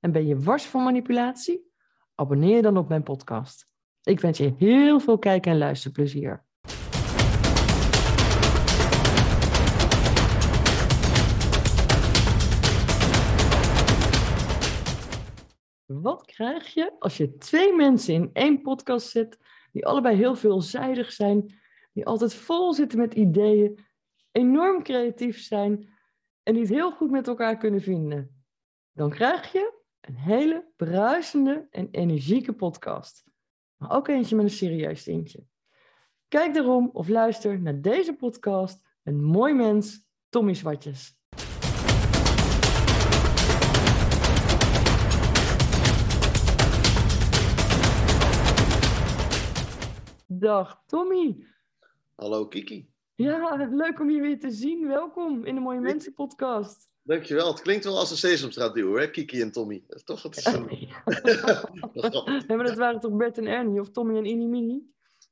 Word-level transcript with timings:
en 0.00 0.12
ben 0.12 0.26
je 0.26 0.38
wars 0.38 0.64
van 0.64 0.82
manipulatie? 0.82 1.72
Abonneer 2.14 2.56
je 2.56 2.62
dan 2.62 2.76
op 2.76 2.88
mijn 2.88 3.02
podcast. 3.02 3.68
Ik 4.02 4.20
wens 4.20 4.38
je 4.38 4.54
heel 4.58 5.00
veel 5.00 5.18
kijk- 5.18 5.46
en 5.46 5.58
luisterplezier. 5.58 6.44
Wat 15.86 16.24
krijg 16.24 16.74
je 16.74 16.92
als 16.98 17.16
je 17.16 17.36
twee 17.36 17.74
mensen 17.74 18.14
in 18.14 18.30
één 18.32 18.62
podcast 18.62 19.08
zet, 19.08 19.38
die 19.72 19.86
allebei 19.86 20.16
heel 20.16 20.34
veelzijdig 20.34 21.12
zijn, 21.12 21.54
die 21.92 22.06
altijd 22.06 22.34
vol 22.34 22.74
zitten 22.74 22.98
met 22.98 23.14
ideeën, 23.14 23.78
enorm 24.32 24.82
creatief 24.82 25.40
zijn 25.40 25.88
en 26.42 26.52
die 26.52 26.62
het 26.62 26.72
heel 26.72 26.90
goed 26.90 27.10
met 27.10 27.28
elkaar 27.28 27.56
kunnen 27.56 27.80
vinden? 27.80 28.44
Dan 28.92 29.10
krijg 29.10 29.52
je 29.52 29.79
een 30.10 30.16
hele 30.16 30.66
bruisende 30.76 31.66
en 31.70 31.88
energieke 31.90 32.52
podcast. 32.52 33.24
Maar 33.76 33.90
ook 33.90 34.08
eentje 34.08 34.36
met 34.36 34.44
een 34.44 34.50
serieus 34.50 35.02
tintje. 35.02 35.46
Kijk 36.28 36.54
daarom 36.54 36.90
of 36.92 37.08
luister 37.08 37.60
naar 37.60 37.80
deze 37.80 38.16
podcast 38.16 38.88
Een 39.02 39.24
mooi 39.24 39.54
mens, 39.54 40.06
Tommy 40.28 40.54
Zwartjes. 40.54 41.18
Dag 50.26 50.82
Tommy. 50.86 51.46
Hallo 52.14 52.46
Kiki. 52.46 52.90
Ja, 53.14 53.68
leuk 53.70 54.00
om 54.00 54.10
je 54.10 54.20
weer 54.20 54.40
te 54.40 54.50
zien. 54.50 54.86
Welkom 54.86 55.44
in 55.44 55.54
de 55.54 55.60
Mooie 55.60 55.80
Mensen 55.80 56.14
podcast. 56.14 56.89
Dankjewel. 57.02 57.46
Het 57.46 57.62
klinkt 57.62 57.84
wel 57.84 57.98
als 57.98 58.10
een 58.10 58.16
Sesamstraat 58.16 58.74
duo, 58.74 58.96
hè? 58.96 59.10
Kiki 59.10 59.40
en 59.40 59.52
Tommy. 59.52 59.84
Toch 60.04 60.22
het 60.22 60.36
is 60.36 60.44
een... 60.44 60.68
Ja, 62.46 62.56
maar 62.56 62.64
dat 62.64 62.76
waren 62.76 63.00
toch 63.00 63.16
Bert 63.16 63.38
en 63.38 63.46
Ernie 63.46 63.80
of 63.80 63.90
Tommy 63.90 64.16
en 64.16 64.24
Inimini? 64.24 64.82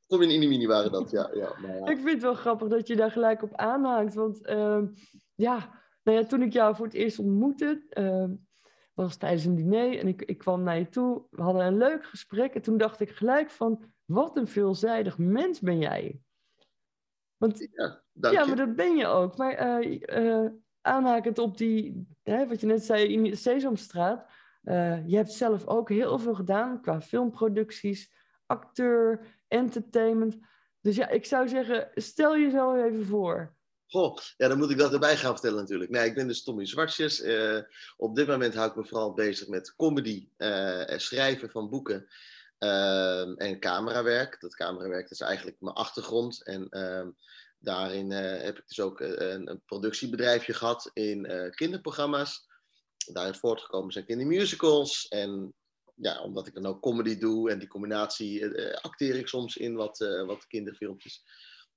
Tommy 0.06 0.24
en 0.24 0.30
Inimini 0.30 0.66
waren 0.66 0.92
dat, 0.92 1.10
ja. 1.10 1.30
ja, 1.34 1.54
maar 1.60 1.76
ja. 1.76 1.86
Ik 1.86 1.96
vind 1.96 2.10
het 2.10 2.22
wel 2.22 2.34
grappig 2.34 2.68
dat 2.68 2.86
je 2.86 2.96
daar 2.96 3.10
gelijk 3.10 3.42
op 3.42 3.54
aanhaakt. 3.54 4.14
Want 4.14 4.46
ehm, 4.46 4.86
ja, 5.34 5.82
nou 6.02 6.18
ja, 6.18 6.24
toen 6.24 6.42
ik 6.42 6.52
jou 6.52 6.76
voor 6.76 6.84
het 6.84 6.94
eerst 6.94 7.18
ontmoette, 7.18 7.86
ehm, 7.88 8.34
was 8.94 9.16
tijdens 9.16 9.44
een 9.44 9.54
diner 9.54 9.98
en 9.98 10.08
ik, 10.08 10.22
ik 10.22 10.38
kwam 10.38 10.62
naar 10.62 10.78
je 10.78 10.88
toe. 10.88 11.26
We 11.30 11.42
hadden 11.42 11.66
een 11.66 11.76
leuk 11.76 12.04
gesprek 12.04 12.54
en 12.54 12.62
toen 12.62 12.78
dacht 12.78 13.00
ik 13.00 13.10
gelijk 13.10 13.50
van, 13.50 13.84
wat 14.04 14.36
een 14.36 14.48
veelzijdig 14.48 15.18
mens 15.18 15.60
ben 15.60 15.78
jij. 15.78 16.20
Want 17.36 17.68
Ja, 17.70 18.02
ja, 18.30 18.46
maar 18.46 18.56
dat 18.56 18.76
ben 18.76 18.96
je 18.96 19.06
ook. 19.06 19.36
Maar 19.36 19.52
eh, 19.52 20.02
eh, 20.02 20.52
aanhakend 20.88 21.38
op 21.38 21.58
die, 21.58 22.06
hè, 22.22 22.46
wat 22.46 22.60
je 22.60 22.66
net 22.66 22.84
zei 22.84 23.12
in 23.12 23.36
Sesamstraat. 23.36 24.26
eh, 24.62 25.06
je 25.08 25.16
hebt 25.16 25.32
zelf 25.32 25.66
ook 25.66 25.88
heel 25.88 26.18
veel 26.18 26.34
gedaan 26.34 26.80
qua 26.82 27.00
filmproducties, 27.00 28.12
acteur, 28.46 29.20
entertainment. 29.48 30.38
Dus 30.80 30.96
ja, 30.96 31.08
ik 31.08 31.24
zou 31.24 31.48
zeggen, 31.48 31.88
stel 31.94 32.38
jezelf 32.38 32.76
even 32.76 33.06
voor. 33.06 33.56
Goh, 33.86 34.16
ja, 34.36 34.48
dan 34.48 34.58
moet 34.58 34.70
ik 34.70 34.78
dat 34.78 34.92
erbij 34.92 35.16
gaan 35.16 35.32
vertellen 35.32 35.58
natuurlijk. 35.58 35.90
Nee, 35.90 36.06
ik 36.06 36.14
ben 36.14 36.28
dus 36.28 36.42
Tommy 36.42 36.66
Zwartjes. 36.66 37.20
Eh, 37.20 37.58
op 37.96 38.14
dit 38.16 38.26
moment 38.26 38.54
hou 38.54 38.68
ik 38.70 38.76
me 38.76 38.84
vooral 38.84 39.12
bezig 39.12 39.48
met 39.48 39.74
comedy, 39.76 40.28
en 40.36 41.00
schrijven 41.00 41.50
van 41.50 41.70
boeken 41.70 42.06
en 43.36 43.56
camerawerk. 43.60 44.40
Dat 44.40 44.54
camerawerk 44.54 45.10
is 45.10 45.20
eigenlijk 45.20 45.56
mijn 45.60 45.74
achtergrond. 45.74 46.44
En 46.44 46.68
ehm, 46.68 47.08
daarin 47.58 48.12
eh, 48.12 48.42
heb 48.42 48.58
ik 48.58 48.68
dus 48.68 48.80
ook 48.80 49.00
eh, 49.00 49.30
een, 49.30 49.50
een 49.50 49.62
productiebedrijfje 49.64 50.54
gehad 50.54 50.90
in 50.92 51.26
eh, 51.26 51.50
kinderprogramma's. 51.50 52.46
Daaruit 53.12 53.38
voortgekomen 53.38 53.92
zijn 53.92 54.04
kindermusicals. 54.04 55.08
En 55.08 55.54
ja, 55.94 56.22
omdat 56.22 56.46
ik 56.46 56.54
dan 56.54 56.66
ook 56.66 56.82
comedy 56.82 57.18
doe 57.18 57.50
en 57.50 57.58
die 57.58 57.68
combinatie 57.68 58.46
acteer 58.80 59.14
ik 59.14 59.28
soms 59.28 59.56
in 59.56 59.74
wat, 59.74 59.98
wat 60.26 60.46
kinderfilmpjes. 60.46 61.22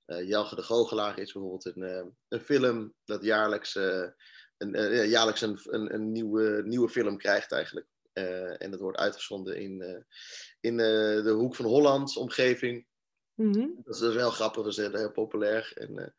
Eh, 0.06 0.28
Jelge 0.28 0.56
de 0.56 0.64
Goochelaar 0.64 1.20
is 1.20 1.32
bijvoorbeeld 1.32 1.66
een, 1.66 2.16
een 2.28 2.42
film 2.42 2.94
dat 3.06 3.24
jaarlijks, 3.24 3.76
een, 3.76 4.72
ja, 4.72 5.04
jaarlijks 5.04 5.42
een, 5.42 5.60
een, 5.64 5.94
een 5.94 6.12
nieuwe, 6.12 6.62
nieuwe 6.66 6.90
film 6.90 7.18
krijgt 7.18 7.52
eigenlijk. 7.52 7.88
En 8.58 8.72
dat 8.72 8.80
wordt 8.80 8.98
uitgezonden 8.98 9.58
in, 9.58 10.06
in 10.60 10.78
de 10.78 11.34
Hoek 11.38 11.56
van 11.56 11.66
Holland 11.66 12.18
omgeving. 12.18 12.86
Mhm. 13.42 13.68
Dat 13.84 13.96
is 13.96 14.02
dus 14.02 14.16
wel 14.16 14.30
grappig, 14.30 14.64
dat 14.64 14.78
is 14.78 14.78
heel, 14.78 15.12
populair. 15.12 15.72
En, 15.76 16.14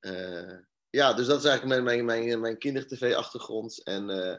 eh, 0.00 0.50
eh, 0.50 0.58
ja, 0.90 1.12
dus 1.12 1.26
dat 1.26 1.38
is 1.38 1.44
eigenlijk 1.44 1.82
mijn, 1.82 2.04
mijn, 2.04 2.24
mijn, 2.26 2.40
mijn 2.40 2.58
kindertv-achtergrond. 2.58 3.82
En 3.82 4.10
eh, 4.10 4.38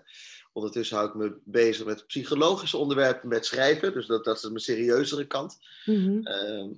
ondertussen 0.54 0.98
hou 0.98 1.10
ik 1.10 1.16
me 1.16 1.42
bezig 1.44 1.86
met 1.86 2.08
psychologische 2.08 2.78
onderwerpen 2.78 3.30
met 3.30 3.46
schrijven. 3.46 3.94
Dus 3.94 4.08
dat, 4.08 4.24
dat 4.24 4.36
is 4.36 4.44
mijn 4.44 4.60
serieuzere 4.60 5.28
kant. 5.28 5.58
Mhm. 5.86 6.20
Ehm, 6.22 6.70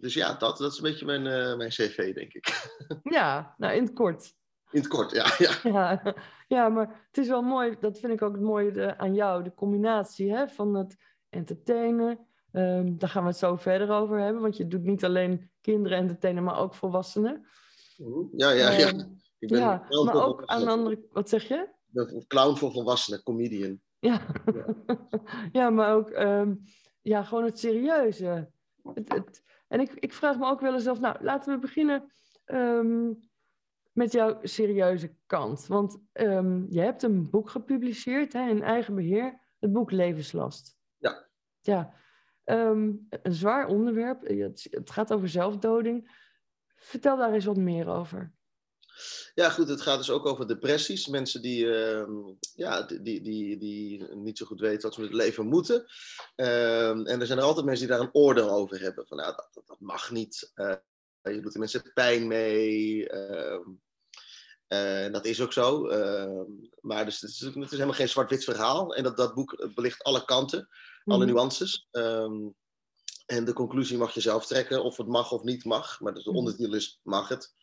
dus 0.00 0.14
ja, 0.14 0.34
dat, 0.34 0.58
dat 0.58 0.72
is 0.72 0.76
een 0.76 0.82
beetje 0.82 1.06
mijn, 1.06 1.22
mijn 1.56 1.70
cv, 1.70 2.14
denk 2.14 2.32
ik. 2.32 2.70
Ja, 3.02 3.54
nou 3.56 3.74
in 3.74 3.82
het 3.82 3.92
kort. 3.92 4.34
In 4.70 4.80
het 4.80 4.88
kort, 4.88 5.10
ja. 5.10 5.34
ja. 5.38 5.58
Ja, 5.62 6.14
ja, 6.48 6.68
maar 6.68 7.06
het 7.06 7.18
is 7.18 7.28
wel 7.28 7.42
mooi, 7.42 7.76
dat 7.80 7.98
vind 7.98 8.12
ik 8.12 8.22
ook 8.22 8.32
het 8.32 8.42
mooie 8.42 8.98
aan 8.98 9.14
jou, 9.14 9.42
de 9.42 9.54
combinatie 9.54 10.32
hè, 10.32 10.48
van 10.48 10.74
het 10.74 10.96
entertainen. 11.28 12.27
Ehm, 12.52 12.96
daar 12.96 13.08
gaan 13.08 13.22
we 13.22 13.28
het 13.28 13.38
zo 13.38 13.56
verder 13.56 13.90
over 13.90 14.18
hebben, 14.18 14.42
want 14.42 14.56
je 14.56 14.68
doet 14.68 14.82
niet 14.82 15.04
alleen 15.04 15.50
kinderen 15.60 15.98
entertainen, 15.98 16.44
maar 16.44 16.58
ook 16.58 16.74
volwassenen. 16.74 17.46
Ja, 18.36 18.50
ja, 18.50 18.70
ja. 18.70 18.88
Ehm, 18.88 19.00
Ik 19.38 19.48
ben 19.48 19.58
ja, 19.58 19.86
maar 20.04 20.26
ook 20.26 20.44
aan 20.44 20.60
de 20.60 20.70
andere, 20.70 21.06
wat 21.10 21.28
zeg 21.28 21.48
je? 21.48 21.68
Een 21.92 22.24
clown 22.26 22.56
voor 22.56 22.72
volwassenen, 22.72 23.22
comedian. 23.22 23.80
Ja, 23.98 24.20
ja 25.52 25.70
maar 25.70 25.94
ook 25.94 26.10
ehm, 26.10 26.54
ja, 27.02 27.22
gewoon 27.22 27.44
het 27.44 27.58
serieuze. 27.58 28.50
Het, 28.94 29.12
het, 29.12 29.42
en 29.68 29.80
ik, 29.80 29.92
ik 29.92 30.12
vraag 30.12 30.38
me 30.38 30.46
ook 30.46 30.60
wel 30.60 30.74
eens 30.74 30.86
af, 30.86 31.00
nou, 31.00 31.16
laten 31.20 31.52
we 31.52 31.58
beginnen 31.58 32.12
met 33.92 34.12
jouw 34.12 34.38
serieuze 34.42 35.14
kant. 35.26 35.66
Want 35.66 35.98
je 36.68 36.80
hebt 36.80 37.02
een 37.02 37.30
boek 37.30 37.50
gepubliceerd 37.50 38.32
hè, 38.32 38.48
in 38.48 38.62
eigen 38.62 38.94
beheer, 38.94 39.40
het 39.58 39.72
boek 39.72 39.90
Levenslast. 39.90 40.76
Ja. 40.96 41.28
Ja, 41.60 41.94
ehm, 42.48 42.92
een 43.22 43.32
zwaar 43.32 43.66
onderwerp. 43.66 44.28
Het, 44.28 44.90
gaat 44.90 45.12
over 45.12 45.28
zelfdoding. 45.28 46.26
Vertel 46.74 47.16
daar 47.16 47.32
eens 47.32 47.44
wat 47.44 47.56
meer 47.56 47.88
over. 47.88 48.32
Ja, 49.34 49.50
goed, 49.50 49.68
het 49.68 49.80
gaat 49.80 49.98
dus 49.98 50.10
ook 50.10 50.26
over 50.26 50.48
depressies. 50.48 51.06
Mensen 51.06 51.42
die, 51.42 51.72
ehm, 51.72 52.12
ja, 52.54 52.82
die, 52.82 53.20
die, 53.20 53.58
die, 53.58 54.04
niet 54.14 54.38
zo 54.38 54.46
goed 54.46 54.60
weten 54.60 54.82
wat 54.82 54.94
ze 54.94 55.00
met 55.00 55.08
het 55.08 55.18
leven 55.18 55.46
moeten. 55.46 55.84
Ehm, 56.34 57.06
en 57.06 57.20
er 57.20 57.26
zijn 57.26 57.38
er 57.38 57.44
altijd 57.44 57.66
mensen 57.66 57.86
die 57.86 57.96
daar 57.96 58.04
een 58.04 58.14
oordeel 58.14 58.50
over 58.50 58.80
hebben. 58.80 59.06
Van, 59.06 59.16
nou, 59.16 59.34
dat 59.66 59.80
mag 59.80 60.10
niet. 60.10 60.50
Eh, 60.54 60.74
je 61.22 61.40
doet 61.40 61.52
de 61.52 61.58
mensen 61.58 61.90
pijn 61.94 62.26
mee. 62.26 63.06
En 64.68 65.12
dat 65.12 65.24
is 65.24 65.40
ook 65.40 65.52
zo. 65.52 65.86
ehm, 65.86 66.44
maar 66.80 67.04
dus, 67.04 67.20
het, 67.20 67.30
is, 67.30 67.40
het 67.40 67.56
is 67.56 67.70
helemaal 67.70 67.92
geen 67.94 68.08
zwart-wit 68.08 68.44
verhaal. 68.44 68.94
En 68.94 69.02
dat, 69.02 69.16
dat 69.16 69.34
boek 69.34 69.70
belicht 69.74 70.02
alle 70.02 70.24
kanten, 70.24 70.68
alle 71.04 71.24
Mhm. 71.24 71.34
nuances. 71.34 71.86
Ehm, 71.90 72.48
en 73.26 73.44
de 73.44 73.52
conclusie 73.52 73.98
mag 73.98 74.14
je 74.14 74.20
zelf 74.20 74.46
trekken, 74.46 74.84
of 74.84 74.96
het 74.96 75.06
mag 75.06 75.32
of 75.32 75.42
niet 75.42 75.64
mag. 75.64 76.00
Maar 76.00 76.14
de 76.14 76.20
Mhm. 76.24 76.36
ondertitel 76.36 76.74
is, 76.74 77.00
mag 77.02 77.28
het? 77.28 77.54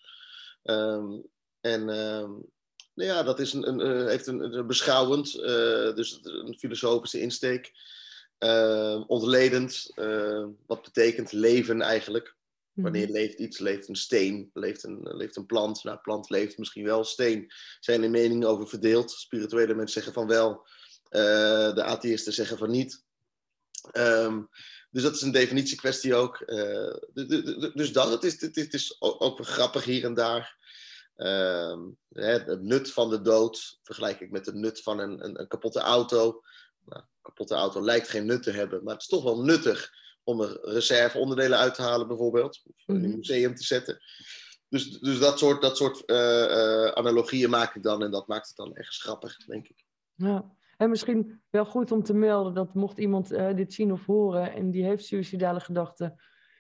Ehm, 0.63 1.19
en 1.62 1.90
nou 2.96 3.10
ja, 3.10 3.24
dat 3.24 3.40
is 3.40 3.54
een, 3.54 3.68
een, 3.68 3.81
eh, 3.81 4.07
heeft 4.07 4.28
een, 4.28 4.54
een 4.57 4.68
beschouwend, 4.68 5.36
eh, 5.40 5.94
dus 5.96 6.19
een 6.22 6.56
filosofische 6.60 7.19
insteek. 7.22 7.72
Ehm, 8.38 9.02
ontledend, 9.07 9.92
eh, 9.96 10.46
wat 10.66 10.81
betekent 10.81 11.31
leven 11.31 11.81
eigenlijk? 11.81 12.36
Wanneer 12.75 13.07
leeft 13.10 13.39
iets? 13.39 13.57
Leeft 13.60 13.88
een 13.88 13.95
steen? 13.95 14.50
Leeft 14.54 14.83
een, 14.83 15.00
leeft 15.01 15.36
een 15.36 15.45
plant? 15.45 15.83
Nou, 15.83 15.98
plant 15.98 16.30
leeft 16.30 16.57
misschien 16.57 16.86
wel. 16.86 17.04
Steen 17.04 17.51
zijn 17.80 18.04
er 18.04 18.10
meningen 18.10 18.48
over 18.48 18.68
verdeeld. 18.68 19.12
Spirituele 19.12 19.74
mensen 19.74 19.94
zeggen 20.04 20.13
van 20.13 20.27
wel. 20.27 20.68
eh, 21.10 21.74
de 21.75 21.83
atheïsten 21.83 22.33
zeggen 22.33 22.57
van 22.57 22.69
niet. 22.72 23.04
Ehm, 23.92 24.42
dus 24.89 25.04
dat 25.04 25.16
is 25.16 25.22
een 25.22 25.31
definitiekwestie 25.31 26.16
ook. 26.16 26.42
Eh, 26.42 26.95
du- 27.13 27.25
du- 27.25 27.44
du- 27.44 27.72
dus 27.74 27.92
dat, 27.94 28.12
het 28.12 28.24
is, 28.24 28.42
het 28.42 28.57
is, 28.57 28.63
het 28.63 28.74
is 28.74 28.95
ook, 29.01 29.45
grappig 29.45 29.83
hier 29.83 30.04
en 30.04 30.13
daar. 30.13 30.57
Ehm, 31.16 31.80
het 32.10 32.62
nut 32.62 32.92
van 32.92 33.10
de 33.10 33.21
dood 33.21 33.80
vergelijk 33.83 34.19
ik 34.19 34.31
met 34.31 34.45
het 34.45 34.56
nut 34.56 34.81
van 34.81 35.00
een, 35.00 35.25
een, 35.25 35.39
een 35.39 35.48
kapotte 35.48 35.80
auto. 35.80 36.42
nou, 36.86 37.04
kapotte 37.21 37.56
auto 37.56 37.81
lijkt 37.81 38.07
geen 38.07 38.25
nut 38.25 38.44
te 38.44 38.51
hebben, 38.51 38.83
maar 38.83 38.94
het 38.94 39.01
is 39.01 39.07
toch 39.10 39.24
wel 39.24 39.42
nuttig 39.42 39.92
om 40.25 40.42
er 40.42 40.60
reserveonderdelen 40.62 41.57
uit 41.57 41.74
te 41.75 41.81
halen, 41.81 42.07
bijvoorbeeld. 42.07 42.62
Of 42.66 42.83
in 42.88 42.95
Mhm. 42.95 43.04
een 43.06 43.16
museum 43.16 43.56
te 43.56 43.63
zetten. 43.63 43.98
Dus, 44.69 45.00
dus 45.00 45.19
dat 45.19 45.39
soort, 45.39 45.62
dat 45.62 45.77
soort 45.77 46.06
eh, 46.06 46.44
eh, 46.86 46.92
analogieën 46.92 47.50
maak 47.50 47.75
ik 47.75 47.83
dan 47.83 48.04
en 48.04 48.12
dat 48.12 48.27
maakt 48.27 48.48
het 48.48 48.56
dan 48.56 48.75
ergens 48.75 49.01
grappig, 49.01 49.38
denk 49.45 49.68
ik. 49.68 49.86
Ja. 50.16 50.54
En 50.77 50.89
misschien 50.89 51.42
wel 51.50 51.66
goed 51.66 51.92
om 51.92 52.04
te 52.04 52.13
melden 52.13 52.54
dat 52.54 52.74
mocht 52.74 52.98
iemand 52.98 53.31
eh, 53.31 53.56
dit 53.56 53.74
zien 53.74 53.92
of 53.92 54.06
horen 54.06 54.54
en 54.54 54.72
die 54.72 54.83
heeft 54.83 55.06
suïcidale 55.06 55.60
gedachten. 55.60 56.16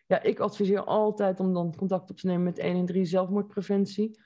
Ja, 0.07 0.21
ik 0.21 0.39
adviseer 0.39 0.83
altijd 0.83 1.39
om 1.39 1.53
dan 1.53 1.75
contact 1.75 2.09
op 2.09 2.17
te 2.17 2.27
nemen 2.27 2.43
met 2.43 2.61
113 2.61 3.05
zelfmoordpreventie. 3.05 4.19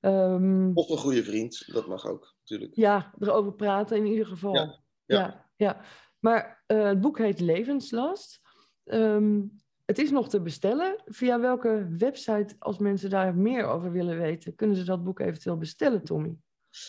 Ehm, 0.00 0.70
Of 0.74 0.88
een 0.90 0.96
goede 0.98 1.24
vriend, 1.24 1.72
dat 1.72 1.86
mag 1.86 2.06
ook, 2.06 2.34
natuurlijk. 2.38 2.76
ja, 2.76 3.14
erover 3.18 3.52
praten 3.54 3.96
in 3.96 4.06
ieder 4.06 4.26
geval. 4.26 4.54
Ja, 4.54 4.80
Ja, 5.04 5.18
ja. 5.18 5.50
ja. 5.56 5.80
Maar 6.18 6.62
het 6.66 7.00
boek 7.00 7.18
heet 7.18 7.40
Levenslast. 7.40 8.40
Ehm, 8.90 9.40
het 9.84 9.98
is 9.98 10.10
nog 10.10 10.28
te 10.28 10.40
bestellen. 10.40 11.02
Via 11.04 11.40
welke 11.40 11.86
website, 11.98 12.54
als 12.58 12.78
mensen 12.78 13.10
daar 13.10 13.34
meer 13.34 13.64
over 13.66 13.92
willen 13.92 14.18
weten, 14.18 14.54
kunnen 14.54 14.76
ze 14.76 14.84
dat 14.84 15.04
boek 15.04 15.20
eventueel 15.20 15.56
bestellen, 15.56 16.04
Tommy? 16.04 16.36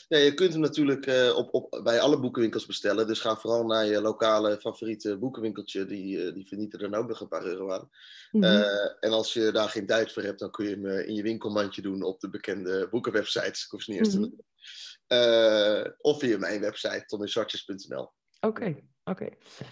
Ja, 0.08 0.18
je 0.18 0.34
kunt 0.34 0.52
hem 0.52 0.62
natuurlijk 0.62 1.06
eh, 1.06 1.36
op, 1.36 1.54
op, 1.54 1.82
bij 1.84 2.00
alle 2.00 2.20
boekenwinkels 2.20 2.66
bestellen. 2.66 3.08
Dus 3.08 3.20
ga 3.20 3.36
vooral 3.36 3.66
naar 3.66 3.86
je 3.86 4.02
lokale 4.02 4.60
favoriete 4.60 5.18
boekenwinkeltje. 5.18 5.86
Die, 5.86 6.26
eh, 6.26 6.34
die 6.34 6.48
vernieten 6.48 6.80
er 6.80 6.98
ook 6.98 7.08
nog 7.08 7.22
een 7.22 7.28
paar 7.28 7.46
euro 7.46 7.72
aan. 7.72 7.90
Mhm. 8.32 8.44
Eh, 8.44 8.90
en 9.00 9.12
als 9.12 9.34
je 9.34 9.52
daar 9.52 9.70
geen 9.70 9.86
tijd 9.86 10.12
voor 10.12 10.24
hebt, 10.24 10.40
dan 10.40 10.52
kun 10.52 10.66
je 10.66 10.72
hem 10.72 10.86
in 10.86 11.14
je 11.16 11.24
winkelmandje 11.24 11.82
doen 11.82 12.04
op 12.04 12.20
de 12.20 12.30
bekende 12.30 12.88
boekenwebsites. 12.90 13.64
Ik 13.64 13.72
hoef 13.72 13.82
ze 13.82 13.92
niet 13.92 14.14
noemen. 14.14 14.46
Eh, 15.08 15.86
of 15.98 16.20
via 16.20 16.38
mijn 16.38 16.62
website, 16.62 17.04
tommysartjes.nl. 17.06 18.12
Oké, 18.40 18.76
oké. 19.04 19.28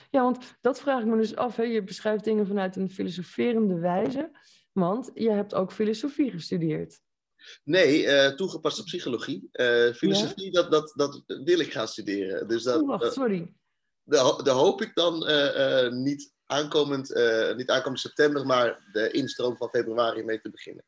Ja, 0.10 0.22
want 0.24 0.38
dat 0.62 0.80
vraag 0.80 1.00
ik 1.02 1.06
me 1.08 1.18
dus 1.18 1.36
af. 1.36 1.56
Hè. 1.56 1.64
Je 1.64 1.84
beschrijft 1.84 2.24
dingen 2.24 2.48
vanuit 2.48 2.76
een 2.76 2.90
filosoferende 2.90 3.80
wijze. 3.80 4.32
Want 4.72 5.12
je 5.14 5.32
hebt 5.32 5.54
ook 5.54 5.72
filosofie 5.72 6.32
gestudeerd. 6.32 7.00
Nee, 7.64 8.08
eh, 8.08 8.36
toegepaste 8.36 8.84
psychologie. 8.84 9.50
Eh, 9.52 9.94
filosofie, 9.94 10.52
dat, 10.52 10.72
dat, 10.72 10.94
dat 10.96 11.24
wil 11.26 11.60
ik 11.60 11.72
gaan 11.72 11.88
studeren. 11.88 12.48
Dus 12.48 12.64
dat, 12.64 12.82
Oh, 12.82 12.88
wacht, 12.88 13.14
sorry. 13.14 13.54
daar 14.04 14.24
ho- 14.24 14.42
daar 14.44 14.56
hoop 14.56 14.82
ik 14.82 14.96
dan 14.96 15.28
eh, 15.28 15.92
niet, 15.92 16.34
aankomend, 16.46 17.08
niet 17.56 17.70
aankomend 17.70 18.00
september, 18.00 18.46
maar 18.46 18.88
de 18.92 19.12
instroom 19.12 19.58
van 19.58 19.70
februari 19.70 20.24
mee 20.24 20.42
te 20.42 20.50
beginnen. 20.50 20.86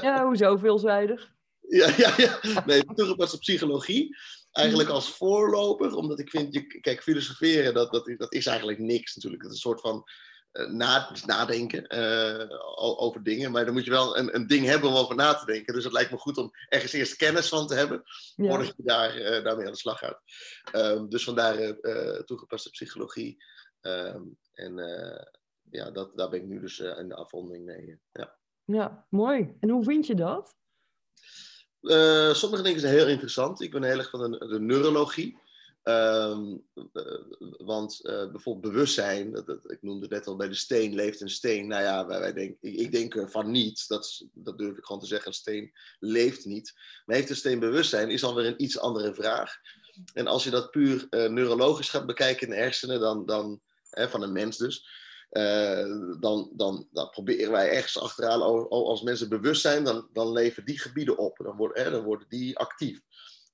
Ja, 0.00 0.24
hoezo 0.26 0.56
veelzijdig? 0.56 1.28
Ja, 1.68 1.88
ja, 1.96 2.14
ja. 2.16 2.64
Nee, 2.66 2.84
toegepaste 2.94 3.38
psychologie. 3.38 4.16
Eigenlijk 4.52 4.88
als 4.88 5.10
voorloper, 5.10 5.94
omdat 5.94 6.18
ik 6.18 6.30
vind, 6.30 6.54
je, 6.54 6.80
kijk, 6.80 7.02
filosoferen, 7.02 7.74
dat, 7.74 7.92
dat, 7.92 8.14
dat 8.16 8.32
is 8.34 8.46
eigenlijk 8.46 8.78
niks 8.78 9.14
natuurlijk. 9.14 9.42
Het 9.42 9.52
is 9.52 9.56
een 9.56 9.70
soort 9.70 9.80
van 9.80 10.04
eh, 10.50 10.66
na, 10.66 11.10
is 11.12 11.24
nadenken 11.24 11.86
eh, 11.86 12.46
over 13.00 13.22
dingen. 13.22 13.50
Maar 13.50 13.64
dan 13.64 13.74
moet 13.74 13.84
je 13.84 13.90
wel 13.90 14.16
een, 14.18 14.34
een 14.34 14.46
ding 14.46 14.66
hebben 14.66 14.90
om 14.90 14.96
over 14.96 15.14
na 15.14 15.34
te 15.34 15.44
denken. 15.44 15.74
Dus 15.74 15.84
het 15.84 15.92
lijkt 15.92 16.10
me 16.10 16.18
goed 16.18 16.36
om 16.36 16.50
ergens 16.68 16.92
eerst 16.92 17.16
kennis 17.16 17.48
van 17.48 17.66
te 17.66 17.74
hebben, 17.74 18.02
Ja. 18.34 18.48
voordat 18.48 18.74
je 18.76 18.82
daar, 18.82 19.16
eh, 19.16 19.44
daarmee 19.44 19.66
aan 19.66 19.72
de 19.72 19.78
slag 19.78 19.98
gaat. 19.98 20.22
Ehm, 20.72 21.08
dus 21.08 21.24
vandaar 21.24 21.76
toegepaste 22.24 22.70
psychologie. 22.70 23.44
Ehm, 23.80 24.22
en 24.52 24.74
ja, 25.70 25.90
dat, 25.90 26.16
daar 26.16 26.28
ben 26.28 26.40
ik 26.40 26.46
nu 26.46 26.60
dus 26.60 26.78
in 26.78 27.08
de 27.08 27.14
afronding 27.14 27.64
mee. 27.64 28.00
ja. 28.12 28.38
ja, 28.64 29.06
mooi. 29.10 29.56
En 29.60 29.70
hoe 29.70 29.84
vind 29.84 30.06
je 30.06 30.14
dat? 30.14 30.54
Eh, 31.82 32.34
sommige 32.34 32.62
dingen 32.62 32.80
zijn 32.80 32.94
heel 32.94 33.08
interessant. 33.08 33.60
Ik 33.60 33.70
ben 33.70 33.82
heel 33.82 33.98
erg 33.98 34.10
van 34.10 34.30
de, 34.30 34.60
neurologie. 34.60 35.38
Ehm, 35.82 36.56
eh, 36.92 37.20
want 37.58 38.04
eh, 38.04 38.30
bijvoorbeeld 38.30 38.72
bewustzijn, 38.72 39.32
dat, 39.32 39.70
ik 39.70 39.82
noemde 39.82 40.02
het 40.02 40.10
net 40.10 40.26
al 40.26 40.36
bij 40.36 40.48
de 40.48 40.54
steen, 40.54 40.94
leeft 40.94 41.20
een 41.20 41.30
steen. 41.30 41.66
Nou 41.66 41.82
ja, 41.82 42.06
wij, 42.06 42.20
wij 42.20 42.32
denk, 42.32 42.56
ik, 42.60 42.74
ik 42.74 42.92
denk 42.92 43.30
van 43.30 43.50
niet, 43.50 43.88
dat, 43.88 44.24
dat 44.32 44.58
durf 44.58 44.76
ik 44.76 44.84
gewoon 44.84 45.00
te 45.00 45.06
zeggen, 45.06 45.28
een 45.28 45.34
steen 45.34 45.72
leeft 45.98 46.44
niet. 46.44 46.72
Maar 47.04 47.16
heeft 47.16 47.30
een 47.30 47.36
steen 47.36 47.58
bewustzijn, 47.58 48.10
is 48.10 48.24
alweer 48.24 48.46
een 48.46 48.62
iets 48.62 48.78
andere 48.78 49.14
vraag. 49.14 49.56
En 50.12 50.26
als 50.26 50.44
je 50.44 50.50
dat 50.50 50.70
puur 50.70 51.06
neurologisch 51.10 51.88
gaat 51.88 52.06
bekijken 52.06 52.46
in 52.46 52.52
de 52.52 52.60
hersenen, 52.60 53.00
dan, 53.00 53.26
dan, 53.26 53.60
hè, 53.90 54.08
van 54.08 54.22
een 54.22 54.32
mens 54.32 54.56
dus, 54.56 54.88
dan, 56.20 56.50
dan, 56.52 56.88
dan 56.92 57.10
proberen 57.10 57.50
wij 57.52 57.70
ergens 57.70 57.98
achteraan, 57.98 58.42
al- 58.42 58.70
al- 58.70 58.88
als 58.88 59.02
mensen 59.02 59.28
bewust 59.28 59.60
zijn, 59.60 59.84
dan, 59.84 60.08
dan 60.12 60.32
leven 60.32 60.64
die 60.64 60.78
gebieden 60.78 61.18
op. 61.18 61.36
Dan 61.36 61.56
worden, 61.56 61.84
hè, 61.84 61.90
dan 61.90 62.04
worden 62.04 62.28
die 62.28 62.58
actief. 62.58 63.00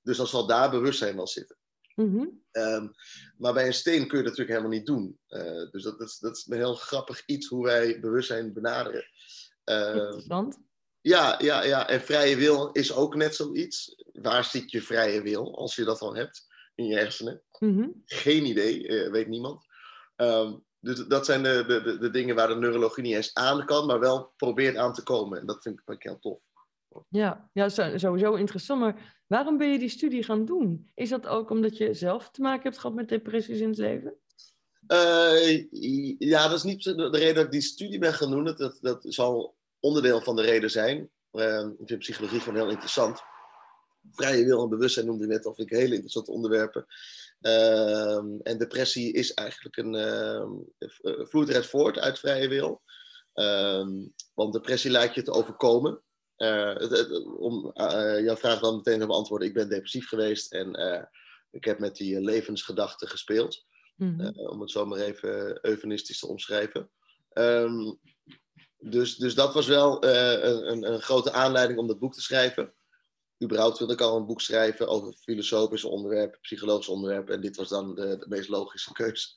Dus 0.01 0.17
dan 0.17 0.27
zal 0.27 0.47
daar 0.47 0.69
bewustzijn 0.69 1.15
wel 1.15 1.27
zitten. 1.27 1.57
Mhm. 1.95 2.25
Ehm, 2.51 2.87
maar 3.37 3.53
bij 3.53 3.65
een 3.67 3.73
steen 3.73 4.07
kun 4.07 4.17
je 4.17 4.23
dat 4.23 4.37
natuurlijk 4.37 4.49
helemaal 4.49 4.77
niet 4.77 4.85
doen. 4.85 5.19
Eh, 5.27 5.71
dus 5.71 5.83
dat, 5.83 5.99
dat, 5.99 6.07
is, 6.07 6.17
dat 6.17 6.37
is 6.37 6.45
een 6.47 6.57
heel 6.57 6.75
grappig 6.75 7.25
iets 7.25 7.47
hoe 7.47 7.63
wij 7.63 7.99
bewustzijn 7.99 8.53
benaderen. 8.53 9.05
Ehm, 9.63 9.97
Interessant. 9.97 10.57
ja, 11.01 11.35
ja, 11.41 11.63
ja, 11.63 11.87
en 11.89 12.01
vrije 12.01 12.35
wil 12.35 12.71
is 12.71 12.93
ook 12.93 13.15
net 13.15 13.35
zoiets. 13.35 14.03
Waar 14.13 14.43
zit 14.43 14.71
je 14.71 14.81
vrije 14.81 15.21
wil, 15.21 15.57
als 15.57 15.75
je 15.75 15.83
dat 15.83 15.99
al 15.99 16.15
hebt 16.15 16.45
in 16.75 16.85
je 16.85 16.95
hersenen? 16.95 17.41
Mhm. 17.59 17.87
Geen 18.05 18.45
idee, 18.45 18.87
eh, 18.87 19.11
weet 19.11 19.27
niemand. 19.27 19.65
Ehm, 20.15 20.53
dus 20.79 21.05
dat 21.07 21.25
zijn 21.25 21.43
de, 21.43 21.63
de, 21.67 21.97
de, 21.97 22.09
dingen 22.09 22.35
waar 22.35 22.47
de 22.47 22.55
neurologie 22.55 23.03
niet 23.03 23.15
eens 23.15 23.33
aan 23.33 23.65
kan, 23.65 23.85
maar 23.85 23.99
wel 23.99 24.33
probeert 24.37 24.75
aan 24.75 24.93
te 24.93 25.03
komen. 25.03 25.39
En 25.39 25.45
dat 25.45 25.61
vind 25.61 25.81
ik 25.85 26.03
heel 26.03 26.19
tof. 26.19 26.39
Ja, 27.09 27.49
ja 27.53 27.69
sowieso 27.97 28.33
interessant. 28.33 28.81
Maar 28.81 29.23
waarom 29.27 29.57
ben 29.57 29.71
je 29.71 29.79
die 29.79 29.89
studie 29.89 30.23
gaan 30.23 30.45
doen? 30.45 30.91
Is 30.95 31.09
dat 31.09 31.27
ook 31.27 31.49
omdat 31.49 31.77
je 31.77 31.93
zelf 31.93 32.29
te 32.29 32.41
maken 32.41 32.63
hebt 32.63 32.77
gehad 32.77 32.95
met 32.95 33.09
depressies 33.09 33.59
in 33.59 33.69
het 33.69 33.77
leven? 33.77 34.17
Eh, 34.87 35.65
ja, 36.19 36.47
dat 36.47 36.57
is 36.57 36.63
niet 36.63 36.83
de 36.83 37.09
de 37.09 37.17
reden 37.17 37.35
dat 37.35 37.45
ik 37.45 37.51
die 37.51 37.61
studie 37.61 37.99
ben 37.99 38.13
gaan 38.13 38.31
doen. 38.31 38.43
Dat, 38.43 38.57
dat, 38.57 38.77
dat 38.81 39.05
zal 39.07 39.55
onderdeel 39.79 40.21
van 40.21 40.35
de 40.35 40.41
reden 40.41 40.71
zijn. 40.71 41.09
Eh, 41.31 41.67
ik 41.77 41.87
vind 41.87 41.99
psychologie 41.99 42.39
gewoon 42.39 42.59
heel 42.59 42.69
interessant. 42.69 43.21
Vrije 44.11 44.45
wil 44.45 44.63
en 44.63 44.69
bewustzijn 44.69 45.05
noemde 45.05 45.23
ik 45.23 45.29
net 45.29 45.45
al, 45.45 45.55
vind 45.55 45.71
ik 45.71 45.77
hele 45.77 45.93
interessante 45.93 46.31
onderwerpen. 46.31 46.85
Ehm, 47.41 48.39
en 48.43 48.57
depressie 48.57 49.13
is 49.13 49.33
eigenlijk 49.33 49.77
een, 49.77 49.95
ehm, 49.95 50.51
eh, 50.77 51.25
vloeit 51.25 51.49
eruit 51.49 51.65
voort 51.65 51.99
uit 51.99 52.19
vrije 52.19 52.47
wil. 52.47 52.81
Ehm, 53.33 53.91
want 54.33 54.53
depressie 54.53 54.91
lijkt 54.91 55.15
je 55.15 55.21
te 55.21 55.31
overkomen. 55.31 56.01
Eh, 56.35 56.73
het- 56.75 56.89
het- 56.91 57.25
om 57.25 57.71
eh, 57.73 58.23
jouw 58.23 58.35
vraag 58.35 58.59
dan 58.59 58.75
meteen 58.75 58.99
te 58.99 59.05
beantwoorden, 59.05 59.47
ik 59.47 59.53
ben 59.53 59.69
depressief 59.69 60.07
geweest 60.07 60.53
en 60.53 60.75
ik 61.51 61.65
heb 61.65 61.79
met 61.79 61.95
die 61.95 62.21
levensgedachten 62.21 63.07
gespeeld. 63.07 63.65
Mhm. 63.95 64.39
Om 64.39 64.61
het 64.61 64.71
zo 64.71 64.85
maar 64.85 64.99
even 64.99 65.59
eufemistisch 65.65 66.19
te 66.19 66.27
omschrijven. 66.27 66.89
Dus, 68.79 69.15
dus 69.15 69.35
dat 69.35 69.53
was 69.53 69.67
wel 69.67 70.03
een, 70.03 70.91
een 70.93 71.01
grote 71.01 71.31
aanleiding 71.31 71.79
om 71.79 71.87
dat 71.87 71.99
boek 71.99 72.13
te 72.13 72.21
schrijven. 72.21 72.73
Überhaupt 73.43 73.77
wilde 73.77 73.93
ik 73.93 74.01
al 74.01 74.17
een 74.17 74.25
boek 74.25 74.41
schrijven 74.41 74.87
over 74.87 75.13
filosofische 75.13 75.87
onderwerpen, 75.87 76.39
psychologische 76.39 76.91
onderwerpen. 76.91 77.33
En 77.33 77.41
dit 77.41 77.55
was 77.55 77.69
dan 77.69 77.95
de, 77.95 78.17
de 78.17 78.25
meest 78.29 78.49
logische 78.49 78.91
keuze, 78.93 79.27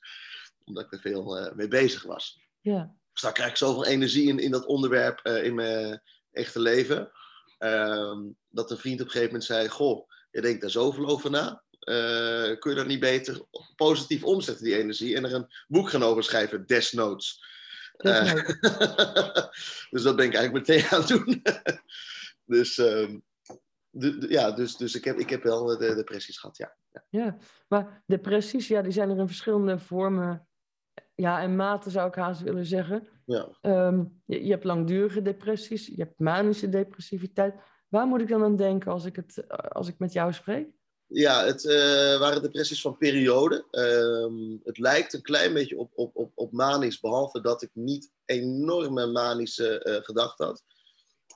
omdat 0.63 0.83
ik 0.83 0.93
er 0.93 0.99
veel 0.99 1.37
eh, 1.37 1.53
mee 1.55 1.67
bezig 1.67 2.03
was. 2.03 2.39
Ja. 2.61 2.95
Dus 3.11 3.21
daar 3.21 3.33
krijg 3.33 3.49
ik 3.49 3.57
zoveel 3.57 3.85
energie 3.85 4.27
in, 4.27 4.39
in 4.39 4.51
dat 4.51 4.65
onderwerp 4.65 5.19
eh, 5.19 5.43
in 5.43 5.55
mijn 5.55 6.01
echte 6.31 6.59
leven. 6.59 7.11
ehm, 7.57 8.19
dat 8.49 8.71
een 8.71 8.77
vriend 8.77 8.99
op 8.99 9.05
een 9.05 9.11
gegeven 9.11 9.31
moment 9.31 9.43
zei: 9.43 9.69
Goh, 9.69 10.09
je 10.31 10.41
denkt 10.41 10.61
daar 10.61 10.69
zoveel 10.69 11.07
over 11.07 11.31
na. 11.31 11.63
Eh, 11.79 12.59
kun 12.59 12.69
je 12.69 12.75
dat 12.75 12.87
niet 12.87 12.99
beter 12.99 13.41
positief 13.75 14.23
omzetten, 14.23 14.65
die 14.65 14.77
energie, 14.77 15.15
en 15.15 15.25
er 15.25 15.33
een 15.33 15.53
boek 15.67 15.89
gaan 15.89 16.03
over 16.03 16.23
schrijven, 16.23 16.65
desnoods. 16.65 17.43
Desnoods. 17.97 18.59
dus 19.91 20.03
dat 20.03 20.15
ben 20.15 20.25
ik 20.25 20.33
eigenlijk 20.33 20.67
meteen 20.67 20.89
aan 20.89 20.99
het 20.99 21.07
doen. 21.07 21.41
dus, 22.57 22.77
ehm, 22.77 23.17
de- 23.91 24.17
de- 24.17 24.29
ja, 24.29 24.51
dus, 24.51 24.77
dus 24.77 24.95
ik, 24.95 25.03
heb, 25.03 25.17
ik 25.17 25.29
heb 25.29 25.43
wel 25.43 25.65
de 25.65 25.95
depressies 25.95 26.37
gehad, 26.37 26.57
ja. 26.57 26.75
ja. 26.91 27.03
Ja, 27.09 27.37
maar 27.67 28.03
depressies, 28.05 28.67
ja, 28.67 28.81
die 28.81 28.91
zijn 28.91 29.09
er 29.09 29.17
in 29.17 29.27
verschillende 29.27 29.79
vormen. 29.79 30.47
Ja, 31.15 31.41
en 31.41 31.55
maten 31.55 31.91
zou 31.91 32.07
ik 32.07 32.15
haast 32.15 32.41
willen 32.41 32.65
zeggen. 32.65 33.07
ja. 33.25 33.57
Ehm, 33.61 34.03
je, 34.25 34.45
je 34.45 34.51
hebt 34.51 34.63
langdurige 34.63 35.21
depressies, 35.21 35.87
je 35.87 36.01
hebt 36.01 36.19
manische 36.19 36.69
depressiviteit. 36.69 37.55
Waar 37.87 38.07
moet 38.07 38.21
ik 38.21 38.27
dan 38.27 38.43
aan 38.43 38.55
denken 38.55 38.91
als 38.91 39.05
ik, 39.05 39.15
het, 39.15 39.47
als 39.73 39.87
ik 39.87 39.99
met 39.99 40.13
jou 40.13 40.33
spreek? 40.33 40.67
Ja, 41.05 41.45
het 41.45 41.65
eh, 41.65 42.19
waren 42.19 42.41
depressies 42.41 42.81
van 42.81 42.97
periode. 42.97 43.65
Ehm, 43.71 44.57
het 44.63 44.77
lijkt 44.77 45.13
een 45.13 45.21
klein 45.21 45.53
beetje 45.53 45.77
op, 45.77 45.91
op, 45.95 46.15
op, 46.15 46.31
op 46.35 46.51
manisch, 46.51 46.99
behalve 46.99 47.41
dat 47.41 47.61
ik 47.61 47.69
niet 47.73 48.11
enorme 48.25 49.07
manische 49.07 49.83
eh, 49.83 50.03
gedachten 50.03 50.45
had. 50.45 50.63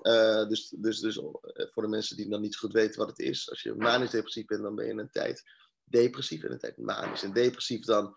Eh, 0.01 0.47
dus 0.47 0.69
dus, 0.77 0.99
dus 0.99 1.17
eh, 1.17 1.23
voor 1.71 1.83
de 1.83 1.89
mensen 1.89 2.17
die 2.17 2.29
dan 2.29 2.41
niet 2.41 2.57
goed 2.57 2.73
weten 2.73 2.99
wat 2.99 3.09
het 3.09 3.19
is, 3.19 3.49
als 3.49 3.61
je 3.61 3.73
manisch 3.73 4.09
depressief 4.09 4.45
bent, 4.45 4.61
dan 4.61 4.75
ben 4.75 4.85
je 4.85 4.93
een 4.93 5.09
tijd 5.09 5.43
depressief 5.83 6.43
en 6.43 6.51
een 6.51 6.59
tijd 6.59 6.77
manisch. 6.77 7.23
En 7.23 7.33
depressief 7.33 7.85
dan 7.85 8.13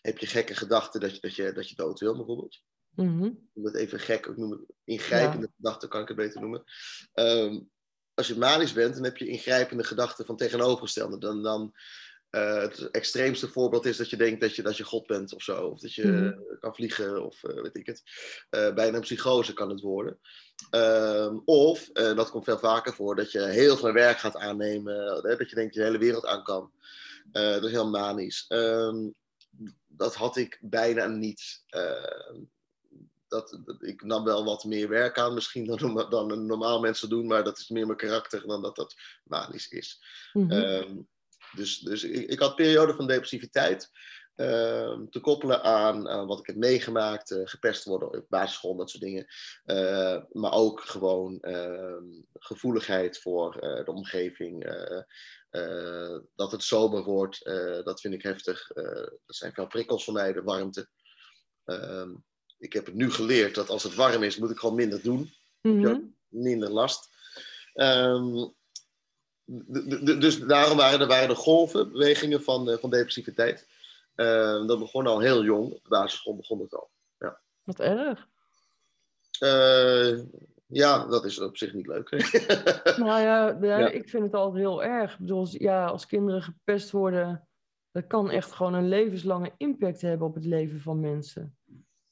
heb 0.00 0.18
je 0.18 0.26
gekke 0.26 0.54
gedachten 0.54 1.00
dat 1.00 1.14
je, 1.14 1.20
dat 1.20 1.34
je, 1.34 1.52
dat 1.52 1.68
je 1.68 1.74
dood 1.74 2.00
wil, 2.00 2.16
bijvoorbeeld. 2.16 2.62
Mhm. 2.94 3.24
Ik 3.24 3.50
noem 3.54 3.64
het 3.64 3.74
even 3.74 4.00
gek, 4.00 4.26
ik 4.26 4.36
noem 4.36 4.50
het 4.50 4.60
ingrijpende 4.84 5.50
gedachten, 5.56 5.88
kan 5.88 6.00
ik 6.00 6.08
het 6.08 6.16
beter 6.16 6.40
noemen. 6.40 6.64
Ehm, 7.12 7.60
als 8.14 8.26
je 8.26 8.36
manisch 8.36 8.72
bent, 8.72 8.94
dan 8.94 9.04
heb 9.04 9.16
je 9.16 9.26
ingrijpende 9.26 9.84
gedachten 9.84 10.26
van 10.26 10.36
tegenovergestelde. 10.36 11.18
Dan, 11.18 11.42
dan 11.42 11.74
Eh, 12.30 12.60
het 12.60 12.90
extreemste 12.90 13.48
voorbeeld 13.48 13.86
is 13.86 13.96
dat 13.96 14.10
je 14.10 14.16
denkt 14.16 14.40
dat 14.40 14.54
je, 14.56 14.62
dat 14.62 14.76
je 14.76 14.84
God 14.84 15.06
bent 15.06 15.34
of 15.34 15.42
zo. 15.42 15.66
Of 15.66 15.80
dat 15.80 15.94
je 15.94 16.06
Mhm. 16.06 16.58
kan 16.60 16.74
vliegen 16.74 17.24
of 17.24 17.44
eh, 17.44 17.62
weet 17.62 17.76
ik 17.76 17.86
het. 17.86 18.02
Eh, 18.50 18.74
bijna 18.74 18.96
een 18.96 19.02
psychose 19.02 19.52
kan 19.52 19.70
het 19.70 19.80
worden. 19.80 20.18
Ehm, 20.70 21.38
of, 21.44 21.88
dat 21.92 22.30
komt 22.30 22.44
veel 22.44 22.58
vaker 22.58 22.94
voor, 22.94 23.16
dat 23.16 23.32
je 23.32 23.40
heel 23.42 23.76
veel 23.76 23.92
werk 23.92 24.18
gaat 24.18 24.36
aannemen. 24.36 24.94
Hè, 25.22 25.36
dat 25.36 25.50
je 25.50 25.54
denkt 25.56 25.74
je 25.74 25.80
de 25.80 25.86
hele 25.86 25.98
wereld 25.98 26.26
aan 26.26 26.42
kan. 26.42 26.72
Dat 27.32 27.64
is 27.64 27.70
heel 27.70 27.88
manisch. 27.90 28.44
Ehm, 28.48 29.08
dat 29.86 30.14
had 30.14 30.36
ik 30.36 30.58
bijna 30.60 31.06
niet. 31.06 31.62
Ehm, 31.66 32.36
dat, 33.28 33.58
dat- 33.64 33.82
ik 33.82 34.02
nam 34.02 34.24
wel 34.24 34.44
wat 34.44 34.64
meer 34.64 34.88
werk 34.88 35.18
aan 35.18 35.34
misschien 35.34 35.64
dan, 35.66 36.06
dan 36.10 36.30
een 36.30 36.46
normaal 36.46 36.80
mensen 36.80 37.08
doen. 37.08 37.26
Maar 37.26 37.44
dat 37.44 37.58
is 37.58 37.68
meer 37.68 37.86
mijn 37.86 37.98
karakter 37.98 38.46
dan 38.46 38.62
dat 38.62 38.76
dat 38.76 38.94
manisch 39.24 39.68
is. 39.68 40.02
Mhm. 40.32 40.98
Dus 41.56 41.78
dus 41.78 42.02
ik, 42.04 42.28
ik 42.30 42.38
had 42.38 42.54
perioden 42.56 42.94
van 42.96 43.06
depressiviteit. 43.06 43.90
ehm, 44.34 45.06
te 45.10 45.20
koppelen 45.20 45.62
aan, 45.62 46.08
aan 46.08 46.26
wat 46.26 46.38
ik 46.38 46.46
heb 46.46 46.56
meegemaakt, 46.56 47.30
eh, 47.30 47.40
gepest 47.44 47.84
worden 47.84 48.08
op 48.12 48.24
basisschool, 48.28 48.76
dat 48.76 48.90
soort 48.90 49.02
dingen. 49.02 49.26
Eh, 49.64 50.22
maar 50.32 50.52
ook 50.52 50.80
gewoon 50.80 51.40
ehm, 51.40 52.04
gevoeligheid 52.38 53.18
voor 53.20 53.56
eh, 53.58 53.84
de 53.84 53.90
omgeving. 53.92 54.64
eh, 54.64 55.02
eh, 55.50 56.18
dat 56.36 56.52
het 56.52 56.62
zomer 56.62 57.02
wordt, 57.02 57.44
eh, 57.44 57.82
dat 57.84 58.00
vind 58.00 58.14
ik 58.14 58.22
heftig. 58.22 58.70
Eh 58.70 58.84
dat 59.26 59.36
zijn 59.36 59.52
veel 59.52 59.66
prikkels 59.66 60.04
voor 60.04 60.14
mij, 60.14 60.32
de 60.32 60.42
warmte. 60.42 60.88
Ehm, 61.64 62.10
ik 62.58 62.72
heb 62.72 62.86
het 62.86 62.94
nu 62.94 63.10
geleerd 63.10 63.54
dat 63.54 63.68
als 63.68 63.82
het 63.82 63.94
warm 63.94 64.22
is, 64.22 64.36
moet 64.36 64.50
ik 64.50 64.58
gewoon 64.58 64.74
minder 64.76 65.02
doen 65.02 65.32
Mhm. 65.60 66.00
minder 66.28 66.70
last. 66.70 67.08
Ehm, 67.74 68.34
d- 68.34 68.54
dus 70.18 70.38
daarom 70.38 70.76
waren 70.76 71.00
er, 71.00 71.06
waren 71.06 71.28
er 71.28 71.36
golven, 71.36 71.92
bewegingen 71.92 72.42
van, 72.42 72.70
eh, 72.70 72.78
van 72.78 72.90
depressiviteit. 72.90 73.68
Ehm, 74.14 74.66
dat 74.66 74.78
begon 74.78 75.06
al 75.06 75.20
heel 75.20 75.44
jong. 75.44 75.72
Op 75.72 75.82
de 75.82 75.88
basisschool 75.88 76.36
begon 76.36 76.60
het 76.60 76.74
al. 76.74 76.90
Wat 77.62 77.80
erg. 77.80 78.28
Eh, 79.38 80.18
ja, 80.66 81.06
dat 81.06 81.24
is 81.24 81.40
op 81.40 81.56
zich 81.56 81.72
niet 81.72 81.86
leuk. 81.86 82.10
Nou 82.96 83.20
ja, 83.20 83.58
ja, 83.60 83.78
Ja. 83.78 83.88
ik 83.88 84.08
vind 84.08 84.22
het 84.22 84.34
altijd 84.34 84.64
heel 84.64 84.82
erg. 84.82 85.12
Ik 85.12 85.18
bedoel, 85.18 85.38
als- 85.38 85.52
ja, 85.52 85.86
als 85.86 86.06
kinderen 86.06 86.42
gepest 86.42 86.90
worden, 86.90 87.48
dat 87.90 88.06
kan 88.06 88.30
echt 88.30 88.52
gewoon 88.52 88.74
een 88.74 88.88
levenslange 88.88 89.52
impact 89.56 90.00
hebben 90.00 90.26
op 90.26 90.34
het 90.34 90.44
leven 90.44 90.80
van 90.80 91.00
mensen. 91.00 91.56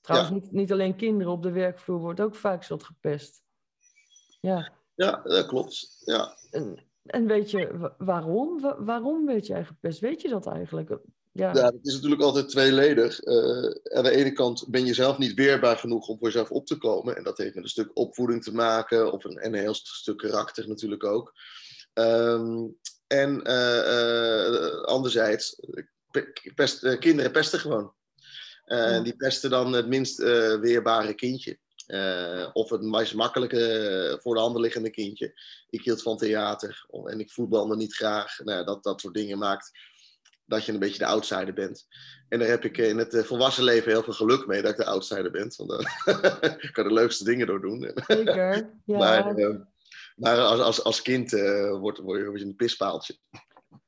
Trouwens, 0.01 0.31
niet, 0.33 0.53
niet 0.53 0.73
alleen 0.73 0.97
kinderen, 0.97 1.33
op 1.33 1.43
de 1.43 1.51
werkvloer 1.51 1.99
wordt 1.99 2.21
ook 2.21 2.35
vaak 2.35 2.63
zat 2.65 2.85
gepest. 2.85 3.43
Ja, 4.41 4.73
ja, 4.95 5.21
dat 5.25 5.47
klopt. 5.47 6.03
Ja. 6.05 6.37
en, 6.51 6.79
en 7.07 7.27
weet 7.27 7.51
je 7.51 7.77
wa- 7.79 7.95
waarom? 7.99 8.61
Wa- 8.61 8.83
waarom 8.85 9.27
werd 9.27 9.47
jij 9.47 9.65
gepest? 9.65 10.01
Weet 10.01 10.23
je 10.23 10.29
dat 10.29 10.47
eigenlijk? 10.47 10.99
Ja, 11.33 11.47
ja, 11.55 11.71
dat 11.71 11.79
is 11.83 11.95
natuurlijk 11.95 12.23
altijd 12.23 12.49
tweeledig. 12.49 13.21
Eh, 13.21 13.71
aan 13.97 14.05
de 14.05 14.11
ene 14.11 14.33
kant 14.33 14.69
ben 14.69 14.87
je 14.87 14.95
zelf 14.95 15.19
niet 15.19 15.35
weerbaar 15.35 15.77
genoeg 15.77 16.09
om 16.09 16.19
voor 16.19 16.27
jezelf 16.27 16.51
op 16.51 16.67
te 16.67 16.79
komen. 16.79 17.17
En 17.17 17.23
dat 17.25 17.39
heeft 17.39 17.55
met 17.55 17.65
een 17.65 17.71
stuk 17.71 17.91
opvoeding 17.95 18.43
te 18.43 18.55
maken. 18.55 19.13
Of 19.13 19.25
een, 19.25 19.39
en 19.39 19.55
een 19.55 19.61
heel 19.61 19.75
stuk 19.75 20.17
karakter 20.17 20.69
natuurlijk 20.69 21.05
ook. 21.05 21.33
Ehm, 21.93 22.65
en 23.07 23.43
eh, 23.43 24.59
eh, 24.67 24.81
anderzijds, 24.83 25.61
pe- 26.11 26.33
pest, 26.55 26.99
kinderen 26.99 27.33
pesten 27.33 27.59
gewoon. 27.59 27.95
Ja. 28.65 29.01
Die 29.01 29.17
pesten 29.17 29.51
dan 29.51 29.73
het 29.73 29.87
minst 29.89 30.19
weerbare 30.61 31.15
kindje. 31.15 31.59
Eh, 31.87 32.49
of 32.53 32.71
het 32.71 32.83
meest 32.83 33.15
makkelijke 33.15 33.79
eh, 33.79 34.19
voor 34.19 34.35
de 34.35 34.41
hand 34.41 34.59
liggende 34.59 34.91
kindje. 34.91 35.41
Ik 35.71 35.85
hield 35.85 36.03
van 36.03 36.17
theater 36.17 36.87
en 37.05 37.21
ik 37.21 37.31
voetbalde 37.31 37.77
niet 37.77 37.95
graag. 37.95 38.39
Nou, 38.45 38.65
dat, 38.65 38.83
dat 38.83 39.01
soort 39.01 39.15
dingen 39.15 39.39
maakt 39.39 39.73
dat 40.47 40.65
je 40.65 40.73
een 40.73 40.79
beetje 40.79 40.99
de 40.99 41.07
outsider 41.07 41.55
bent. 41.55 41.87
En 42.29 42.39
daar 42.39 42.49
heb 42.49 42.65
ik 42.65 42.79
in 42.79 42.99
het 42.99 43.15
eh, 43.15 43.23
volwassen 43.23 43.65
leven 43.65 43.91
heel 43.91 44.03
veel 44.03 44.13
geluk 44.13 44.47
mee 44.47 44.63
dat 44.63 44.71
ik 44.71 44.77
de 44.77 44.85
outsider 44.85 45.31
ben. 45.31 45.53
Want 45.57 45.71
dan 45.71 45.85
kan 46.73 46.85
ik 46.85 46.89
de 46.89 46.93
leukste 46.93 47.25
dingen 47.25 47.47
door 47.47 47.61
doen. 47.61 47.93
zeker. 48.07 48.75
Ja. 48.85 48.99
Maar, 48.99 49.37
eh, 49.37 49.57
maar 50.17 50.39
als, 50.39 50.61
als, 50.61 50.85
als 50.85 51.03
kind 51.03 51.33
eh, 51.33 51.79
word 51.79 51.97
je 51.97 52.03
word 52.03 52.41
je 52.41 52.45
een 52.45 52.57
pispaaltje. 52.57 53.17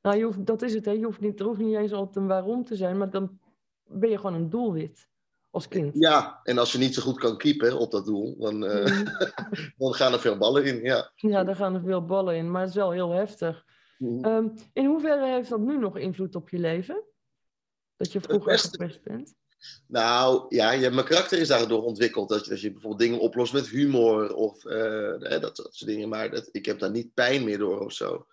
Nou, 0.01 0.17
je 0.17 0.23
hoeft, 0.23 0.45
dat 0.45 0.61
is 0.61 0.73
het, 0.73 0.85
hè. 0.85 0.91
Je 0.91 1.05
hoeft 1.05 1.19
niet, 1.19 1.39
er 1.39 1.45
hoeft 1.45 1.59
niet 1.59 1.75
eens 1.75 1.91
altijd 1.91 2.15
een 2.15 2.27
waarom 2.27 2.65
te 2.65 2.75
zijn, 2.75 2.97
maar 2.97 3.09
dan 3.09 3.39
ben 3.83 4.09
je 4.09 4.17
gewoon 4.17 4.33
een 4.33 4.49
doelwit 4.49 5.08
als 5.51 5.67
kind. 5.67 5.95
Ja, 5.97 6.39
en 6.43 6.57
als 6.57 6.71
je 6.71 6.77
niet 6.77 6.93
zo 6.93 7.01
goed 7.01 7.19
kan 7.19 7.37
keepen 7.37 7.77
op 7.79 7.91
dat 7.91 8.05
doel, 8.05 8.35
dan, 8.39 8.65
eh, 8.65 8.85
Mhm. 8.85 9.05
dan 9.77 9.93
gaan 9.93 10.13
er 10.13 10.19
veel 10.19 10.37
ballen 10.37 10.65
in. 10.65 10.81
Ja. 10.81 11.11
Ja, 11.15 11.43
daar 11.43 11.55
gaan 11.55 11.75
er 11.75 11.81
veel 11.81 12.05
ballen 12.05 12.35
in, 12.35 12.51
maar 12.51 12.61
het 12.61 12.69
is 12.69 12.75
wel 12.75 12.91
heel 12.91 13.11
heftig. 13.11 13.65
Ehm, 14.21 14.47
in 14.73 14.85
hoeverre 14.85 15.25
heeft 15.33 15.49
dat 15.49 15.59
nu 15.59 15.77
nog 15.77 15.97
invloed 15.97 16.35
op 16.35 16.49
je 16.49 16.59
leven? 16.59 17.03
Dat 17.97 18.11
je 18.11 18.21
vroeger 18.21 18.51
pesten? 18.51 18.79
gepest 18.79 19.03
bent? 19.03 19.33
Nou, 19.87 20.45
ja, 20.49 20.71
je, 20.71 20.89
mijn 20.89 21.05
karakter 21.05 21.39
is 21.39 21.47
daardoor 21.47 21.83
ontwikkeld. 21.83 22.29
Dat 22.29 22.43
je, 22.43 22.49
dat 22.49 22.61
je 22.61 22.71
bijvoorbeeld 22.71 23.01
dingen 23.01 23.19
oplost 23.19 23.53
met 23.53 23.67
humor 23.67 24.33
of 24.35 24.65
eh, 24.65 25.19
dat, 25.19 25.41
dat 25.41 25.69
soort 25.71 25.85
dingen. 25.85 26.09
Maar 26.09 26.29
dat, 26.31 26.49
ik 26.51 26.65
heb 26.65 26.79
daar 26.79 26.91
niet 26.91 27.13
pijn 27.13 27.43
meer 27.43 27.57
door 27.57 27.79
of 27.79 27.93
zo. 27.93 28.25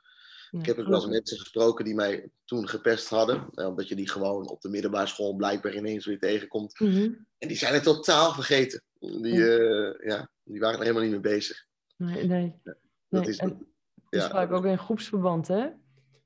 Ik 0.60 0.66
heb 0.66 0.78
ook 0.78 0.86
wel 0.86 0.94
eens 1.00 1.06
mensen 1.10 1.38
gesproken 1.38 1.84
die 1.84 1.94
mij 1.94 2.30
toen 2.44 2.68
gepest 2.68 3.08
hadden. 3.08 3.48
eh, 3.54 3.66
omdat 3.66 3.88
je 3.88 3.94
die 3.96 4.08
gewoon 4.08 4.48
op 4.48 4.60
de 4.60 4.68
middelbare 4.68 5.06
school 5.06 5.34
blijkbaar 5.34 5.74
ineens 5.74 6.06
weer 6.06 6.18
tegenkomt. 6.18 6.80
Mhm. 6.80 7.10
En 7.38 7.48
die 7.48 7.56
zijn 7.56 7.74
het 7.74 7.82
totaal 7.82 8.32
vergeten. 8.32 8.82
Die, 8.98 9.56
eh, 9.58 10.08
ja, 10.08 10.30
die 10.44 10.60
waren 10.60 10.76
er 10.78 10.82
helemaal 10.84 11.02
niet 11.02 11.10
mee 11.22 11.32
bezig. 11.34 11.64
Nee, 11.96 12.26
nee. 12.26 12.54
Dat 12.64 12.76
nee. 13.08 13.28
is, 13.28 13.36
en 13.36 13.66
ja, 14.10 14.30
vaak 14.30 14.52
ook 14.52 14.64
in 14.64 14.78
groepsverband, 14.78 15.48
hè? 15.48 15.66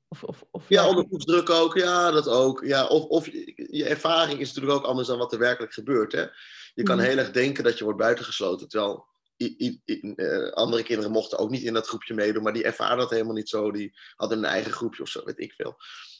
Of, 0.07 0.23
of, 0.23 0.43
of, 0.51 0.69
ja, 0.69 0.89
onder 0.89 1.05
groepsdruk 1.05 1.49
ook. 1.49 1.77
Ja, 1.77 2.11
dat 2.11 2.27
ook. 2.27 2.63
Ja, 2.65 2.87
of 2.87 3.03
of 3.03 3.25
je, 3.25 3.67
je 3.71 3.85
ervaring 3.85 4.39
is 4.39 4.47
natuurlijk 4.53 4.79
ook 4.79 4.85
anders 4.85 5.07
dan 5.07 5.17
wat 5.17 5.33
er 5.33 5.39
werkelijk 5.39 5.73
gebeurt. 5.73 6.11
Hè? 6.11 6.25
Je 6.73 6.83
kan 6.83 6.97
Mhm. 6.97 7.05
heel 7.05 7.17
erg 7.17 7.31
denken 7.31 7.63
dat 7.63 7.77
je 7.77 7.83
wordt 7.83 7.99
buitengesloten. 7.99 8.67
Terwijl 8.67 9.05
i- 9.41 9.55
i- 9.57 9.81
i- 9.85 10.13
eh, 10.15 10.49
andere 10.51 10.83
kinderen 10.83 11.11
mochten 11.11 11.37
ook 11.37 11.49
niet 11.49 11.61
in 11.63 11.73
dat 11.73 11.87
groepje 11.87 12.13
meedoen. 12.13 12.43
Maar 12.43 12.53
die 12.53 12.63
ervaren 12.63 12.97
dat 12.97 13.09
helemaal 13.09 13.33
niet 13.35 13.49
zo. 13.49 13.71
Die 13.71 13.99
hadden 14.15 14.37
een 14.37 14.45
eigen 14.45 14.71
groepje 14.71 15.03
of 15.03 15.09
zo, 15.09 15.21
weet 15.25 15.39
ik 15.39 15.53
veel. 15.53 15.75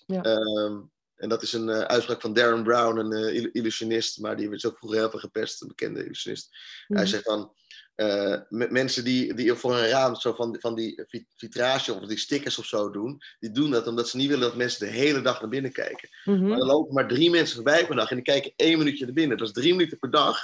Ja. 0.07 0.21
Ehm, 0.21 0.79
en 1.15 1.29
dat 1.29 1.41
is 1.43 1.53
een 1.53 1.69
eh, 1.69 1.79
uitspraak 1.79 2.21
van 2.21 2.33
Darren 2.33 2.63
Brown, 2.63 2.97
een 2.97 3.13
eh, 3.13 3.35
il- 3.35 3.49
illusionist. 3.51 4.19
Maar 4.19 4.37
die 4.37 4.49
werd 4.49 4.65
ook 4.65 4.77
vroeger 4.77 4.99
heel 4.99 5.09
veel 5.09 5.19
gepest, 5.19 5.61
een 5.61 5.67
bekende 5.67 6.03
illusionist. 6.03 6.49
Hij 6.87 6.97
Mhm. 7.01 7.09
zegt 7.11 7.23
van, 7.23 7.53
met 8.49 8.71
mensen 8.71 9.03
die, 9.03 9.33
die 9.33 9.53
voor 9.53 9.77
een 9.77 9.87
raam 9.87 10.15
zo 10.15 10.33
van, 10.33 10.57
van 10.59 10.75
die 10.75 11.03
vit- 11.07 11.25
vitrage 11.35 11.93
of 11.93 12.07
die 12.07 12.17
stickers 12.17 12.57
of 12.57 12.65
zo 12.65 12.89
doen, 12.91 13.21
die 13.39 13.51
doen 13.51 13.71
dat 13.71 13.87
omdat 13.87 14.09
ze 14.09 14.17
niet 14.17 14.27
willen 14.29 14.43
dat 14.47 14.55
mensen 14.55 14.85
de 14.87 14.93
hele 14.93 15.21
dag 15.21 15.39
naar 15.41 15.49
binnen 15.49 15.71
kijken. 15.71 16.09
Mhm. 16.25 16.47
Maar 16.47 16.57
er 16.57 16.65
lopen 16.65 16.93
maar 16.93 17.07
drie 17.07 17.29
mensen 17.29 17.55
voorbij 17.55 17.85
per 17.87 17.95
dag 17.95 18.09
en 18.09 18.15
die 18.15 18.25
kijken 18.25 18.53
één 18.55 18.77
minuutje 18.77 19.05
naar 19.05 19.13
binnen. 19.13 19.37
Dat 19.37 19.47
is 19.47 19.53
drie 19.53 19.71
minuten 19.75 19.99
per 19.99 20.11
dag. 20.11 20.39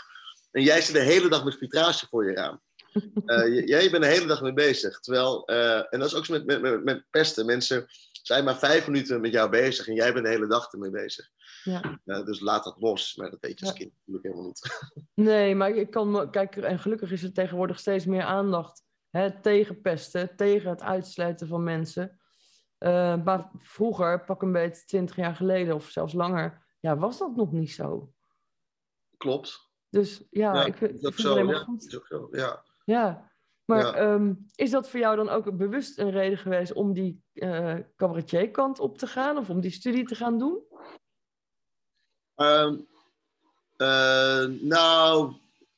En 0.52 0.64
jij 0.64 0.82
zit 0.82 0.94
de 0.94 1.02
hele 1.02 1.30
dag 1.30 1.44
met 1.44 1.58
vitrage 1.58 2.08
voor 2.10 2.26
je 2.30 2.34
raam. 2.36 2.62
Eh, 3.26 3.68
jij 3.68 3.90
bent 3.90 4.04
de 4.04 4.10
hele 4.10 4.26
dag 4.26 4.42
mee 4.42 4.54
bezig. 4.54 5.00
Terwijl, 5.00 5.46
eh, 5.46 5.94
en 5.94 6.00
dat 6.00 6.08
is 6.08 6.16
ook 6.16 6.26
zo 6.26 6.34
met, 6.34 6.62
met, 6.62 6.84
met, 6.84 7.06
pesten. 7.10 7.46
Mensen 7.46 7.86
zijn 8.12 8.44
maar 8.44 8.58
vijf 8.58 8.88
minuten 8.88 9.22
met 9.22 9.32
jou 9.32 9.50
bezig 9.50 9.88
en 9.88 9.94
jij 9.94 10.14
bent 10.14 10.26
de 10.26 10.32
hele 10.32 10.48
dag 10.48 10.72
ermee 10.72 10.90
bezig. 10.90 11.30
Ja. 11.64 12.00
Dus 12.04 12.40
laat 12.40 12.64
dat 12.64 12.80
los. 12.80 13.16
Maar 13.16 13.30
dat 13.30 13.40
weet 13.40 13.60
je 13.60 13.66
als 13.66 13.74
Ja. 13.74 13.80
kind 13.80 13.94
natuurlijk 13.98 14.26
helemaal 14.26 14.46
niet. 14.46 14.62
Nee, 15.14 15.56
maar 15.56 15.70
ik 15.70 15.92
kan 15.92 16.32
kijk, 16.32 16.56
en 16.56 16.80
gelukkig 16.80 17.12
is 17.12 17.24
er 17.24 17.34
tegenwoordig 17.34 17.80
steeds 17.80 18.06
meer 18.06 18.24
aandacht 18.24 18.84
hè, 19.10 19.42
tegen 19.42 19.82
pesten, 19.82 20.36
tegen 20.36 20.70
het 20.70 20.82
uitsluiten 20.82 21.48
van 21.48 21.64
mensen. 21.64 22.20
Eh, 22.78 23.24
maar 23.24 23.52
vroeger, 23.58 24.24
pak 24.24 24.42
een 24.42 24.52
beetje 24.52 24.86
twintig 24.86 25.16
jaar 25.16 25.36
geleden 25.36 25.76
of 25.76 25.90
zelfs 25.90 26.14
langer, 26.14 26.66
ja, 26.80 26.98
was 26.98 27.18
dat 27.18 27.36
nog 27.36 27.52
niet 27.52 27.72
zo. 27.72 28.14
Klopt. 29.18 29.66
Dus 29.90 30.24
ja, 30.30 30.54
Ja, 30.54 30.66
ik 30.66 30.78
vind, 30.78 30.92
is 30.94 31.02
ik 31.02 31.14
vind 31.14 31.28
zo. 31.28 31.48
Ja, 31.48 31.58
goed. 31.58 31.86
is 31.86 31.98
ook 31.98 32.08
zo. 32.08 32.28
Ja. 32.32 32.64
Ja, 32.92 33.32
maar 33.66 33.80
Ja. 33.86 33.94
ehm, 33.96 34.34
is 34.56 34.70
dat 34.72 34.90
voor 34.90 35.00
jou 35.00 35.16
dan 35.16 35.30
ook 35.30 35.58
bewust 35.58 35.98
een 35.98 36.12
reden 36.12 36.38
geweest 36.38 36.74
om 36.74 36.94
die 36.94 37.22
cabaretierkant 37.96 38.80
op 38.80 38.98
te 38.98 39.08
gaan 39.08 39.38
of 39.38 39.50
om 39.50 39.60
die 39.62 39.72
studie 39.72 40.06
te 40.06 40.16
gaan 40.16 40.38
doen? 40.40 40.62
Ehm, 42.36 42.80
eh, 43.78 44.46
nou, 44.46 45.34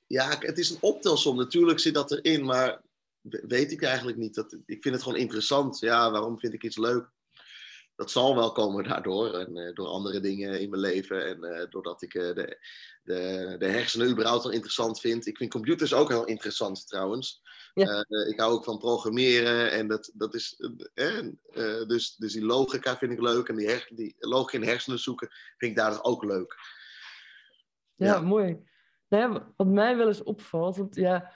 ja, 0.07 0.37
het 0.39 0.57
is 0.57 0.69
een 0.69 0.81
optelsom. 0.81 1.35
Natuurlijk 1.37 1.79
zit 1.79 1.93
dat 1.93 2.11
erin, 2.11 2.45
maar 2.45 2.81
we- 3.21 3.43
weet 3.47 3.71
ik 3.71 3.81
eigenlijk 3.83 4.17
niet. 4.17 4.35
Dat, 4.35 4.53
ik 4.65 4.81
vind 4.81 4.95
het 4.95 5.03
gewoon 5.03 5.19
interessant. 5.19 5.79
Ja, 5.79 6.11
waarom 6.11 6.39
vind 6.39 6.53
ik 6.53 6.63
iets 6.63 6.77
leuk? 6.77 7.09
Dat 7.99 8.11
zal 8.11 8.35
wel 8.35 8.51
komen 8.51 8.83
daardoor. 8.83 9.33
En 9.33 9.57
eh, 9.57 9.73
door 9.73 9.87
andere 9.87 10.19
dingen 10.19 10.61
in 10.61 10.69
mijn 10.69 10.81
leven. 10.81 11.27
En 11.27 11.43
eh, 11.43 11.69
doordat 11.69 12.01
ik 12.01 12.13
eh, 12.13 12.33
de, 12.33 12.57
de, 13.03 13.55
de 13.57 13.65
hersenen 13.65 14.09
überhaupt 14.09 14.43
wel 14.43 14.51
interessant 14.51 14.99
vind. 14.99 15.25
Ik 15.25 15.37
vind 15.37 15.51
computers 15.51 15.93
ook 15.93 16.09
heel 16.09 16.25
interessant 16.25 16.87
trouwens. 16.87 17.41
Ja. 17.73 18.05
Ik 18.27 18.39
hou 18.39 18.53
ook 18.53 18.63
van 18.63 18.77
programmeren. 18.77 19.71
En 19.71 19.87
dat, 19.87 20.11
dat 20.13 20.33
is. 20.33 20.55
dus, 21.87 22.15
dus 22.15 22.33
die 22.33 22.45
logica 22.45 22.97
vind 22.97 23.11
ik 23.11 23.21
leuk. 23.21 23.47
En 23.47 23.55
die, 23.55 23.67
her, 23.67 23.87
die 23.89 24.15
logica 24.19 24.57
in 24.57 24.67
hersenen 24.67 24.99
zoeken 24.99 25.29
vind 25.57 25.71
ik 25.71 25.77
daar 25.77 26.03
ook 26.03 26.23
leuk. 26.23 26.55
Ja, 27.95 28.05
Ja. 28.05 28.21
mooi. 28.21 28.67
Nou 29.07 29.33
ja, 29.33 29.53
wat 29.55 29.67
mij 29.67 29.97
wel 29.97 30.07
eens 30.07 30.23
opvalt, 30.23 30.77
want 30.77 30.95
ja, 30.95 31.33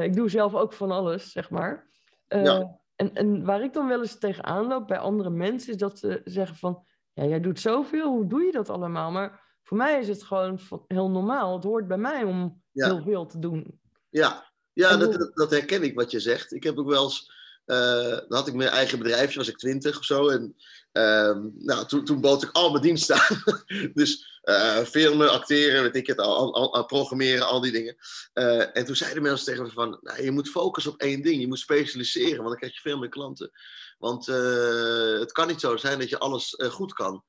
ik 0.00 0.14
doe 0.14 0.28
zelf 0.28 0.54
ook 0.54 0.72
van 0.72 0.90
alles, 0.90 1.32
zeg 1.32 1.50
maar. 1.50 1.88
Ja. 2.28 2.79
En, 3.00 3.14
en 3.14 3.44
waar 3.44 3.62
ik 3.62 3.72
dan 3.72 3.88
wel 3.88 4.00
eens 4.00 4.18
tegenaan 4.18 4.66
loop 4.66 4.86
bij 4.86 4.98
andere 4.98 5.30
mensen, 5.30 5.72
is 5.72 5.78
dat 5.78 5.98
ze 5.98 6.20
zeggen 6.24 6.56
van, 6.56 6.84
ja, 7.12 7.24
jij 7.24 7.40
doet 7.40 7.60
zoveel, 7.60 8.08
hoe 8.08 8.26
doe 8.26 8.42
je 8.42 8.52
dat 8.52 8.68
allemaal? 8.68 9.10
Maar 9.10 9.58
voor 9.62 9.76
mij 9.76 10.00
is 10.00 10.08
het 10.08 10.22
gewoon 10.22 10.60
heel 10.86 11.10
normaal. 11.10 11.54
Het 11.54 11.64
hoort 11.64 11.88
bij 11.88 11.98
mij 11.98 12.24
om 12.24 12.62
heel 12.72 13.02
veel 13.02 13.26
te 13.26 13.38
doen. 13.38 13.80
Ja, 14.08 14.52
ja 14.72 14.96
dat, 14.96 15.30
dat, 15.34 15.50
herken 15.50 15.82
ik 15.82 15.94
wat 15.94 16.10
je 16.10 16.20
zegt. 16.20 16.52
Ik 16.52 16.62
heb 16.62 16.78
ook 16.78 16.88
wel 16.88 17.04
eens, 17.04 17.32
uh, 17.66 18.10
dan 18.10 18.38
had 18.38 18.48
ik 18.48 18.54
mijn 18.54 18.68
eigen 18.68 18.98
bedrijfje, 18.98 19.38
was 19.38 19.48
ik 19.48 19.58
twintig 19.58 19.98
of 19.98 20.04
zo. 20.04 20.28
En 20.28 20.56
uh, 20.92 21.36
nou, 21.58 21.86
toen, 21.86 22.04
toen 22.04 22.20
bood 22.20 22.42
ik 22.42 22.50
al 22.52 22.70
mijn 22.70 22.82
diensten 22.82 23.16
aan. 23.16 23.42
dus 23.94 24.29
uh, 24.44 24.78
filmen, 24.78 25.30
acteren, 25.30 25.82
weet 25.82 25.96
ik 25.96 26.06
het, 26.06 26.18
al, 26.18 26.54
al, 26.54 26.74
al 26.74 26.84
programmeren, 26.84 27.46
al 27.46 27.60
die 27.60 27.72
dingen. 27.72 27.96
Uh, 28.34 28.76
en 28.76 28.84
toen 28.84 28.96
zeiden 28.96 29.22
mensen 29.22 29.46
tegen 29.46 29.62
me 29.62 29.70
van, 29.70 29.98
nou, 30.00 30.22
je 30.22 30.30
moet 30.30 30.50
focussen 30.50 30.92
op 30.92 31.00
één 31.00 31.22
ding. 31.22 31.40
Je 31.40 31.48
moet 31.48 31.58
specialiseren, 31.58 32.36
want 32.36 32.48
dan 32.48 32.56
krijg 32.56 32.74
je 32.74 32.80
veel 32.80 32.98
meer 32.98 33.08
klanten. 33.08 33.50
Want 33.98 34.26
het 34.26 35.32
kan 35.32 35.46
niet 35.46 35.60
zo 35.60 35.76
zijn 35.76 35.98
dat 35.98 36.08
je 36.08 36.18
alles 36.18 36.54
goed 36.58 36.92
kan. 36.92 37.24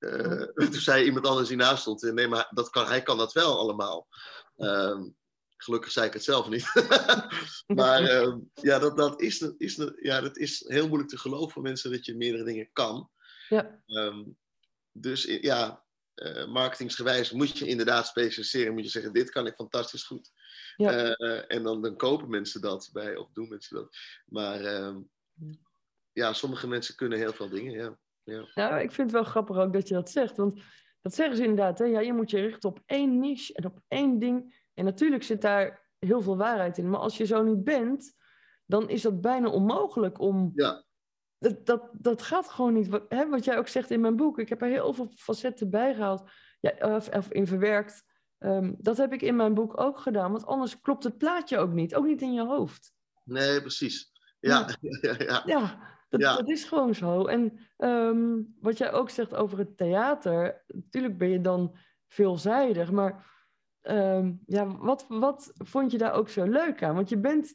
Uh, 0.00 0.42
toen 0.70 0.72
zei 0.72 1.04
iemand 1.04 1.26
anders 1.26 1.48
die 1.48 1.56
naast 1.56 1.80
stond, 1.80 2.02
nee, 2.02 2.28
maar 2.28 2.48
dat 2.50 2.70
kan, 2.70 2.86
hij 2.86 3.02
kan 3.02 3.18
dat 3.18 3.32
wel 3.32 3.58
allemaal. 3.58 4.08
Uh, 4.56 5.00
gelukkig 5.56 5.92
zei 5.92 6.06
ik 6.06 6.12
het 6.12 6.24
zelf 6.24 6.48
niet. 6.48 6.72
maar 7.80 8.02
uh, 8.02 8.36
ja, 8.54 8.78
dat, 8.78 8.96
dat, 8.96 9.20
is, 9.20 9.40
is, 9.58 9.90
ja, 10.00 10.20
dat 10.20 10.36
is 10.36 10.64
heel 10.66 10.86
moeilijk 10.86 11.10
te 11.10 11.18
geloven 11.18 11.50
voor 11.50 11.62
mensen 11.62 11.90
dat 11.90 12.06
je 12.06 12.16
meerdere 12.16 12.44
dingen 12.44 12.70
kan. 12.72 13.10
Ja. 13.48 13.82
Um, 13.86 14.36
dus 14.92 15.24
ja, 15.24 15.84
uh, 16.22 16.46
marketingsgewijs 16.46 17.32
moet 17.32 17.58
je 17.58 17.66
inderdaad 17.66 18.06
specialiseren. 18.06 18.72
Moet 18.72 18.84
je 18.84 18.90
zeggen, 18.90 19.12
dit 19.12 19.30
kan 19.30 19.46
ik 19.46 19.54
fantastisch 19.54 20.04
goed. 20.04 20.30
Ja. 20.76 21.12
en 21.46 21.62
dan, 21.62 21.82
dan 21.82 21.96
kopen 21.96 22.30
mensen 22.30 22.60
dat 22.60 22.90
bij, 22.92 23.16
of 23.16 23.30
doen 23.32 23.48
mensen 23.48 23.76
dat. 23.76 23.96
Maar 24.26 24.60
ehm, 24.60 24.96
ja, 26.12 26.32
sommige 26.32 26.68
mensen 26.68 26.96
kunnen 26.96 27.18
heel 27.18 27.32
veel 27.32 27.48
dingen, 27.48 27.72
ja. 27.72 27.98
Ja. 28.28 28.48
Nou, 28.54 28.80
ik 28.80 28.92
vind 28.92 29.10
het 29.10 29.20
wel 29.20 29.30
grappig 29.30 29.56
ook 29.56 29.72
dat 29.72 29.88
je 29.88 29.94
dat 29.94 30.10
zegt. 30.10 30.36
Want 30.36 30.62
dat 31.00 31.14
zeggen 31.14 31.36
ze 31.36 31.42
inderdaad. 31.42 31.78
Hè? 31.78 31.84
Ja, 31.84 32.00
je 32.00 32.12
moet 32.12 32.30
je 32.30 32.40
richten 32.40 32.68
op 32.68 32.82
één 32.86 33.18
niche 33.18 33.54
en 33.54 33.64
op 33.64 33.80
één 33.88 34.18
ding. 34.18 34.66
En 34.74 34.84
natuurlijk 34.84 35.22
zit 35.22 35.40
daar 35.40 35.86
heel 35.98 36.22
veel 36.22 36.36
waarheid 36.36 36.78
in. 36.78 36.90
Maar 36.90 37.00
als 37.00 37.16
je 37.16 37.26
zo 37.26 37.42
niet 37.42 37.64
bent, 37.64 38.16
dan 38.66 38.88
is 38.88 39.02
dat 39.02 39.20
bijna 39.20 39.48
onmogelijk 39.48 40.20
om. 40.20 40.52
Ja. 40.54 40.84
Dat, 41.38 41.66
dat, 41.66 41.88
dat 41.92 42.22
gaat 42.22 42.48
gewoon 42.48 42.74
niet. 42.74 42.88
Wat, 42.88 43.04
hè, 43.08 43.28
wat 43.28 43.44
jij 43.44 43.58
ook 43.58 43.68
zegt 43.68 43.90
in 43.90 44.00
mijn 44.00 44.16
boek. 44.16 44.38
Ik 44.38 44.48
heb 44.48 44.62
er 44.62 44.68
heel 44.68 44.92
veel 44.92 45.12
facetten 45.14 45.70
bij 45.70 45.94
gehaald. 45.94 46.30
Ja, 46.60 46.94
of, 46.94 47.08
of 47.08 47.30
in 47.30 47.46
verwerkt. 47.46 48.04
Um, 48.38 48.74
dat 48.78 48.96
heb 48.96 49.12
ik 49.12 49.22
in 49.22 49.36
mijn 49.36 49.54
boek 49.54 49.80
ook 49.80 49.98
gedaan. 49.98 50.32
Want 50.32 50.46
anders 50.46 50.80
klopt 50.80 51.04
het 51.04 51.18
plaatje 51.18 51.58
ook 51.58 51.72
niet. 51.72 51.94
Ook 51.94 52.06
niet 52.06 52.22
in 52.22 52.32
je 52.32 52.46
hoofd. 52.46 52.92
Nee, 53.24 53.60
precies. 53.60 54.12
Ja, 54.40 54.68
ja, 54.80 55.14
ja. 55.18 55.42
ja. 55.44 55.96
Dat, 56.08 56.20
ja. 56.20 56.36
dat 56.36 56.48
is 56.48 56.64
gewoon 56.64 56.94
zo. 56.94 57.26
En 57.26 57.58
um, 57.78 58.56
wat 58.60 58.78
jij 58.78 58.92
ook 58.92 59.10
zegt 59.10 59.34
over 59.34 59.58
het 59.58 59.76
theater, 59.76 60.64
natuurlijk 60.66 61.18
ben 61.18 61.28
je 61.28 61.40
dan 61.40 61.76
veelzijdig, 62.08 62.90
maar 62.90 63.26
um, 63.82 64.42
ja, 64.46 64.76
wat, 64.76 65.04
wat 65.08 65.52
vond 65.54 65.92
je 65.92 65.98
daar 65.98 66.12
ook 66.12 66.28
zo 66.28 66.44
leuk 66.44 66.82
aan? 66.82 66.94
Want 66.94 67.08
je 67.08 67.18
bent 67.18 67.54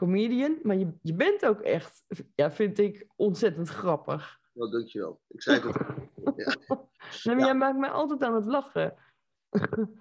comedian, 0.00 0.58
maar 0.62 0.76
je, 0.76 0.92
je 1.02 1.14
bent 1.14 1.46
ook 1.46 1.60
echt, 1.60 2.04
ja, 2.34 2.52
vind 2.52 2.78
ik, 2.78 3.06
ontzettend 3.16 3.68
grappig. 3.68 4.38
Nou, 4.52 4.70
dankjewel. 4.70 5.20
Ik 5.28 5.42
zei 5.42 5.60
het. 5.60 5.76
ja. 6.36 6.54
ja. 7.22 7.38
Jij 7.38 7.54
maakt 7.54 7.78
mij 7.78 7.90
altijd 7.90 8.22
aan 8.22 8.34
het 8.34 8.46
lachen. 8.46 8.94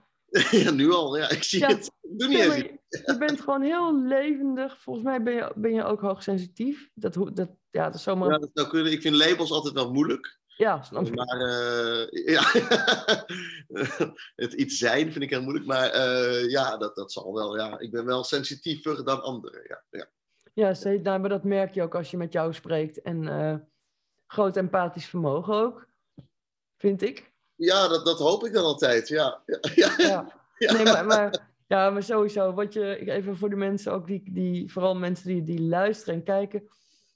Ja, 0.52 0.72
nu 0.72 0.92
al. 0.92 1.18
Ja, 1.18 1.30
ik 1.30 1.44
zie 1.44 1.66
het. 1.66 1.92
Doe 2.02 2.28
niet. 2.28 2.38
Je 2.90 3.16
bent 3.20 3.42
gewoon 3.42 3.62
heel 3.62 4.02
levendig. 4.02 4.82
Volgens 4.82 5.06
mij 5.06 5.24
ben 5.24 5.34
je, 5.34 5.52
ben 5.56 5.74
je 5.74 5.84
ook 5.84 6.02
hoogsensitief. 6.02 6.90
Dat, 6.94 7.14
dat, 7.14 7.50
ja, 7.70 7.86
dat 7.86 7.96
is 7.96 8.04
zomaar... 8.04 8.32
Ja, 8.32 8.38
dat 8.38 8.50
zou 8.54 8.68
kunnen. 8.68 8.92
Ik 8.92 9.02
vind 9.02 9.16
labels 9.16 9.52
altijd 9.52 9.74
wel 9.74 9.92
moeilijk. 9.92 10.40
Ja, 10.60 10.82
snap 10.82 11.06
ik. 11.06 11.16
Maar 11.16 11.42
uh, 11.42 12.08
ja, 12.36 12.42
het 14.36 14.54
iets 14.54 14.78
zijn 14.78 15.12
vind 15.12 15.24
ik 15.24 15.30
heel 15.30 15.42
moeilijk. 15.42 15.66
Maar 15.66 15.96
uh, 15.96 16.50
ja, 16.50 16.78
dat, 16.78 16.96
dat 16.96 17.12
zal 17.12 17.34
wel. 17.34 17.58
Ja. 17.58 17.80
Ik 17.80 17.92
ben 17.92 18.06
wel 18.06 18.24
sensitiever 18.24 19.06
dan 19.06 19.24
anderen. 19.24 19.62
Ja, 19.68 19.84
ja. 19.90 20.06
ja 20.54 20.74
zeker. 20.74 21.02
Nou, 21.04 21.20
maar 21.20 21.30
dat 21.30 21.44
merk 21.44 21.74
je 21.74 21.82
ook 21.82 21.96
als 21.96 22.12
je 22.12 22.18
met 22.18 22.34
jou 22.34 22.54
spreekt. 22.54 23.02
En 23.02 23.24
uh, 23.24 23.56
groot 24.28 24.58
empathisch 24.58 25.06
vermogen 25.06 25.54
ook, 25.56 25.88
vind 26.78 27.02
ik. 27.02 27.32
Ja, 27.56 27.88
dat, 27.88 28.06
dat 28.06 28.20
hoop 28.20 28.46
ik 28.46 28.54
dan 28.54 28.64
altijd. 28.64 29.08
Ja, 29.08 29.42
ja. 29.46 29.60
ja. 29.76 29.94
ja. 30.58 30.74
Nee, 30.74 30.84
maar, 30.84 31.06
maar, 31.06 31.48
ja, 31.68 31.90
maar 31.90 32.04
sowieso. 32.04 32.54
Wat 32.54 32.74
je, 32.74 33.12
even 33.12 33.38
voor 33.38 33.50
de 33.50 33.56
mensen 33.56 33.94
ook, 33.94 34.08
die, 34.08 34.32
die, 34.34 34.72
vooral 34.72 34.96
mensen 34.96 35.28
die, 35.28 35.44
die 35.44 35.62
luisteren 35.62 36.16
en 36.16 36.24
kijken. 36.24 36.70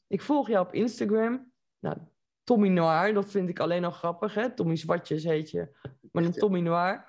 Ik 0.08 0.22
volg 0.22 0.48
jou 0.48 0.66
op 0.66 0.74
Instagram. 0.74 1.52
Nou, 1.80 1.98
Tommy 2.44 2.68
Noir, 2.68 3.14
dat 3.14 3.32
vind 3.32 3.50
ik 3.50 3.60
alleen 3.60 3.86
al 3.86 3.92
grappig. 3.92 4.34
Hè? 4.34 4.54
Tommy 4.54 4.76
Zwartjes 4.76 5.24
heet 5.24 5.52
je, 5.52 5.78
maar 6.12 6.24
een 6.24 6.34
Tommy 6.34 6.60
Noir. 6.60 7.06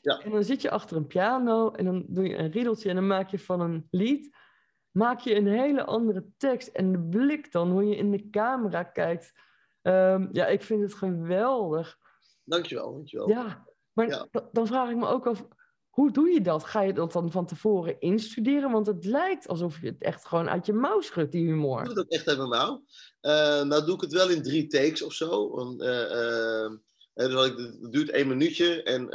Ja. 0.00 0.18
En 0.18 0.30
dan 0.30 0.44
zit 0.44 0.62
je 0.62 0.70
achter 0.70 0.96
een 0.96 1.06
piano 1.06 1.70
en 1.70 1.84
dan 1.84 2.04
doe 2.08 2.28
je 2.28 2.36
een 2.36 2.50
riedeltje 2.50 2.88
en 2.88 2.94
dan 2.94 3.06
maak 3.06 3.30
je 3.30 3.38
van 3.38 3.60
een 3.60 3.86
lied 3.90 4.34
maak 4.96 5.20
je 5.20 5.34
een 5.34 5.46
hele 5.46 5.84
andere 5.84 6.26
tekst. 6.36 6.68
En 6.68 6.92
de 6.92 7.00
blik 7.00 7.52
dan, 7.52 7.70
hoe 7.70 7.84
je 7.84 7.96
in 7.96 8.10
de 8.10 8.30
camera 8.30 8.82
kijkt. 8.82 9.32
Um, 9.82 10.28
ja, 10.32 10.46
ik 10.46 10.62
vind 10.62 10.82
het 10.82 10.94
geweldig. 10.94 11.98
Dankjewel, 12.44 12.92
dankjewel. 12.92 13.28
Ja, 13.28 13.64
maar 13.92 14.08
ja. 14.08 14.26
dan 14.52 14.66
vraag 14.66 14.90
ik 14.90 14.96
me 14.96 15.06
ook 15.06 15.26
af, 15.26 15.46
hoe 15.96 16.10
doe 16.12 16.30
je 16.30 16.40
dat? 16.40 16.64
Ga 16.64 16.82
je 16.82 16.92
dat 16.92 17.12
dan 17.12 17.30
van 17.30 17.46
tevoren 17.46 18.00
instuderen? 18.00 18.70
Want 18.70 18.86
het 18.86 19.04
lijkt 19.04 19.48
alsof 19.48 19.80
je 19.80 19.86
het 19.86 20.02
echt 20.02 20.26
gewoon 20.26 20.48
uit 20.48 20.66
je 20.66 20.72
mouw 20.72 21.00
schudt, 21.00 21.32
die 21.32 21.46
humor. 21.46 21.80
Ik 21.80 21.86
doe 21.86 21.94
dat 21.94 22.08
echt 22.08 22.28
uit 22.28 22.36
mijn 22.36 22.48
mouw. 22.48 22.84
Uh, 23.22 23.62
nou 23.62 23.84
doe 23.84 23.94
ik 23.94 24.00
het 24.00 24.12
wel 24.12 24.28
in 24.28 24.42
drie 24.42 24.66
takes 24.66 25.02
of 25.02 25.12
zo. 25.12 25.50
Want, 25.50 25.82
uh, 25.82 26.10
uh, 26.10 26.70
dus 27.14 27.46
ik, 27.46 27.56
het 27.56 27.92
duurt 27.92 28.10
één 28.10 28.28
minuutje 28.28 28.82
en 28.82 29.08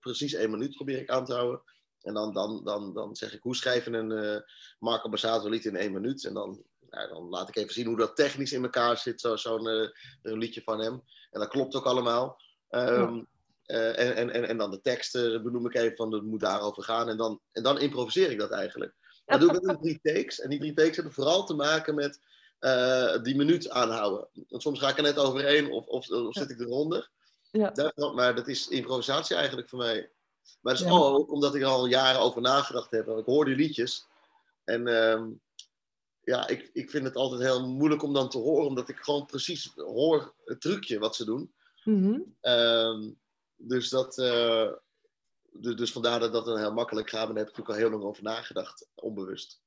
precies 0.00 0.34
één 0.34 0.50
minuut 0.50 0.74
probeer 0.74 0.98
ik 0.98 1.10
aan 1.10 1.24
te 1.24 1.32
houden. 1.32 1.62
En 2.02 2.14
dan, 2.14 2.32
dan, 2.32 2.64
dan, 2.64 2.94
dan 2.94 3.16
zeg 3.16 3.34
ik, 3.34 3.42
hoe 3.42 3.56
schrijf 3.56 3.84
je 3.84 3.90
een 3.90 4.42
Marco 4.78 5.08
Bassato 5.08 5.48
lied 5.48 5.64
in 5.64 5.76
één 5.76 5.92
minuut? 5.92 6.24
En 6.24 6.34
dan, 6.34 6.62
nou, 6.90 7.08
dan 7.08 7.28
laat 7.28 7.48
ik 7.48 7.56
even 7.56 7.74
zien 7.74 7.86
hoe 7.86 7.96
dat 7.96 8.16
technisch 8.16 8.52
in 8.52 8.62
elkaar 8.62 8.98
zit, 8.98 9.20
zo'n 9.20 9.38
zo 9.38 9.58
liedje 10.22 10.62
van 10.62 10.80
hem. 10.80 11.02
En 11.30 11.40
dat 11.40 11.48
klopt 11.48 11.74
ook 11.74 11.84
allemaal. 11.84 12.40
Um, 12.70 13.16
ja. 13.16 13.24
Uh, 13.66 13.98
en, 13.98 14.16
en, 14.16 14.30
en, 14.30 14.48
en 14.48 14.56
dan 14.56 14.70
de 14.70 14.80
teksten 14.80 15.42
benoem 15.42 15.66
ik 15.66 15.74
even 15.74 15.96
van 15.96 16.12
het 16.12 16.22
moet 16.22 16.40
daarover 16.40 16.82
gaan. 16.82 17.08
En 17.08 17.16
dan, 17.16 17.40
en 17.52 17.62
dan 17.62 17.80
improviseer 17.80 18.30
ik 18.30 18.38
dat 18.38 18.50
eigenlijk. 18.50 18.94
Dan 19.24 19.40
doe 19.40 19.48
ik 19.48 19.62
dat 19.62 19.70
in 19.70 19.80
drie 19.80 20.14
takes. 20.14 20.40
En 20.40 20.50
die 20.50 20.58
drie 20.58 20.74
takes 20.74 20.94
hebben 20.96 21.14
vooral 21.14 21.46
te 21.46 21.54
maken 21.54 21.94
met 21.94 22.20
uh, 22.60 23.22
die 23.22 23.36
minuut 23.36 23.70
aanhouden. 23.70 24.28
Want 24.48 24.62
soms 24.62 24.78
ga 24.78 24.88
ik 24.88 24.96
er 24.96 25.02
net 25.02 25.18
overheen 25.18 25.70
of, 25.70 25.86
of, 25.86 26.10
of 26.10 26.34
zit 26.34 26.50
ik 26.50 26.60
eronder. 26.60 27.10
Ja. 27.50 27.92
Maar 28.14 28.34
dat 28.34 28.48
is 28.48 28.68
improvisatie 28.68 29.36
eigenlijk 29.36 29.68
voor 29.68 29.78
mij. 29.78 30.10
Maar 30.60 30.72
dat 30.72 30.82
is 30.82 30.88
ja. 30.88 30.98
ook 30.98 31.32
omdat 31.32 31.54
ik 31.54 31.62
er 31.62 31.68
al 31.68 31.86
jaren 31.86 32.20
over 32.20 32.40
nagedacht 32.40 32.90
heb. 32.90 33.08
Ik 33.08 33.24
hoor 33.24 33.44
die 33.44 33.56
liedjes. 33.56 34.06
En 34.64 34.88
uh, 34.88 35.22
ja, 36.20 36.48
ik, 36.48 36.70
ik 36.72 36.90
vind 36.90 37.04
het 37.04 37.16
altijd 37.16 37.40
heel 37.40 37.68
moeilijk 37.68 38.02
om 38.02 38.12
dan 38.12 38.28
te 38.28 38.38
horen. 38.38 38.66
Omdat 38.66 38.88
ik 38.88 38.96
gewoon 38.96 39.26
precies 39.26 39.72
hoor 39.74 40.34
het 40.44 40.60
trucje 40.60 40.98
wat 40.98 41.16
ze 41.16 41.24
doen. 41.24 41.52
Mm 41.84 42.02
-hmm. 42.02 43.18
Dus, 43.56 43.88
dat, 43.88 44.18
uh, 44.18 44.72
dus 45.52 45.92
vandaar 45.92 46.20
dat 46.20 46.32
dat 46.32 46.44
dan 46.44 46.58
heel 46.58 46.72
makkelijk 46.72 47.10
gaat. 47.10 47.24
Maar 47.24 47.34
daar 47.34 47.44
heb 47.44 47.52
ik 47.52 47.56
natuurlijk 47.56 47.84
al 47.84 47.90
heel 47.90 47.98
lang 47.98 48.10
over 48.10 48.22
nagedacht, 48.22 48.90
onbewust. 48.94 49.62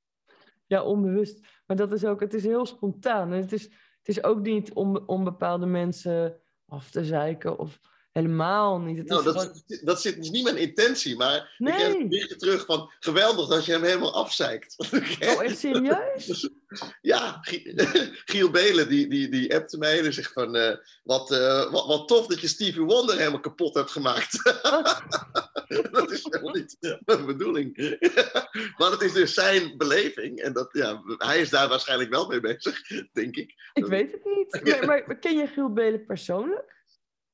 Ja, 0.65 0.83
onbewust. 0.83 1.47
Maar 1.65 1.77
dat 1.77 1.91
is 1.91 2.05
ook, 2.05 2.19
het 2.19 2.33
is 2.33 2.43
heel 2.43 2.65
spontaan. 2.65 3.31
Het 3.31 3.51
is, 3.51 3.63
het 3.97 4.07
is 4.07 4.23
ook 4.23 4.39
niet 4.39 4.73
om, 4.73 4.97
om 4.97 5.23
bepaalde 5.23 5.65
mensen 5.65 6.41
af 6.65 6.91
te 6.91 7.05
zeiken 7.05 7.59
of 7.59 7.79
helemaal 8.17 8.79
niet. 8.79 8.97
Het 8.97 9.07
nou, 9.07 9.19
is 9.19 9.33
dat, 9.33 9.41
gewoon... 9.41 9.85
dat 9.85 10.01
zit 10.01 10.15
dus 10.15 10.29
niet 10.29 10.43
mijn 10.43 10.57
intentie, 10.57 11.15
maar 11.15 11.55
nee. 11.57 11.73
ik 11.73 11.79
heb 11.79 12.09
berichten 12.09 12.37
terug 12.37 12.65
van 12.65 12.91
geweldig 12.99 13.47
dat 13.47 13.65
je 13.65 13.71
hem 13.71 13.83
helemaal 13.83 14.13
afzeikt. 14.13 14.75
Oh, 15.19 15.43
echt 15.43 15.57
serieus? 15.57 16.49
ja, 17.01 17.39
Giel 18.25 18.51
Belen 18.51 18.89
die, 18.89 19.07
die, 19.07 19.29
die 19.29 19.55
appte 19.55 19.77
mij 19.77 20.05
en 20.05 20.13
zegt 20.13 20.31
van 20.33 20.55
uh, 20.55 20.75
wat, 21.03 21.31
uh, 21.31 21.71
wat, 21.71 21.85
wat 21.85 22.07
tof 22.07 22.27
dat 22.27 22.41
je 22.41 22.47
Stevie 22.47 22.81
Wonder 22.81 23.17
helemaal 23.17 23.39
kapot 23.39 23.73
hebt 23.73 23.91
gemaakt. 23.91 24.43
dat 25.91 26.11
is 26.11 26.27
helemaal 26.29 26.53
niet 26.53 26.77
mijn 27.05 27.25
bedoeling. 27.25 27.97
maar 28.77 28.91
het 28.91 29.01
is 29.01 29.13
dus 29.13 29.33
zijn 29.33 29.77
beleving 29.77 30.39
en 30.39 30.53
dat, 30.53 30.69
ja, 30.71 31.01
hij 31.17 31.39
is 31.39 31.49
daar 31.49 31.69
waarschijnlijk 31.69 32.09
wel 32.09 32.27
mee 32.27 32.39
bezig, 32.39 32.81
denk 33.13 33.35
ik. 33.35 33.53
Ik 33.73 33.85
weet 33.85 34.11
het 34.11 34.25
niet. 34.25 34.85
Maar, 34.85 35.03
maar 35.07 35.19
ken 35.19 35.37
je 35.37 35.47
Giel 35.47 35.73
Belen 35.73 36.05
persoonlijk? 36.05 36.76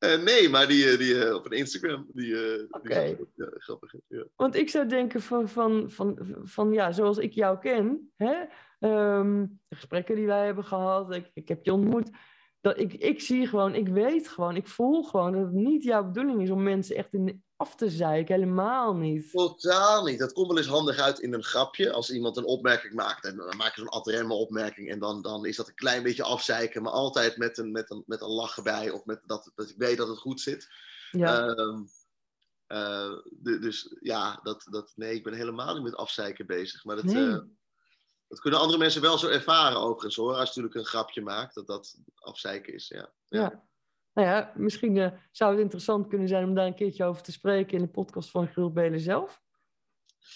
Uh, 0.03 0.23
nee, 0.23 0.49
maar 0.49 0.67
die, 0.67 0.97
die 0.97 1.13
uh, 1.13 1.35
op 1.35 1.45
een 1.45 1.57
Instagram. 1.57 2.07
Die, 2.13 2.35
okay. 2.69 3.15
die 3.15 3.27
ja, 3.35 3.49
grappig. 3.53 3.93
Ja. 4.07 4.25
Want 4.35 4.55
ik 4.55 4.69
zou 4.69 4.87
denken 4.87 5.21
van, 5.21 5.49
van, 5.49 5.91
van, 5.91 6.17
van 6.43 6.73
ja, 6.73 6.91
zoals 6.91 7.17
ik 7.17 7.33
jou 7.33 7.59
ken, 7.59 8.11
hè, 8.15 8.35
um, 9.17 9.59
de 9.67 9.75
gesprekken 9.75 10.15
die 10.15 10.25
wij 10.25 10.45
hebben 10.45 10.63
gehad, 10.63 11.15
ik, 11.15 11.31
ik 11.33 11.47
heb 11.47 11.65
je 11.65 11.73
ontmoet, 11.73 12.09
dat 12.61 12.79
ik, 12.79 12.93
ik 12.93 13.21
zie 13.21 13.47
gewoon, 13.47 13.75
ik 13.75 13.87
weet 13.87 14.27
gewoon, 14.27 14.55
ik 14.55 14.67
voel 14.67 15.03
gewoon 15.03 15.31
dat 15.31 15.41
het 15.41 15.51
niet 15.51 15.83
jouw 15.83 16.05
bedoeling 16.05 16.41
is 16.41 16.49
om 16.49 16.63
mensen 16.63 16.95
echt 16.95 17.13
in 17.13 17.43
af 17.63 17.75
te 17.75 17.89
zeiken, 17.89 18.35
helemaal 18.35 18.95
niet. 18.95 19.31
Totaal 19.31 20.03
niet. 20.03 20.19
Dat 20.19 20.33
komt 20.33 20.47
wel 20.47 20.57
eens 20.57 20.67
handig 20.67 20.97
uit 20.97 21.19
in 21.19 21.33
een 21.33 21.43
grapje. 21.43 21.91
Als 21.91 22.11
iemand 22.11 22.37
een 22.37 22.45
opmerking 22.45 22.93
maakt 22.93 23.25
en 23.25 23.35
dan 23.35 23.57
maak 23.57 23.75
je 23.75 23.81
zo'n 23.81 23.89
ad 23.89 24.23
opmerking 24.29 24.89
en 24.89 24.99
dan, 24.99 25.21
dan 25.21 25.45
is 25.45 25.55
dat 25.55 25.67
een 25.67 25.75
klein 25.75 26.03
beetje 26.03 26.23
afzeiken, 26.23 26.81
maar 26.81 26.91
altijd 26.91 27.37
met 27.37 27.57
een, 27.57 27.71
met 27.71 27.91
een, 27.91 28.03
met 28.05 28.21
een 28.21 28.29
lach 28.29 28.57
erbij 28.57 28.89
of 28.89 29.05
met 29.05 29.21
dat, 29.25 29.51
dat 29.55 29.69
ik 29.69 29.77
weet 29.77 29.97
dat 29.97 30.07
het 30.07 30.17
goed 30.17 30.41
zit. 30.41 30.67
Ja. 31.11 31.47
Ehm, 31.47 31.83
eh, 32.67 33.11
dus 33.39 33.95
ja, 33.99 34.39
dat, 34.43 34.67
dat, 34.69 34.91
nee, 34.95 35.13
ik 35.15 35.23
ben 35.23 35.33
helemaal 35.33 35.73
niet 35.73 35.83
met 35.83 35.95
afzeiken 35.95 36.45
bezig. 36.45 36.83
Maar 36.83 36.95
dat, 36.95 37.05
Nee. 37.05 37.27
eh, 37.27 37.39
dat 38.27 38.39
kunnen 38.39 38.59
andere 38.59 38.79
mensen 38.79 39.01
wel 39.01 39.17
zo 39.17 39.27
ervaren 39.27 39.79
overigens 39.79 40.15
hoor. 40.15 40.35
Als 40.35 40.53
je 40.53 40.61
natuurlijk 40.61 40.75
een 40.75 40.85
grapje 40.85 41.21
maakt, 41.21 41.55
dat 41.55 41.67
dat 41.67 41.97
afzeiken 42.15 42.73
is. 42.73 42.87
Ja. 42.87 43.13
Ja. 43.29 43.63
Nou 44.13 44.27
ja, 44.27 44.51
misschien 44.55 44.97
eh, 44.97 45.11
zou 45.31 45.51
het 45.51 45.59
interessant 45.61 46.07
kunnen 46.07 46.27
zijn 46.27 46.43
om 46.43 46.53
daar 46.55 46.65
een 46.65 46.75
keertje 46.75 47.05
over 47.05 47.21
te 47.21 47.31
spreken 47.31 47.77
in 47.77 47.83
de 47.83 47.89
podcast 47.91 48.31
van 48.31 48.47
Grill 48.47 48.71
Belen 48.71 48.99
zelf. 48.99 49.41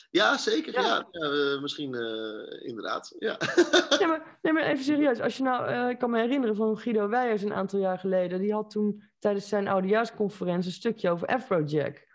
Ja, 0.10 0.38
zeker. 0.38 0.74
Ja. 0.74 0.82
Ja. 0.82 1.08
Ja, 1.12 1.30
eh, 1.30 1.62
misschien 1.62 1.94
eh, 1.94 2.68
inderdaad. 2.68 3.16
Ja. 3.20 3.38
Nee, 4.00 4.08
maar, 4.08 4.38
nee, 4.42 4.54
maar 4.54 4.64
even 4.64 4.84
serieus. 4.94 5.20
Als 5.20 5.38
je 5.38 5.44
nou, 5.44 5.90
ik 5.90 5.98
kan 6.00 6.10
me 6.10 6.20
herinneren 6.20 6.56
van 6.56 6.78
Guido 6.78 7.08
Weijers 7.10 7.42
een 7.42 7.54
aantal 7.54 7.80
jaar 7.80 8.00
geleden. 8.00 8.40
Die 8.40 8.54
had 8.54 8.70
toen 8.70 9.04
tijdens 9.20 9.48
zijn 9.48 9.68
oudejaarsconferentie 9.68 10.70
een 10.70 10.76
stukje 10.76 11.10
over 11.10 11.28
Afrojack. 11.28 12.08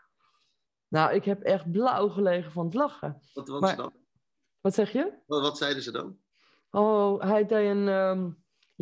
Nou, 0.88 1.14
ik 1.14 1.24
heb 1.24 1.42
echt 1.42 1.70
blauw 1.70 2.08
gelegen 2.08 2.52
van 2.52 2.64
het 2.64 2.74
lachen. 2.74 3.22
wat, 3.34 3.48
wat, 3.48 3.60
Maar- 3.60 3.76
dan? 3.76 3.92
Wat 4.60 4.74
zeg 4.74 4.92
je? 4.92 5.12
Wat, 5.26 5.42
wat 5.42 5.58
zeiden 5.58 5.82
ze 5.82 5.90
dan? 5.92 6.18
Oh, 6.70 7.22
hij 7.22 7.46
deed 7.46 7.68
een, 7.70 7.88
ehm, 7.88 8.30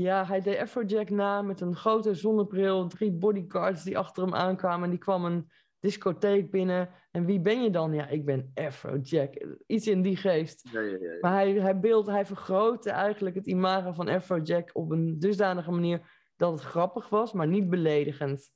ja, 0.01 0.27
hij 0.27 0.41
deed 0.41 0.59
Afrojack 0.59 1.11
na 1.11 1.43
met 1.43 1.61
een 1.61 1.77
grote 1.77 2.15
zonnebril, 2.15 2.87
drie 2.87 3.13
bodyguards 3.13 3.85
die 3.85 3.99
achter 3.99 4.23
hem 4.23 4.35
aankwamen. 4.35 4.85
En 4.85 4.91
die 4.91 4.99
kwam 4.99 5.25
een 5.25 5.51
discotheek 5.81 6.51
binnen. 6.51 6.89
En 7.11 7.25
wie 7.25 7.41
ben 7.41 7.63
je 7.63 7.71
dan? 7.71 7.93
Ja, 7.93 8.07
ik 8.09 8.25
ben 8.25 8.51
Afrojack. 8.55 9.35
Iets 9.67 9.87
in 9.87 10.03
die 10.03 10.17
geest. 10.17 10.69
Ja, 10.73 10.81
ja, 10.81 10.97
ja. 11.01 11.17
Maar 11.21 11.33
hij, 11.33 11.53
hij, 11.53 11.81
beeld, 11.81 12.07
hij 12.07 12.27
vergrootte 12.27 12.91
eigenlijk 12.91 13.37
het 13.37 13.47
imago 13.47 13.93
van 13.93 14.09
Afrojack 14.09 14.71
op 14.73 14.91
een 14.91 15.19
dusdanige 15.19 15.71
manier 15.71 16.01
dat 16.37 16.53
het 16.53 16.63
grappig 16.63 17.09
was, 17.09 17.33
maar 17.33 17.49
niet 17.49 17.71
beledigend. 17.71 18.51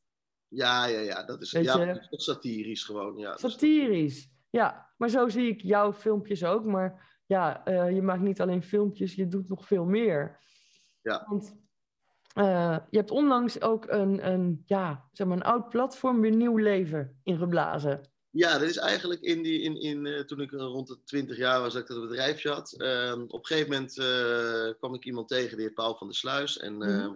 Ja, 0.48 0.86
ja, 0.86 1.00
ja. 1.00 1.24
Dat 1.24 1.42
is, 1.42 1.52
Weet 1.52 1.64
ja, 1.64 1.84
dat 1.84 1.96
is 1.96 2.08
toch 2.08 2.22
satirisch 2.22 2.84
gewoon. 2.84 3.16
Ja, 3.16 3.36
Satirisch. 3.36 4.30
Ja, 4.50 4.92
maar 4.96 5.08
zo 5.08 5.28
zie 5.28 5.48
ik 5.48 5.60
jouw 5.60 5.92
filmpjes 5.92 6.44
ook. 6.44 6.64
Maar 6.64 7.20
ja, 7.26 7.64
eh, 7.64 7.90
je 7.94 8.02
maakt 8.02 8.22
niet 8.22 8.40
alleen 8.40 8.62
filmpjes, 8.62 9.14
je 9.14 9.28
doet 9.28 9.48
nog 9.48 9.66
veel 9.66 9.84
meer. 9.84 10.42
Ja. 11.04 11.24
Want 11.28 11.56
eh, 12.34 12.78
je 12.90 12.96
hebt 12.98 13.10
onlangs 13.10 13.60
ook 13.60 13.86
een, 13.88 14.26
een, 14.30 14.62
ja, 14.66 15.08
zeg 15.12 15.26
maar 15.26 15.36
een 15.36 15.42
oud 15.42 15.68
platform 15.68 16.20
weer 16.20 16.34
nieuw 16.36 16.56
leven 16.56 17.20
ingeblazen. 17.22 18.12
Ja, 18.30 18.52
dat 18.58 18.68
is 18.68 18.76
eigenlijk 18.76 19.20
in 19.20 19.42
die, 19.42 19.60
in, 19.60 19.80
in, 19.80 20.06
eh, 20.06 20.20
toen 20.20 20.40
ik 20.40 20.52
eh, 20.52 20.58
rond 20.58 20.88
de 20.88 21.02
20 21.04 21.36
jaar 21.36 21.60
was 21.60 21.72
dat 21.72 21.82
ik 21.82 21.88
dat 21.88 22.08
bedrijfje 22.08 22.50
had. 22.50 22.72
Ehm, 22.72 23.20
op 23.22 23.40
een 23.40 23.46
gegeven 23.46 23.70
moment 23.72 23.94
kwam 24.78 24.94
ik 24.94 25.04
iemand 25.04 25.28
tegen, 25.28 25.56
die 25.56 25.66
heet 25.66 25.74
Paul 25.74 25.96
van 25.96 26.06
der 26.06 26.16
Sluis. 26.16 26.58
En 26.58 26.76
Mhm. 26.76 26.88
ehm, 26.88 27.14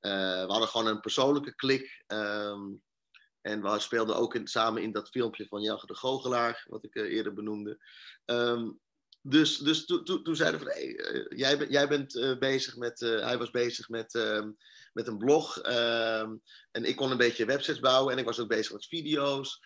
eh, 0.00 0.44
we 0.44 0.50
hadden 0.50 0.68
gewoon 0.68 0.86
een 0.86 1.00
persoonlijke 1.00 1.54
klik. 1.54 2.04
ehm, 2.06 2.68
en 3.40 3.62
we 3.62 3.78
speelden 3.78 4.16
ook 4.16 4.34
in, 4.34 4.46
samen 4.46 4.82
in 4.82 4.92
dat 4.92 5.08
filmpje 5.08 5.46
van 5.46 5.62
Jagger 5.62 5.88
de 5.88 5.94
Goochelaar, 5.96 6.64
wat 6.68 6.84
ik 6.84 6.94
eerder 6.94 7.34
benoemde. 7.34 7.78
Ehm, 8.24 8.70
dus 9.22 9.58
dus 9.58 9.84
toen 9.84 10.04
toen 10.04 10.36
zeiden 10.36 10.60
we 10.60 10.66
van, 10.66 10.74
eh, 10.74 11.38
jij, 11.38 11.58
bent- 11.58 11.70
jij 11.70 11.88
bent 11.88 12.16
eh, 12.16 12.38
bezig 12.38 12.76
met, 12.76 13.02
eh, 13.02 13.24
hij 13.24 13.38
was 13.38 13.50
bezig 13.50 13.88
met, 13.88 14.14
ehm, 14.14 14.50
met 14.92 15.06
een 15.06 15.18
blog. 15.18 15.58
ehm, 15.58 16.36
en 16.70 16.84
ik 16.84 16.96
kon 16.96 17.10
een 17.10 17.16
beetje 17.16 17.44
websites 17.44 17.80
bouwen 17.80 18.12
en 18.12 18.18
ik 18.18 18.24
was 18.24 18.38
ook 18.38 18.48
bezig 18.48 18.72
met 18.72 18.86
video's. 18.86 19.60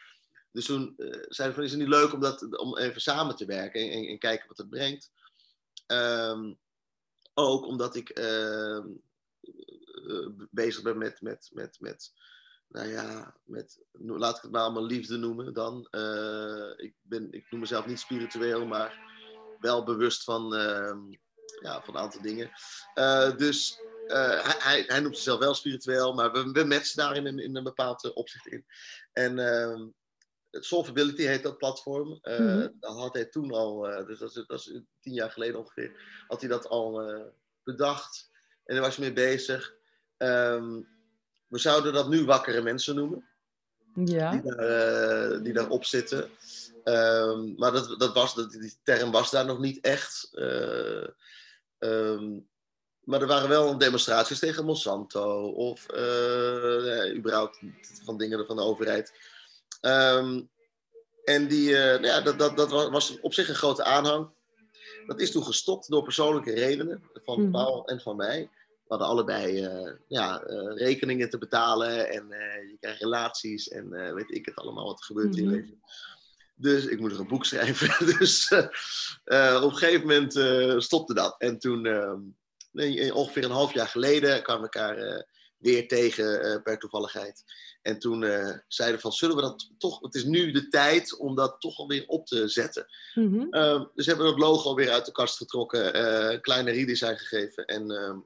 Dus 0.52 0.64
toen 0.64 0.94
zeiden 1.28 1.58
we 1.58 1.64
is 1.64 1.70
het 1.70 1.80
niet 1.80 1.88
leuk 1.88 2.12
om, 2.12 2.20
dat, 2.20 2.58
om 2.58 2.78
even 2.78 3.00
samen 3.00 3.36
te 3.36 3.44
werken 3.44 3.80
en, 3.80 3.90
en, 3.90 4.04
en 4.04 4.18
kijken 4.18 4.48
wat 4.48 4.58
het 4.58 4.70
brengt. 4.70 5.10
Ehm, 5.86 6.52
ook 7.34 7.66
omdat 7.66 7.96
ik 7.96 8.12
bezig 10.50 10.82
ben 10.82 10.98
met, 10.98 11.20
met, 11.20 11.50
met, 11.52 11.76
met, 11.80 12.12
nou 12.68 12.88
ja, 12.88 13.36
met, 13.44 13.78
laat 13.92 14.36
ik 14.36 14.42
het 14.42 14.50
maar 14.50 14.62
allemaal 14.62 14.86
liefde 14.86 15.16
noemen 15.16 15.52
dan. 15.52 15.88
Ik, 16.76 16.94
ben, 17.02 17.32
ik 17.32 17.50
noem 17.50 17.60
mezelf 17.60 17.86
niet 17.86 18.00
spiritueel, 18.00 18.66
maar 18.66 19.13
wel 19.64 19.85
bewust 19.85 20.24
van, 20.24 20.55
ehm, 20.55 20.98
ja, 21.62 21.83
van 21.83 21.94
een 21.94 22.00
aantal 22.00 22.22
dingen. 22.22 22.50
Eh, 22.94 23.37
dus 23.37 23.81
eh, 24.07 24.59
hij, 24.59 24.85
hij, 24.87 25.00
noemt 25.00 25.14
zichzelf 25.14 25.38
wel 25.38 25.55
spiritueel, 25.55 26.14
maar 26.14 26.33
we, 26.33 26.50
we 26.53 26.64
matchen 26.64 26.96
daar 26.96 27.16
in 27.16 27.27
een, 27.27 27.38
in 27.38 27.57
een 27.57 27.64
bepaald 27.64 28.05
eh, 28.05 28.11
opzicht 28.14 28.46
in. 28.46 28.64
En 29.12 29.38
ehm, 29.38 29.88
Solvability 30.50 31.22
heet 31.22 31.42
dat 31.42 31.59
platform. 31.59 32.18
Mhm. 32.22 32.68
Dat 32.81 32.96
had 32.96 33.14
hij 33.14 33.24
toen 33.24 33.53
al, 33.53 33.81
dus 34.07 34.18
dat 34.18 34.37
is, 34.37 34.44
dat 34.46 34.59
is 34.59 34.81
tien 35.00 35.12
jaar 35.12 35.31
geleden 35.31 35.59
ongeveer, 35.59 36.24
had 36.27 36.40
hij 36.40 36.50
dat 36.50 36.68
al 36.68 37.12
bedacht. 37.62 38.31
En 38.64 38.74
daar 38.74 38.85
was 38.85 38.96
hij 38.96 39.05
mee 39.05 39.14
bezig. 39.14 39.74
Ehm, 40.16 40.81
we 41.46 41.59
zouden 41.59 41.92
dat 41.92 42.09
nu 42.09 42.24
wakkere 42.24 42.62
mensen 42.62 42.94
noemen, 42.94 43.29
Ja, 43.94 44.31
die, 44.31 44.42
daar, 44.42 45.42
die 45.42 45.53
daarop 45.53 45.85
zitten. 45.85 46.31
Ehm, 46.85 47.55
maar 47.57 47.73
dat, 47.73 47.99
dat 47.99 48.14
was, 48.14 48.35
dat, 48.35 48.51
die 48.51 48.79
term 48.83 49.11
was 49.11 49.31
daar 49.31 49.44
nog 49.47 49.59
niet 49.59 49.81
echt. 49.85 50.29
Eh, 50.33 51.07
ehm, 51.79 52.38
maar 53.05 53.20
er 53.20 53.27
waren 53.27 53.49
wel 53.49 53.79
demonstraties 53.79 54.38
tegen 54.38 54.64
Monsanto 54.64 55.49
of 55.51 55.88
eh, 55.88 56.85
ja, 56.87 57.12
überhaupt 57.14 57.61
van 58.05 58.16
dingen 58.18 58.47
van 58.47 58.57
de 58.57 58.62
overheid. 58.62 59.12
Ehm, 59.81 60.42
en 61.25 61.49
die, 61.49 61.77
eh, 61.77 61.85
nou 61.92 62.07
ja, 62.07 62.20
dat, 62.20 62.38
dat, 62.38 62.57
dat 62.57 62.70
wa- 62.70 62.90
was 62.90 63.20
op 63.20 63.35
zich 63.35 63.49
een 63.49 63.55
grote 63.55 63.85
aanhang. 63.85 64.29
Dat 65.07 65.20
is 65.20 65.31
toen 65.31 65.44
gestopt 65.44 65.88
door 65.90 66.03
persoonlijke 66.03 66.53
redenen 66.53 67.03
van 67.25 67.40
Mhm. 67.42 67.51
Paul 67.51 67.87
en 67.87 68.01
van 68.01 68.16
mij. 68.16 68.51
We 68.68 68.90
hadden 68.90 69.09
allebei 69.09 69.68
ja, 70.09 70.37
rekeningen 70.75 71.31
te 71.31 71.38
betalen 71.38 72.09
en 72.11 72.27
je 72.70 72.77
krijgt 72.81 73.01
relaties 73.01 73.68
en 73.68 74.14
weet 74.14 74.31
ik 74.31 74.47
het 74.47 74.57
allemaal 74.57 74.85
wat 74.87 74.99
er 74.99 75.05
gebeurt 75.05 75.37
in 75.37 75.44
Mhm. 75.44 75.55
je 75.55 75.61
leven. 75.61 75.83
Dus 76.64 76.87
ik 76.87 77.00
moet 77.00 77.11
nog 77.11 77.18
een 77.18 77.27
boek 77.27 77.44
schrijven. 77.50 78.18
dus 78.18 78.48
eh, 78.48 78.66
eh, 79.24 79.62
op 79.62 79.70
een 79.70 79.77
gegeven 79.77 80.00
moment 80.00 80.37
eh, 80.37 80.79
stopte 80.79 81.14
dat. 81.14 81.35
En 81.38 81.59
toen, 81.59 81.87
eh, 81.87 82.14
nee, 82.72 83.14
ongeveer 83.14 83.44
een 83.44 83.50
half 83.50 83.74
jaar 83.74 83.88
geleden, 83.88 84.42
kwamen 84.42 84.70
we 84.70 84.79
elkaar 84.79 85.27
weer 85.59 85.88
tegen 85.88 86.62
per 86.62 86.79
toevalligheid. 86.79 87.44
En 87.83 87.98
toen 87.98 88.20
zeiden 88.68 88.96
we 88.96 89.03
van, 89.03 89.12
zullen 89.12 89.37
we 89.37 89.42
dat 89.42 89.70
toch, 89.79 90.00
het 90.00 90.14
is 90.14 90.24
nu 90.24 90.50
de 90.50 90.68
tijd 90.68 91.18
om 91.18 91.35
dat 91.35 91.61
toch 91.61 91.79
alweer 91.79 92.05
op 92.07 92.27
te 92.27 92.48
zetten. 92.48 92.87
Mhm. 93.14 93.46
Ehm, 93.50 93.85
dus 93.94 94.07
hebben 94.07 94.24
we 94.24 94.31
het 94.31 94.40
logo 94.40 94.74
weer 94.74 94.90
uit 94.90 95.07
de 95.07 95.12
kast 95.12 95.37
getrokken, 95.37 95.98
een 96.33 96.40
kleine 96.40 96.70
redesign 96.70 97.16
gegeven. 97.16 97.64
En 97.64 97.90
ehm, 97.90 98.18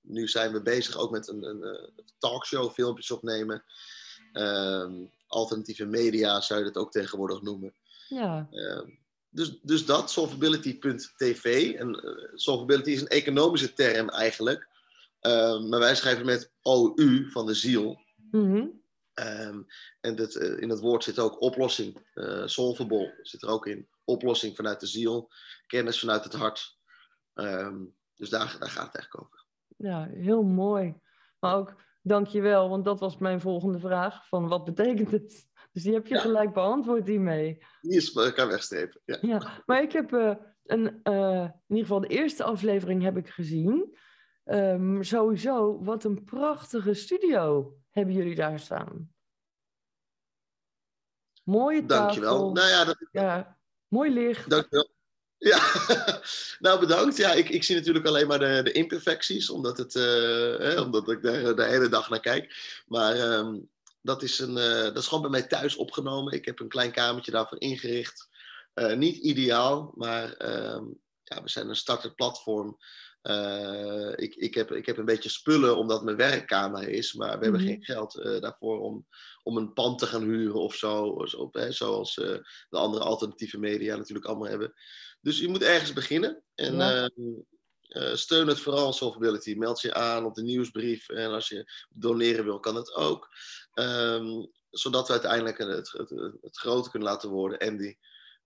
nu 0.00 0.28
zijn 0.28 0.52
we 0.52 0.62
bezig 0.62 0.96
ook 0.96 1.10
met 1.10 1.28
een, 1.28 1.42
een, 1.42 1.90
talkshow, 2.18 2.72
filmpjes 2.72 3.10
opnemen. 3.10 3.64
Ehm, 4.32 4.92
alternatieve 5.28 5.84
media 5.84 6.40
zou 6.40 6.60
je 6.60 6.66
het 6.66 6.76
ook 6.76 6.92
tegenwoordig 6.92 7.42
noemen. 7.42 7.74
ja. 8.08 8.48
Ehm, 8.50 8.88
dus, 9.30 9.60
dus 9.62 9.86
dat, 9.86 10.10
solvability.tv. 10.10 11.74
En 11.74 11.94
eh, 11.94 12.28
solvability 12.34 12.90
is 12.90 13.00
een 13.00 13.08
economische 13.08 13.72
term 13.72 14.08
eigenlijk. 14.08 14.68
Ehm, 15.20 15.68
maar 15.68 15.78
wij 15.78 15.94
schrijven 15.94 16.26
met 16.26 16.52
OU 16.62 17.30
van 17.30 17.46
de 17.46 17.54
ziel. 17.54 18.00
Mhm. 18.30 18.66
Ehm, 19.14 19.62
en 20.00 20.16
dat, 20.16 20.34
eh, 20.34 20.60
in 20.60 20.68
het 20.68 20.80
woord 20.80 21.04
zit 21.04 21.18
ook 21.18 21.40
oplossing. 21.40 22.06
eh 22.14 22.46
solvable 22.46 23.18
zit 23.22 23.42
er 23.42 23.48
ook 23.48 23.66
in. 23.66 23.88
Oplossing 24.04 24.56
vanuit 24.56 24.80
de 24.80 24.86
ziel. 24.86 25.30
Kennis 25.66 25.98
vanuit 25.98 26.24
het 26.24 26.32
hart. 26.32 26.76
Ehm, 27.34 27.84
dus 28.14 28.28
daar, 28.28 28.56
daar 28.58 28.70
gaat 28.70 28.86
het 28.86 28.94
eigenlijk 28.94 29.20
over. 29.20 29.44
Ja, 29.76 30.08
heel 30.12 30.42
mooi. 30.42 30.94
Maar 31.38 31.56
ook 31.56 31.74
dankjewel, 32.02 32.68
want 32.68 32.84
dat 32.84 33.00
was 33.00 33.16
mijn 33.18 33.40
volgende 33.40 33.78
vraag. 33.78 34.26
Van 34.28 34.48
wat 34.48 34.64
betekent 34.64 35.10
het? 35.10 35.46
Dus 35.72 35.82
die 35.82 35.92
heb 35.94 36.06
je 36.06 36.14
Ja. 36.14 36.20
gelijk 36.20 36.52
beantwoord 36.52 37.06
hiermee. 37.06 37.58
Die 37.80 37.96
is, 37.96 38.12
eh, 38.12 38.32
kan 38.32 38.48
wegstrepen. 38.48 39.00
Ja. 39.04 39.18
Ja, 39.20 39.62
maar 39.66 39.82
ik 39.82 39.92
heb 39.92 40.12
eh, 40.12 40.34
een, 40.64 41.02
eh, 41.02 41.42
in 41.42 41.52
ieder 41.68 41.82
geval 41.84 42.00
de 42.00 42.06
eerste 42.06 42.44
aflevering 42.44 43.02
heb 43.02 43.16
ik 43.16 43.28
gezien. 43.28 43.96
Ehm, 44.44 45.02
sowieso, 45.02 45.82
wat 45.84 46.04
een 46.04 46.24
prachtige 46.24 46.94
studio 46.94 47.76
hebben 47.90 48.14
jullie 48.14 48.34
daar 48.34 48.58
staan. 48.58 49.12
Mooie 51.44 51.84
tafel. 51.86 52.04
Dankjewel. 52.04 52.52
Nou 52.52 52.68
ja, 52.68 52.84
dat, 52.84 53.06
Ja, 53.10 53.58
mooi 53.88 54.10
licht. 54.12 54.50
Dankjewel. 54.50 54.88
Ja, 55.38 55.60
nou 56.58 56.80
bedankt. 56.80 57.16
Ja, 57.16 57.32
ik, 57.32 57.48
ik 57.48 57.64
zie 57.64 57.76
natuurlijk 57.76 58.06
alleen 58.06 58.26
maar 58.26 58.38
de, 58.38 58.60
de 58.64 58.72
imperfecties, 58.72 59.50
omdat, 59.50 59.78
het, 59.78 59.94
eh, 59.94 60.02
hè, 60.58 60.80
omdat 60.80 61.10
ik 61.10 61.22
daar 61.22 61.56
de 61.56 61.64
hele 61.64 61.88
dag 61.88 62.08
naar 62.10 62.20
kijk. 62.20 62.82
Maar 62.86 63.14
ehm, 63.14 63.56
dat, 64.02 64.22
is 64.22 64.38
een, 64.38 64.56
eh, 64.56 64.82
dat 64.82 64.96
is 64.96 65.06
gewoon 65.06 65.22
bij 65.22 65.30
mij 65.30 65.42
thuis 65.42 65.76
opgenomen. 65.76 66.32
Ik 66.32 66.44
heb 66.44 66.60
een 66.60 66.68
klein 66.68 66.92
kamertje 66.92 67.30
daarvoor 67.30 67.60
ingericht. 67.60 68.28
Eh, 68.74 68.96
niet 68.96 69.16
ideaal, 69.16 69.92
maar 69.94 70.32
ehm, 70.32 70.84
ja, 71.24 71.42
we 71.42 71.48
zijn 71.48 71.68
een 71.68 71.76
starter 71.76 72.14
platform. 72.14 72.78
Ik, 74.16 74.34
ik, 74.34 74.54
heb, 74.54 74.72
ik 74.72 74.86
heb 74.86 74.96
een 74.96 75.04
beetje 75.04 75.28
spullen 75.28 75.76
omdat 75.76 76.04
mijn 76.04 76.16
werkkamer 76.16 76.88
is, 76.88 77.12
maar 77.12 77.38
we 77.38 77.42
hebben 77.42 77.60
Mhm. 77.60 77.70
geen 77.70 77.84
geld 77.84 78.22
daarvoor 78.40 78.80
om, 78.80 79.06
om 79.42 79.56
een 79.56 79.72
pand 79.72 79.98
te 79.98 80.06
gaan 80.06 80.22
huren 80.22 80.60
of 80.60 80.74
zo. 80.74 81.24
zo 81.26 81.48
hè, 81.52 81.72
zoals 81.72 82.14
de 82.14 82.42
andere 82.68 83.04
alternatieve 83.04 83.58
media 83.58 83.96
natuurlijk 83.96 84.26
allemaal 84.26 84.48
hebben. 84.48 84.74
Dus 85.20 85.38
je 85.38 85.48
moet 85.48 85.62
ergens 85.62 85.92
beginnen. 85.92 86.42
En 86.54 86.74
Ja. 86.76 87.02
ehm, 87.04 87.32
eh, 87.88 88.14
steun 88.14 88.46
het 88.46 88.60
vooral, 88.60 88.92
Solvability. 88.92 89.54
Meld 89.54 89.80
je 89.80 89.94
aan 89.94 90.24
op 90.24 90.34
de 90.34 90.42
nieuwsbrief. 90.42 91.08
En 91.08 91.30
als 91.30 91.48
je 91.48 91.70
doneren 91.88 92.44
wil, 92.44 92.60
kan 92.60 92.74
het 92.74 92.94
ook. 92.94 93.28
Ehm, 93.72 94.44
zodat 94.70 95.06
we 95.06 95.12
uiteindelijk 95.12 95.58
het, 95.58 95.92
het, 95.92 96.10
het 96.40 96.58
groter 96.58 96.90
kunnen 96.90 97.08
laten 97.08 97.30
worden. 97.30 97.58
En 97.58 97.76
die, 97.76 97.98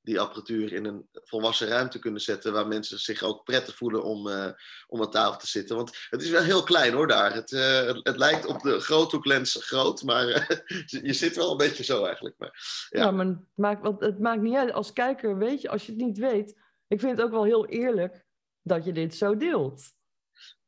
die 0.02 0.20
apparatuur 0.20 0.72
in 0.72 0.84
een 0.84 1.08
volwassen 1.12 1.68
ruimte 1.68 1.98
kunnen 1.98 2.20
zetten. 2.20 2.52
Waar 2.52 2.66
mensen 2.68 2.98
zich 2.98 3.22
ook 3.22 3.44
prettig 3.44 3.76
voelen 3.76 4.04
om, 4.04 4.28
eh, 4.28 4.50
om 4.86 5.02
aan 5.02 5.10
tafel 5.10 5.38
te 5.38 5.46
zitten. 5.46 5.76
Want 5.76 6.06
het 6.10 6.22
is 6.22 6.30
wel 6.30 6.42
heel 6.42 6.62
klein 6.62 6.92
hoor 6.92 7.06
daar. 7.06 7.34
Het, 7.34 7.52
eh, 7.52 7.94
het, 8.02 8.16
lijkt 8.16 8.46
op 8.46 8.60
de 8.62 8.80
groothoeklens 8.80 9.56
groot. 9.60 10.02
Maar 10.02 10.28
eh, 10.28 10.58
je 11.08 11.12
zit 11.12 11.36
wel 11.36 11.50
een 11.50 11.56
beetje 11.56 11.84
zo 11.84 12.04
eigenlijk. 12.04 12.34
Maar, 12.38 12.86
Ja, 12.90 13.00
Ja. 13.00 13.10
maar 13.10 13.26
het 13.26 13.38
maakt, 13.54 13.82
want 13.82 14.00
het 14.00 14.18
maakt 14.18 14.42
niet 14.42 14.56
uit. 14.56 14.72
Als 14.72 14.92
kijker 14.92 15.38
weet 15.38 15.60
je, 15.60 15.68
als 15.68 15.86
je 15.86 15.92
het 15.92 16.00
niet 16.00 16.18
weet. 16.18 16.60
Ik 16.88 17.00
vind 17.00 17.16
het 17.16 17.26
ook 17.26 17.32
wel 17.32 17.44
heel 17.44 17.66
eerlijk 17.66 18.24
dat 18.62 18.84
je 18.84 18.92
dit 18.92 19.14
zo 19.14 19.36
deelt. 19.36 19.82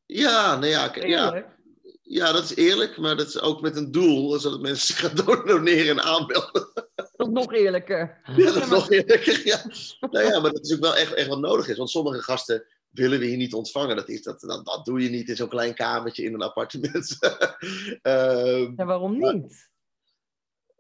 ja, 0.06 0.56
nou 0.56 0.66
ja, 0.66 0.90
ja, 0.94 1.54
ja, 2.02 2.32
dat 2.32 2.44
is 2.44 2.54
eerlijk. 2.54 2.96
Maar 2.96 3.16
dat 3.16 3.26
is 3.26 3.40
ook 3.40 3.60
met 3.60 3.76
een 3.76 3.90
doel. 3.90 4.38
Zodat 4.38 4.60
mensen 4.60 4.86
zich 4.86 4.98
gaan 4.98 5.44
doneren 5.46 5.98
en 5.98 6.04
aanmelden. 6.04 6.83
Dat 7.32 7.36
is 7.42 7.46
nog 7.48 7.52
eerlijker. 7.54 8.20
Ja, 8.24 8.34
dat 8.44 8.54
is 8.54 8.60
maar- 8.60 8.68
nog 8.68 8.90
eerlijker. 8.90 9.46
Ja. 9.46 9.64
Nou 10.10 10.24
ja, 10.24 10.40
maar 10.40 10.52
dat 10.52 10.64
is 10.64 10.74
ook 10.74 10.80
wel 10.80 10.96
echt, 10.96 11.12
echt 11.14 11.28
wat 11.28 11.38
nodig 11.40 11.68
is. 11.68 11.76
Want 11.76 11.90
sommige 11.90 12.22
gasten 12.22 12.66
willen 12.90 13.18
we 13.18 13.26
hier 13.26 13.36
niet 13.36 13.54
ontvangen. 13.54 13.96
Dat, 13.96 14.08
is, 14.08 14.22
dat, 14.22 14.40
dat, 14.40 14.64
dat 14.66 14.84
doe 14.84 15.00
je 15.00 15.08
niet 15.08 15.28
in 15.28 15.36
zo'n 15.36 15.48
klein 15.48 15.74
kamertje 15.74 16.22
in 16.24 16.34
een 16.34 16.42
appartement. 16.42 17.16
Ehm, 18.02 18.72
Ja, 18.76 18.84
waarom 18.84 19.18
niet? 19.18 19.68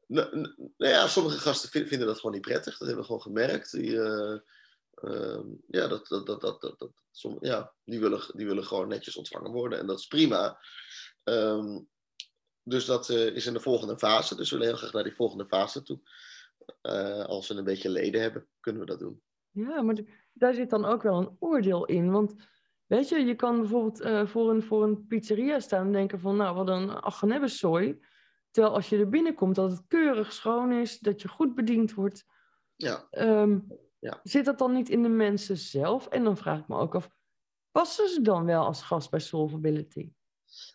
nou, 0.06 0.30
nou 0.76 0.92
ja, 0.92 1.06
sommige 1.08 1.38
gasten 1.38 1.70
vin- 1.70 1.86
vinden 1.86 2.06
dat 2.06 2.16
gewoon 2.16 2.32
niet 2.32 2.40
prettig. 2.44 2.78
Dat 2.78 2.86
hebben 2.88 2.98
we 2.98 3.04
gewoon 3.04 3.22
gemerkt. 3.22 3.70
Die, 3.72 4.00
eh, 4.02 4.38
ehm, 4.94 5.46
ja, 5.68 5.86
dat, 5.88 6.06
dat, 6.08 6.26
dat, 6.26 6.40
dat, 6.40 6.60
dat, 6.60 6.78
dat, 6.78 6.90
som- 7.10 7.38
ja 7.40 7.72
die, 7.84 8.00
willen, 8.00 8.20
die 8.34 8.46
willen 8.46 8.64
gewoon 8.64 8.88
netjes 8.88 9.16
ontvangen 9.16 9.50
worden. 9.52 9.78
En 9.78 9.86
dat 9.86 9.98
is 9.98 10.06
prima. 10.06 10.58
Ehm, 11.22 11.80
dus 12.62 12.84
dat 12.84 13.08
eh, 13.10 13.26
is 13.26 13.46
in 13.46 13.52
de 13.52 13.60
volgende 13.60 13.98
fase. 13.98 14.36
Dus 14.36 14.50
we 14.50 14.56
willen 14.56 14.70
heel 14.72 14.80
graag 14.82 14.92
naar 14.92 15.04
die 15.04 15.14
volgende 15.14 15.46
fase 15.46 15.82
toe. 15.82 16.00
Eh, 16.80 17.24
als 17.24 17.48
we 17.48 17.54
een 17.54 17.64
beetje 17.64 17.88
leden 17.88 18.20
hebben, 18.20 18.46
kunnen 18.60 18.80
we 18.80 18.86
dat 18.86 18.98
doen. 18.98 19.22
Ja, 19.50 19.82
maar 19.82 19.96
daar 20.32 20.54
zit 20.54 20.70
dan 20.70 20.84
ook 20.84 21.02
wel 21.02 21.18
een 21.18 21.36
oordeel 21.38 21.84
in. 21.84 22.10
Want 22.10 22.34
weet 22.86 23.08
je, 23.08 23.18
je 23.24 23.34
kan 23.34 23.60
bijvoorbeeld 23.60 24.00
eh, 24.00 24.26
voor, 24.26 24.50
een, 24.50 24.62
voor 24.62 24.82
een 24.82 25.06
pizzeria 25.06 25.60
staan 25.60 25.86
en 25.86 25.92
denken 25.92 26.20
van, 26.20 26.36
nou, 26.36 26.56
wat 26.56 26.68
een 26.68 26.90
aggenebbenzooi. 26.90 28.00
Terwijl 28.50 28.74
als 28.74 28.88
je 28.88 28.98
er 28.98 29.08
binnenkomt, 29.08 29.54
dat 29.54 29.70
het 29.70 29.82
keurig 29.88 30.32
schoon 30.32 30.72
is, 30.72 30.98
dat 30.98 31.22
je 31.22 31.28
goed 31.28 31.54
bediend 31.54 31.94
wordt. 31.94 32.24
Ja, 32.76 33.06
Ehm, 33.10 33.58
Ja. 33.98 34.20
Zit 34.22 34.44
dat 34.44 34.58
dan 34.58 34.72
niet 34.72 34.88
in 34.88 35.02
de 35.02 35.08
mensen 35.08 35.56
zelf? 35.56 36.06
En 36.06 36.24
dan 36.24 36.36
vraag 36.36 36.58
ik 36.58 36.68
me 36.68 36.76
ook 36.76 36.94
af, 36.94 37.08
passen 37.70 38.08
ze 38.08 38.20
dan 38.20 38.44
wel 38.44 38.64
als 38.64 38.82
gast 38.82 39.10
bij 39.10 39.20
Solvability? 39.20 40.12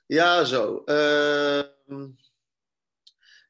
ja 0.07 0.43
zo. 0.43 0.83
Ehm, 0.85 2.07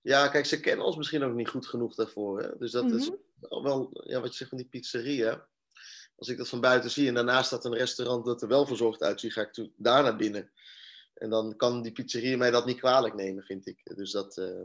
ja, 0.01 0.27
kijk, 0.27 0.45
ze 0.45 0.59
kennen 0.59 0.85
ons 0.85 0.95
misschien 0.95 1.23
ook 1.23 1.33
niet 1.33 1.49
goed 1.49 1.67
genoeg 1.67 1.95
daarvoor. 1.95 2.41
Hè? 2.41 2.57
Dus 2.57 2.71
dat 2.71 2.91
is 2.91 3.09
Mhm. 3.09 3.63
wel, 3.63 3.89
ja, 4.03 4.19
wat 4.19 4.29
je 4.31 4.35
zegt 4.37 4.49
van 4.49 4.59
die 4.59 4.67
pizzeria. 4.67 5.47
Als 6.15 6.27
ik 6.27 6.37
dat 6.37 6.49
van 6.49 6.61
buiten 6.61 6.89
zie 6.89 7.07
en 7.07 7.13
daarnaast 7.13 7.45
staat 7.45 7.65
een 7.65 7.73
restaurant 7.75 8.25
dat 8.25 8.41
er 8.41 8.47
wel 8.47 8.65
verzorgd 8.65 9.01
uitziet, 9.03 9.33
ga 9.33 9.41
ik 9.41 9.69
daar 9.75 10.03
naar 10.03 10.15
binnen. 10.15 10.51
En 11.13 11.29
dan 11.29 11.55
kan 11.55 11.81
die 11.81 11.91
pizzeria 11.91 12.37
mij 12.37 12.51
dat 12.51 12.65
niet 12.65 12.79
kwalijk 12.79 13.13
nemen, 13.15 13.43
vind 13.43 13.67
ik. 13.67 13.95
Dus 13.95 14.11
dat, 14.11 14.37
eh, 14.37 14.61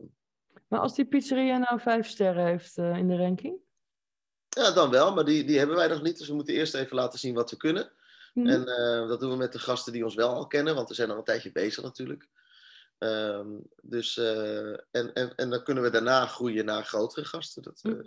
Maar 0.68 0.80
als 0.80 0.94
die 0.94 1.04
pizzeria 1.04 1.58
nou 1.58 1.80
vijf 1.80 2.06
sterren 2.08 2.46
heeft 2.46 2.78
eh, 2.78 2.96
in 2.96 3.08
de 3.08 3.16
ranking? 3.16 3.62
ja, 4.48 4.70
dan 4.70 4.90
wel, 4.90 5.14
maar 5.14 5.24
die, 5.24 5.44
die 5.44 5.58
hebben 5.58 5.76
wij 5.76 5.86
nog 5.88 6.02
niet. 6.02 6.18
Dus 6.18 6.28
we 6.28 6.34
moeten 6.34 6.54
eerst 6.54 6.74
even 6.74 6.96
laten 6.96 7.18
zien 7.18 7.34
wat 7.34 7.50
we 7.50 7.56
kunnen. 7.56 7.92
Mhm. 8.34 8.46
En 8.46 8.66
eh, 8.66 9.08
dat 9.08 9.20
doen 9.20 9.30
we 9.30 9.36
met 9.36 9.52
de 9.52 9.58
gasten 9.58 9.92
die 9.92 10.04
ons 10.04 10.14
wel 10.14 10.28
al 10.34 10.46
kennen, 10.46 10.74
want 10.74 10.88
we 10.88 10.94
zijn 10.94 11.10
al 11.10 11.16
een 11.16 11.24
tijdje 11.24 11.52
bezig 11.52 11.82
natuurlijk. 11.82 12.28
Ehm, 13.04 13.48
dus, 13.82 14.16
eh, 14.16 14.68
en, 14.70 15.12
en, 15.12 15.34
en 15.34 15.50
dan 15.50 15.62
kunnen 15.62 15.82
we 15.82 15.90
daarna 15.90 16.26
groeien 16.26 16.64
naar 16.64 16.84
grotere 16.84 17.26
gasten. 17.26 17.62
Dat, 17.62 17.80
eh, 17.82 17.92
Hm. 17.92 18.00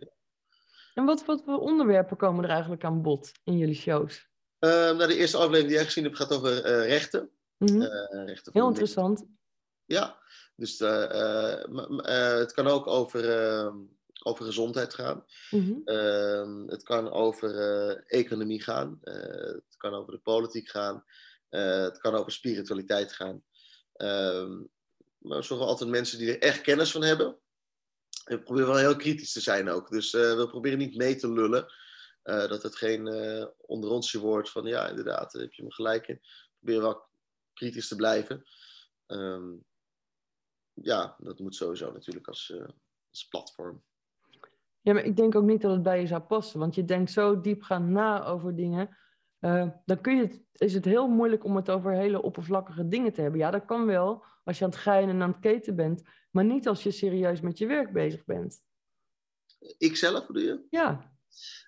En 0.93 1.05
wat, 1.05 1.25
wat 1.25 1.41
voor 1.45 1.59
onderwerpen 1.59 2.17
komen 2.17 2.43
er 2.43 2.49
eigenlijk 2.49 2.83
aan 2.83 3.01
bod 3.01 3.31
in 3.43 3.57
jullie 3.57 3.75
shows? 3.75 4.27
Eh, 4.59 4.69
nou, 4.69 5.07
de 5.07 5.15
eerste 5.15 5.37
aflevering 5.37 5.67
die 5.67 5.75
jij 5.77 5.85
gezien 5.85 6.03
hebt 6.03 6.15
gaat 6.17 6.33
over 6.33 6.63
eh, 6.63 6.87
rechten. 6.87 7.29
Mhm. 7.57 7.81
Eh, 7.81 8.25
rechten 8.25 8.53
Heel 8.53 8.67
interessant. 8.67 9.25
Ja, 9.85 10.17
dus 10.55 10.79
eh, 10.79 11.03
eh, 11.03 11.63
eh, 12.03 12.37
het 12.37 12.53
kan 12.53 12.67
ook 12.67 12.87
over, 12.87 13.29
eh, 13.29 13.75
over 14.23 14.45
gezondheid 14.45 14.93
gaan. 14.93 15.25
Mhm. 15.51 15.73
Ehm, 15.85 16.67
het 16.67 16.83
kan 16.83 17.11
over 17.11 17.59
eh, 17.59 18.19
economie 18.19 18.61
gaan. 18.61 18.99
Eh, 19.03 19.13
het 19.45 19.77
kan 19.77 19.93
over 19.93 20.11
de 20.13 20.19
politiek 20.19 20.69
gaan. 20.69 21.03
Eh, 21.49 21.81
het 21.81 21.97
kan 21.97 22.15
over 22.15 22.31
spiritualiteit 22.31 23.13
gaan. 23.13 23.43
Ehm, 23.93 24.61
maar 25.27 25.43
zorgen 25.43 25.67
altijd 25.67 25.89
mensen 25.89 26.17
die 26.17 26.31
er 26.31 26.41
echt 26.41 26.61
kennis 26.61 26.91
van 26.91 27.03
hebben. 27.03 27.37
En 28.25 28.37
we 28.37 28.43
proberen 28.43 28.69
wel 28.69 28.77
heel 28.77 28.95
kritisch 28.95 29.31
te 29.31 29.41
zijn 29.41 29.69
ook. 29.69 29.89
Dus 29.89 30.13
eh, 30.13 30.35
we 30.35 30.47
proberen 30.47 30.77
niet 30.77 30.95
mee 30.95 31.15
te 31.15 31.31
lullen. 31.31 31.73
Eh, 32.23 32.47
dat 32.47 32.63
het 32.63 32.75
geen 32.75 33.07
onsje 33.57 34.19
wordt 34.19 34.49
van 34.49 34.65
ja, 34.65 34.89
inderdaad, 34.89 35.33
heb 35.33 35.53
je 35.53 35.63
me 35.63 35.73
gelijk 35.73 36.07
in. 36.07 36.15
We 36.15 36.55
proberen 36.59 36.81
wel 36.81 37.05
kritisch 37.53 37.87
te 37.87 37.95
blijven. 37.95 38.43
Ehm, 39.05 39.53
ja, 40.73 41.15
dat 41.19 41.39
moet 41.39 41.55
sowieso 41.55 41.91
natuurlijk 41.91 42.27
als, 42.27 42.53
als 43.09 43.27
platform. 43.27 43.83
Ja, 44.81 44.93
maar 44.93 45.05
ik 45.05 45.15
denk 45.15 45.35
ook 45.35 45.43
niet 45.43 45.61
dat 45.61 45.71
het 45.71 45.83
bij 45.83 45.99
je 45.99 46.07
zou 46.07 46.21
passen. 46.21 46.59
Want 46.59 46.75
je 46.75 46.85
denkt 46.85 47.11
zo 47.11 47.41
diepgaand 47.41 47.89
na 47.89 48.25
over 48.25 48.55
dingen. 48.55 48.97
Eh, 49.39 49.67
dan 49.85 50.01
kun 50.01 50.15
je 50.15 50.21
het, 50.21 50.41
is 50.53 50.73
het 50.73 50.85
heel 50.85 51.07
moeilijk 51.07 51.43
om 51.43 51.55
het 51.55 51.69
over 51.69 51.91
hele 51.91 52.21
oppervlakkige 52.21 52.87
dingen 52.87 53.13
te 53.13 53.21
hebben. 53.21 53.39
Ja, 53.39 53.51
dat 53.51 53.65
kan 53.65 53.85
wel 53.85 54.23
als 54.43 54.57
je 54.57 54.63
aan 54.63 54.69
het 54.69 54.79
geinen 54.79 55.15
en 55.15 55.21
aan 55.21 55.31
het 55.31 55.39
keten 55.39 55.75
bent. 55.75 56.03
Maar 56.31 56.45
niet 56.45 56.67
als 56.67 56.83
je 56.83 56.91
serieus 56.91 57.41
met 57.41 57.57
je 57.57 57.65
werk 57.65 57.93
bezig 57.93 58.25
bent. 58.25 58.61
Ikzelf 59.77 60.27
bedoel 60.27 60.43
je? 60.43 60.65
Ja, 60.69 61.15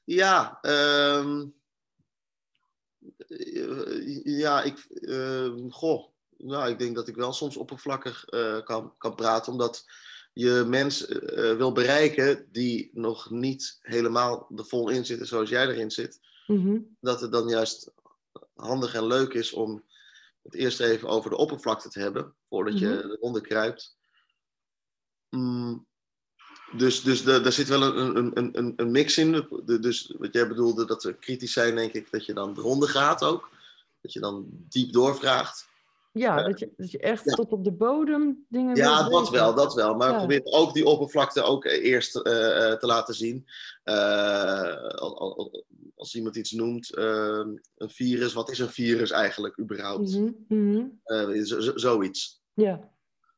Ja, 0.05 0.57
ehm, 0.61 1.47
eh, 3.27 4.23
ja, 4.23 4.63
ik, 4.63 4.77
ehm, 4.89 5.69
goh, 5.69 6.13
nou, 6.37 6.69
ik 6.69 6.79
denk 6.79 6.95
dat 6.95 7.07
ik 7.07 7.15
wel 7.15 7.33
soms 7.33 7.57
oppervlakkig 7.57 8.25
eh, 8.25 8.63
kan, 8.63 8.97
kan 8.97 9.15
praten, 9.15 9.51
omdat 9.51 9.85
je 10.33 10.65
mensen 10.67 11.57
wil 11.57 11.71
bereiken 11.71 12.47
die 12.51 12.89
nog 12.93 13.29
niet 13.29 13.77
helemaal 13.81 14.51
er 14.55 14.65
vol 14.65 14.89
in 14.89 15.05
zitten 15.05 15.27
zoals 15.27 15.49
jij 15.49 15.67
erin 15.67 15.91
zit. 15.91 16.19
Mhm. 16.49 16.77
Dat 16.99 17.21
het 17.21 17.31
dan 17.31 17.47
juist 17.47 17.91
handig 18.55 18.93
en 18.93 19.05
leuk 19.07 19.33
is 19.33 19.53
om 19.53 19.83
het 20.41 20.53
eerst 20.53 20.79
even 20.79 21.07
over 21.09 21.29
de 21.29 21.37
oppervlakte 21.37 21.89
te 21.89 21.99
hebben, 21.99 22.35
voordat 22.49 22.79
je 22.79 22.87
Mhm. 22.87 23.09
eronder 23.11 23.41
kruipt. 23.41 23.97
Mm, 25.29 25.87
dus 26.71 27.01
dus 27.01 27.23
da- 27.23 27.39
daar 27.39 27.51
zit 27.51 27.67
wel 27.67 27.81
een, 27.83 28.15
een, 28.17 28.37
een, 28.37 28.57
een, 28.57 28.73
een 28.75 28.91
mix 28.91 29.17
in. 29.17 29.31
De- 29.65 29.79
Dus 29.79 30.13
wat 30.17 30.33
jij 30.33 30.47
bedoelde, 30.47 30.85
dat 30.85 31.03
we 31.03 31.13
kritisch 31.13 31.53
zijn, 31.53 31.75
denk 31.75 31.93
ik, 31.93 32.11
dat 32.11 32.25
je 32.25 32.33
dan 32.33 32.57
eronder 32.57 32.89
gaat 32.89 33.23
ook. 33.23 33.49
Dat 34.01 34.13
je 34.13 34.19
dan 34.19 34.45
diep 34.51 34.91
doorvraagt. 34.91 35.68
Ja 36.11 36.43
dat, 36.43 36.59
je, 36.59 36.73
dat 36.77 36.91
je 36.91 36.99
echt 36.99 37.25
ja. 37.25 37.33
tot 37.35 37.51
op 37.51 37.63
de 37.63 37.71
bodem 37.71 38.45
dingen 38.49 38.75
Ja, 38.75 39.09
dat 39.09 39.19
weten. 39.19 39.33
wel, 39.33 39.53
dat 39.55 39.73
wel. 39.73 39.95
Maar 39.95 40.11
Ja. 40.11 40.17
proberen 40.17 40.53
ook 40.53 40.73
die 40.73 40.85
oppervlakte 40.85 41.41
ook 41.41 41.65
eerst 41.65 42.15
eh, 42.15 42.71
eh, 42.71 42.77
te 42.77 42.85
laten 42.85 43.13
zien. 43.13 43.45
Eh, 43.83 44.73
al- 44.83 45.19
al- 45.19 45.37
al- 45.37 45.65
als 45.95 46.15
iemand 46.15 46.35
iets 46.35 46.51
noemt, 46.51 46.95
eh, 46.95 47.45
een 47.75 47.89
virus, 47.89 48.33
wat 48.33 48.49
is 48.51 48.59
een 48.59 48.69
virus 48.69 49.11
eigenlijk 49.11 49.59
überhaupt? 49.59 50.17
Mhm, 50.17 50.31
mhm. 50.47 50.85
Eh, 51.03 51.43
zo- 51.43 51.59
zo- 51.59 51.77
zoiets. 51.77 52.41
Ja. 52.53 52.91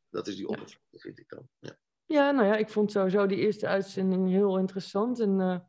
Dat 0.09 0.27
is 0.27 0.35
die 0.35 0.47
oppervlakte, 0.47 0.99
vind 0.99 1.19
ik 1.19 1.29
dan. 1.29 1.47
Ja. 1.59 1.77
ja, 2.05 2.31
nou 2.31 2.47
ja, 2.47 2.55
ik 2.55 2.69
vond 2.69 2.91
sowieso 2.91 3.25
die 3.25 3.37
eerste 3.37 3.67
uitzending 3.67 4.29
heel 4.29 4.57
interessant. 4.57 5.19
En 5.19 5.39
eh, 5.41 5.59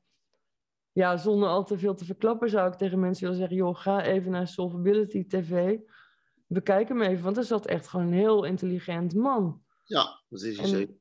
ja, 0.92 1.16
zonder 1.16 1.48
al 1.48 1.64
te 1.64 1.78
veel 1.78 1.94
te 1.94 2.04
verklappen 2.04 2.50
zou 2.50 2.68
ik 2.72 2.78
tegen 2.78 3.00
mensen 3.00 3.22
willen 3.22 3.38
zeggen... 3.38 3.56
joh, 3.56 3.76
ga 3.76 4.04
even 4.04 4.30
naar 4.30 4.48
Solvability 4.48 5.26
TV. 5.26 5.78
Bekijk 6.52 6.88
hem 6.88 7.02
even, 7.02 7.24
want 7.24 7.36
er 7.36 7.44
zat 7.44 7.66
echt 7.66 7.88
gewoon 7.88 8.06
een 8.06 8.12
heel 8.12 8.44
intelligent 8.44 9.14
man. 9.14 9.62
ja, 9.84 10.20
dat 10.28 10.42
is 10.42 10.56
hij 10.56 10.66
zeker. 10.66 10.94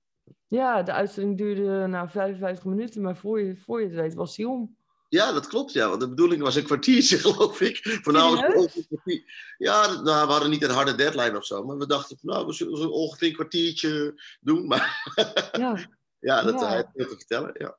Ja, 0.47 0.83
de 0.83 0.91
uitzending 0.91 1.37
duurde 1.37 1.87
nou 1.87 2.09
55 2.09 2.65
minuten, 2.65 3.01
maar 3.01 3.17
voor 3.17 3.41
je, 3.41 3.55
voor 3.55 3.79
je 3.81 3.85
het 3.87 3.95
weet 3.95 4.13
was 4.13 4.37
hij 4.37 4.45
om. 4.45 4.75
Ja, 5.09 5.31
dat 5.31 5.47
klopt. 5.47 5.73
Ja, 5.73 5.87
want 5.89 6.01
de 6.01 6.09
bedoeling 6.09 6.41
was 6.41 6.55
een 6.55 6.63
kwartiertje, 6.63 7.17
geloof 7.27 7.61
ik. 7.61 7.99
Van, 8.01 8.13
nou, 8.13 8.55
ongeveer. 8.55 9.23
Ja, 9.57 10.01
nou, 10.01 10.25
we 10.25 10.31
hadden 10.31 10.49
niet 10.49 10.63
een 10.63 10.69
harde 10.69 10.95
deadline 10.95 11.37
of 11.37 11.45
zo. 11.45 11.63
Maar 11.63 11.77
we 11.77 11.87
dachten, 11.87 12.17
nou, 12.21 12.45
we 12.45 12.53
zullen 12.53 12.77
zo 12.77 12.89
ongeveer 12.89 13.27
een 13.27 13.33
kwartiertje 13.33 14.21
doen. 14.41 14.67
Maar 14.67 15.13
Ja. 15.51 15.77
ja, 16.19 16.41
dat 16.43 16.59
Ja. 16.59 16.67
hij 16.67 16.75
heeft 16.75 16.87
veel 16.95 17.07
te 17.07 17.15
vertellen. 17.15 17.55
Ja. 17.57 17.77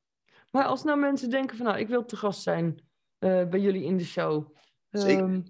Maar 0.51 0.65
als 0.65 0.85
nou 0.85 0.99
mensen 0.99 1.31
denken 1.31 1.57
van 1.57 1.67
nou, 1.67 1.79
ik 1.79 1.89
wil 1.89 2.05
te 2.05 2.17
gast 2.17 2.43
zijn 2.43 2.89
eh, 3.19 3.49
bij 3.49 3.61
jullie 3.61 3.85
in 3.85 3.97
de 3.97 4.05
show. 4.05 4.57
Zeker. 4.91 5.25
Ehm, 5.25 5.41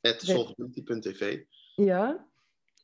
Redactie.solvability.tv. 0.00 1.42
ja. 1.76 2.28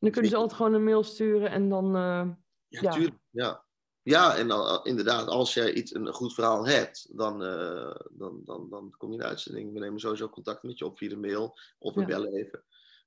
Dan 0.00 0.10
kunnen 0.10 0.30
ze 0.30 0.36
altijd 0.36 0.56
gewoon 0.56 0.74
een 0.74 0.84
mail 0.84 1.02
sturen 1.02 1.50
en 1.50 1.68
dan... 1.68 1.86
eh, 1.96 2.28
Ja, 2.68 2.80
Ja. 2.80 2.90
tuurlijk. 2.90 3.16
Ja, 3.30 3.64
ja 4.02 4.36
en 4.36 4.48
dan, 4.48 4.84
inderdaad, 4.84 5.26
als 5.26 5.54
jij 5.54 5.72
iets, 5.72 5.94
een 5.94 6.12
goed 6.12 6.34
verhaal 6.34 6.66
hebt, 6.66 7.16
dan, 7.18 7.42
eh, 7.44 7.94
dan, 8.10 8.40
dan, 8.44 8.68
dan 8.70 8.94
kom 8.96 9.08
je 9.08 9.14
in 9.14 9.20
de 9.20 9.26
uitzending. 9.28 9.72
We 9.72 9.78
nemen 9.78 10.00
sowieso 10.00 10.28
contact 10.28 10.62
met 10.62 10.78
je 10.78 10.84
op 10.86 10.98
via 10.98 11.08
de 11.08 11.16
mail 11.16 11.58
of 11.78 11.94
we 11.94 12.00
Ja. 12.00 12.06
bellen 12.06 12.32
even. 12.34 12.64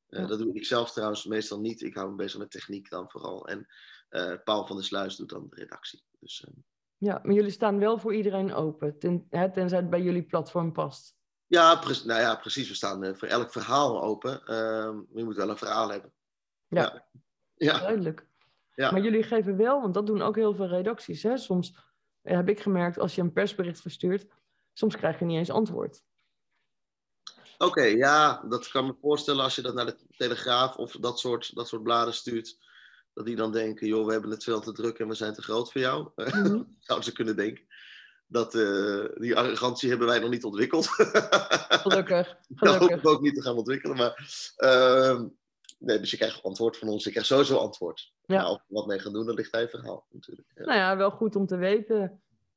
Eh, 0.08 0.20
Ja. 0.20 0.26
Dat 0.28 0.40
doe 0.40 0.54
ik 0.54 0.66
zelf 0.66 0.92
trouwens 0.92 1.26
meestal 1.26 1.60
niet. 1.60 1.82
Ik 1.82 1.96
hou 1.96 2.10
me 2.10 2.16
bezig 2.16 2.40
met 2.40 2.52
techniek 2.52 2.90
dan 2.90 3.10
vooral. 3.12 3.48
En 3.48 3.68
eh, 4.10 4.34
Paul 4.44 4.66
van 4.68 4.76
der 4.76 4.86
Sluis 4.86 5.16
doet 5.16 5.30
dan 5.30 5.48
de 5.50 5.56
redactie. 5.56 6.04
Dus 6.20 6.46
ja, 6.98 7.20
maar 7.24 7.34
jullie 7.36 7.52
staan 7.52 7.80
wel 7.80 7.98
voor 7.98 8.14
iedereen 8.16 8.54
open. 8.54 9.00
Ten, 9.00 9.26
hè, 9.30 9.52
tenzij 9.52 9.78
het 9.80 9.90
bij 9.90 10.02
jullie 10.02 10.24
platform 10.24 10.72
past. 10.72 11.18
Ja, 11.50 11.82
nou 11.84 12.20
ja, 12.20 12.36
precies. 12.36 12.68
We 12.68 12.76
staan 12.76 13.04
eh, 13.04 13.14
voor 13.16 13.28
elk 13.28 13.52
verhaal 13.52 14.04
open. 14.04 14.46
Ehm, 14.46 15.00
je 15.14 15.24
moet 15.24 15.36
wel 15.36 15.50
een 15.50 15.58
verhaal 15.58 15.90
hebben. 15.90 16.14
Ja, 16.68 16.82
Ja. 16.82 17.08
Ja, 17.56 17.80
duidelijk. 17.80 18.28
Ja. 18.76 18.92
Maar 18.92 19.02
jullie 19.02 19.24
geven 19.24 19.58
wel, 19.58 19.82
want 19.82 19.94
dat 19.94 20.06
doen 20.06 20.22
ook 20.22 20.36
heel 20.36 20.56
veel 20.56 20.68
redacties. 20.68 21.24
Hè? 21.24 21.38
Soms 21.38 21.76
eh, 22.22 22.36
heb 22.36 22.50
ik 22.50 22.60
gemerkt, 22.60 23.00
als 23.00 23.16
je 23.16 23.22
een 23.22 23.34
persbericht 23.34 23.82
verstuurt, 23.82 24.28
soms 24.74 24.96
krijg 24.96 25.20
je 25.20 25.26
niet 25.26 25.38
eens 25.38 25.50
antwoord. 25.50 26.04
Oké, 27.58 27.84
ja, 27.84 28.44
dat 28.50 28.68
kan 28.68 28.86
me 28.86 28.96
voorstellen 29.02 29.44
als 29.44 29.56
je 29.56 29.62
dat 29.62 29.74
naar 29.74 29.86
de 29.86 29.98
Telegraaf 30.18 30.76
of 30.76 30.92
dat 30.92 31.20
soort, 31.20 31.56
dat 31.56 31.68
soort 31.68 31.84
bladen 31.84 32.14
stuurt. 32.14 32.58
Dat 33.14 33.26
die 33.26 33.36
dan 33.36 33.52
denken, 33.52 33.88
joh, 33.88 34.06
we 34.06 34.12
hebben 34.12 34.32
het 34.32 34.44
veel 34.44 34.62
te 34.62 34.72
druk 34.72 35.00
en 35.00 35.08
we 35.08 35.16
zijn 35.16 35.34
te 35.34 35.42
groot 35.42 35.72
voor 35.72 35.82
jou. 35.82 36.10
Mhm. 36.16 36.64
Zouden 36.80 37.08
ze 37.08 37.12
kunnen 37.12 37.36
denken. 37.36 37.66
Dat, 38.32 38.56
eh, 38.56 39.06
die 39.16 39.36
arrogantie 39.38 39.90
hebben 39.90 40.08
wij 40.08 40.20
nog 40.20 40.30
niet 40.30 40.44
ontwikkeld. 40.44 40.88
Gelukkig, 41.84 42.28
Dat 42.48 42.70
hoop 42.70 42.78
gelukkig. 42.78 42.98
ik 43.00 43.08
ook 43.08 43.22
niet 43.22 43.36
te 43.36 43.42
gaan 43.42 43.56
ontwikkelen. 43.58 43.98
Maar, 43.98 44.14
ehm, 44.56 45.28
nee, 45.80 46.00
dus 46.00 46.12
je 46.12 46.18
krijgt 46.18 46.44
antwoord 46.44 46.78
van 46.78 46.88
ons. 46.88 47.04
Je 47.04 47.10
krijgt 47.10 47.30
sowieso 47.30 47.58
antwoord. 47.58 48.14
Ja. 48.26 48.36
Maar 48.42 48.50
of 48.52 48.58
we 48.68 48.74
wat 48.76 48.88
mee 48.88 49.00
gaan 49.00 49.14
doen, 49.14 49.26
dat 49.26 49.36
ligt 49.36 49.52
bij 49.52 49.70
verhaal 49.70 50.06
natuurlijk. 50.12 50.48
Ja. 50.56 50.64
Nou 50.66 50.78
ja, 50.78 50.98
wel 50.98 51.12
goed 51.12 51.36
om 51.36 51.46
te 51.46 51.56
weten. 51.58 52.00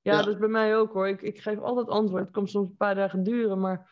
Ja, 0.01 0.13
Ja. 0.13 0.19
dat 0.23 0.35
is 0.35 0.39
bij 0.41 0.49
mij 0.49 0.77
ook 0.77 0.93
hoor. 0.93 1.09
Ik, 1.09 1.23
ik 1.23 1.41
geef 1.41 1.59
altijd 1.59 1.89
antwoord. 1.89 2.23
Het 2.23 2.33
kan 2.33 2.49
soms 2.49 2.69
een 2.69 2.77
paar 2.77 2.95
dagen 2.95 3.23
duren, 3.23 3.61
maar 3.61 3.91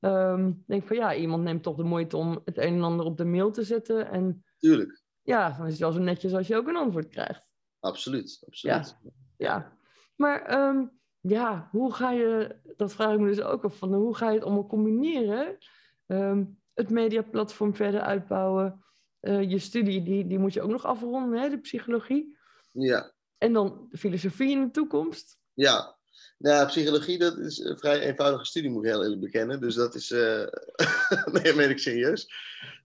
ehm, 0.00 0.46
ik 0.48 0.66
denk 0.66 0.86
van 0.86 0.96
ja, 0.96 1.14
iemand 1.14 1.42
neemt 1.42 1.62
toch 1.62 1.76
de 1.76 1.82
moeite 1.82 2.16
om 2.16 2.40
het 2.44 2.58
een 2.58 2.74
en 2.74 2.82
ander 2.82 3.06
op 3.06 3.16
de 3.16 3.24
mail 3.24 3.50
te 3.50 3.62
zetten. 3.62 4.10
En 4.10 4.44
Tuurlijk, 4.58 5.02
ja, 5.22 5.50
dan 5.56 5.66
is 5.66 5.72
het 5.72 5.80
wel 5.80 5.92
zo 5.92 5.98
netjes 6.00 6.34
als 6.34 6.46
je 6.46 6.56
ook 6.56 6.68
een 6.68 6.76
antwoord 6.76 7.08
krijgt. 7.08 7.42
absoluut. 7.80 8.42
absoluut. 8.46 8.96
Ja, 9.36 9.72
maar 10.16 10.42
ehm, 10.42 10.84
ja, 11.20 11.68
hoe 11.70 11.92
ga 11.94 12.10
je, 12.10 12.56
dat 12.76 12.92
vraag 12.92 13.12
ik 13.12 13.20
me 13.20 13.28
dus 13.28 13.40
ook 13.40 13.64
af, 13.64 13.76
van 13.76 13.94
hoe 13.94 14.16
ga 14.16 14.28
je 14.28 14.34
het 14.34 14.44
allemaal 14.44 14.66
combineren? 14.66 15.58
Ehm, 16.06 16.44
het 16.74 16.90
mediaplatform 16.90 17.74
verder 17.74 18.00
uitbouwen. 18.00 18.84
Eh, 19.20 19.50
je 19.50 19.58
studie, 19.58 20.02
die, 20.02 20.26
die 20.26 20.38
moet 20.38 20.52
je 20.52 20.62
ook 20.62 20.70
nog 20.70 20.84
afronden, 20.84 21.40
hè, 21.40 21.48
de 21.48 21.58
psychologie. 21.60 22.38
ja. 22.72 23.12
En 23.38 23.52
dan 23.52 23.86
de 23.90 23.98
filosofie 23.98 24.50
in 24.50 24.64
de 24.64 24.70
toekomst. 24.70 25.38
Ja, 25.52 25.98
nou, 26.38 26.56
ja, 26.56 26.64
psychologie 26.64 27.18
dat 27.18 27.38
is 27.38 27.58
een 27.58 27.78
vrij 27.78 28.00
eenvoudige 28.00 28.44
studie, 28.44 28.70
moet 28.70 28.84
ik 28.84 28.90
heel 28.90 29.02
eerlijk 29.02 29.20
bekennen. 29.20 29.60
Dus 29.60 29.74
dat 29.74 29.94
is, 29.94 30.10
eh 30.10 30.46
nee, 31.32 31.42
dat 31.42 31.54
meen 31.54 31.70
ik 31.70 31.78
serieus. 31.78 32.32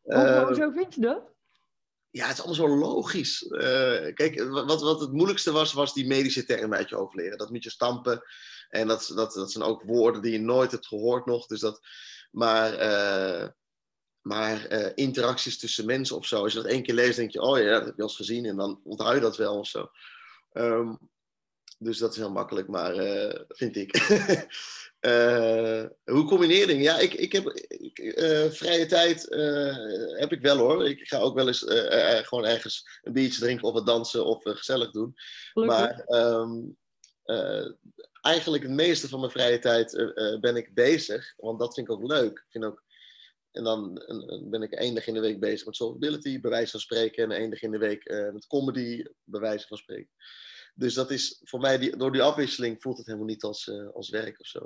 Hoe, 0.04 0.14
Eh, 0.14 0.46
hoezo 0.46 0.72
vind 0.72 0.96
je 0.96 1.02
dat? 1.02 1.35
Ja, 2.16 2.28
het 2.28 2.38
is 2.38 2.44
allemaal 2.44 2.68
zo 2.68 2.78
logisch. 2.78 3.48
Eh, 3.48 4.14
kijk, 4.14 4.44
wat, 4.44 4.82
wat 4.82 5.00
het 5.00 5.12
moeilijkste 5.12 5.52
was, 5.52 5.74
was 5.74 5.94
die 5.94 6.08
medische 6.08 6.46
termen 6.46 6.78
uit 6.78 6.90
je 6.90 6.96
hoofd 6.96 7.16
leren. 7.16 7.38
Dat 7.38 7.50
moet 7.50 7.64
je 7.64 7.70
stampen. 7.70 8.22
En 8.70 8.88
dat, 8.88 9.12
dat, 9.16 9.34
dat 9.34 9.52
zijn 9.52 9.64
ook 9.64 9.84
woorden 9.84 10.22
die 10.22 10.32
je 10.32 10.40
nooit 10.40 10.72
hebt 10.72 10.88
gehoord 10.88 11.26
nog. 11.26 11.46
Dus 11.48 11.60
dat, 11.60 11.82
maar 12.32 12.74
eh, 12.74 13.48
maar 14.22 14.66
eh, 14.66 14.92
interacties 14.96 15.60
tussen 15.60 15.86
mensen 15.86 16.16
of 16.16 16.26
zo. 16.26 16.44
Als 16.44 16.54
je 16.54 16.62
dat 16.62 16.72
één 16.72 16.84
keer 16.84 16.96
leest, 16.96 17.16
denk 17.16 17.32
je, 17.32 17.42
oh 17.42 17.60
ja, 17.60 17.72
dat 17.72 17.86
heb 17.86 17.96
je 17.96 18.02
al 18.02 18.08
eens 18.08 18.18
gezien. 18.18 18.46
En 18.46 18.56
dan 18.56 18.82
onthoud 18.84 19.14
je 19.14 19.20
dat 19.20 19.38
wel 19.38 19.60
of 19.60 19.68
zo. 19.68 19.90
Ehm, 20.52 20.96
dus 21.78 21.98
dat 21.98 22.12
is 22.12 22.18
heel 22.18 22.32
makkelijk, 22.32 22.68
maar 22.68 22.94
vind 23.48 23.76
ik. 23.76 23.94
Eh, 25.06 25.86
hoe 26.04 26.26
combinering? 26.26 26.84
Ja, 26.84 27.00
ik, 27.00 27.14
ik 27.14 27.32
heb 27.32 27.48
ik, 27.68 28.00
eh, 28.00 28.50
vrije 28.50 28.86
tijd 28.86 29.30
eh, 29.30 29.76
heb 30.20 30.32
ik 30.32 30.42
wel 30.42 30.58
hoor. 30.58 30.88
Ik 30.88 31.08
ga 31.08 31.20
ook 31.20 31.36
wel 31.36 31.48
eens 31.48 31.66
gewoon 32.28 32.46
ergens 32.46 33.00
een 33.02 33.14
biertje 33.14 33.40
drinken 33.40 33.68
of 33.68 33.74
wat 33.74 33.86
dansen 33.86 34.26
of 34.26 34.44
gezellig 34.44 34.92
doen. 34.92 35.14
Gelukkig. 35.54 35.78
Maar 35.78 36.00
ehm, 36.00 36.62
eh, 37.24 37.72
eigenlijk 38.22 38.64
het 38.64 38.72
meeste 38.72 39.08
van 39.08 39.20
mijn 39.20 39.32
vrije 39.32 39.60
tijd 39.60 39.92
ben 40.40 40.56
ik 40.56 40.74
bezig. 40.74 41.34
Want 41.38 41.60
dat 41.60 41.74
vind 41.74 41.88
ik 41.88 41.94
ook 41.94 42.12
leuk. 42.12 42.32
Ik 42.32 42.52
vind 42.52 42.66
ook, 42.66 42.84
en 43.52 43.64
dan 43.64 44.04
ben 44.50 44.62
ik 44.62 44.72
één 44.72 44.96
dag 44.96 45.08
in 45.08 45.14
de 45.14 45.20
week 45.20 45.40
bezig 45.40 45.66
met 45.66 45.76
solvability, 45.76 46.40
bij 46.40 46.52
wijze 46.52 46.72
van 46.72 46.80
spreken. 46.80 47.24
En 47.24 47.32
één 47.32 47.50
dag 47.50 47.62
in 47.62 47.72
de 47.72 47.78
week 47.78 48.30
met 48.34 48.48
comedy, 48.48 49.04
bij 49.24 49.40
wijze 49.40 49.68
van 49.68 49.78
spreken. 49.78 50.12
Dus 50.76 50.94
dat 50.94 51.12
is 51.12 51.40
voor 51.44 51.60
mij, 51.60 51.78
die, 51.78 51.98
door 51.98 52.12
die 52.12 52.22
afwisseling 52.22 52.82
voelt 52.82 52.98
het 52.98 53.06
helemaal 53.06 53.28
niet 53.28 53.44
als, 53.44 53.72
als 53.94 54.10
werk 54.10 54.40
of 54.40 54.48
zo. 54.48 54.66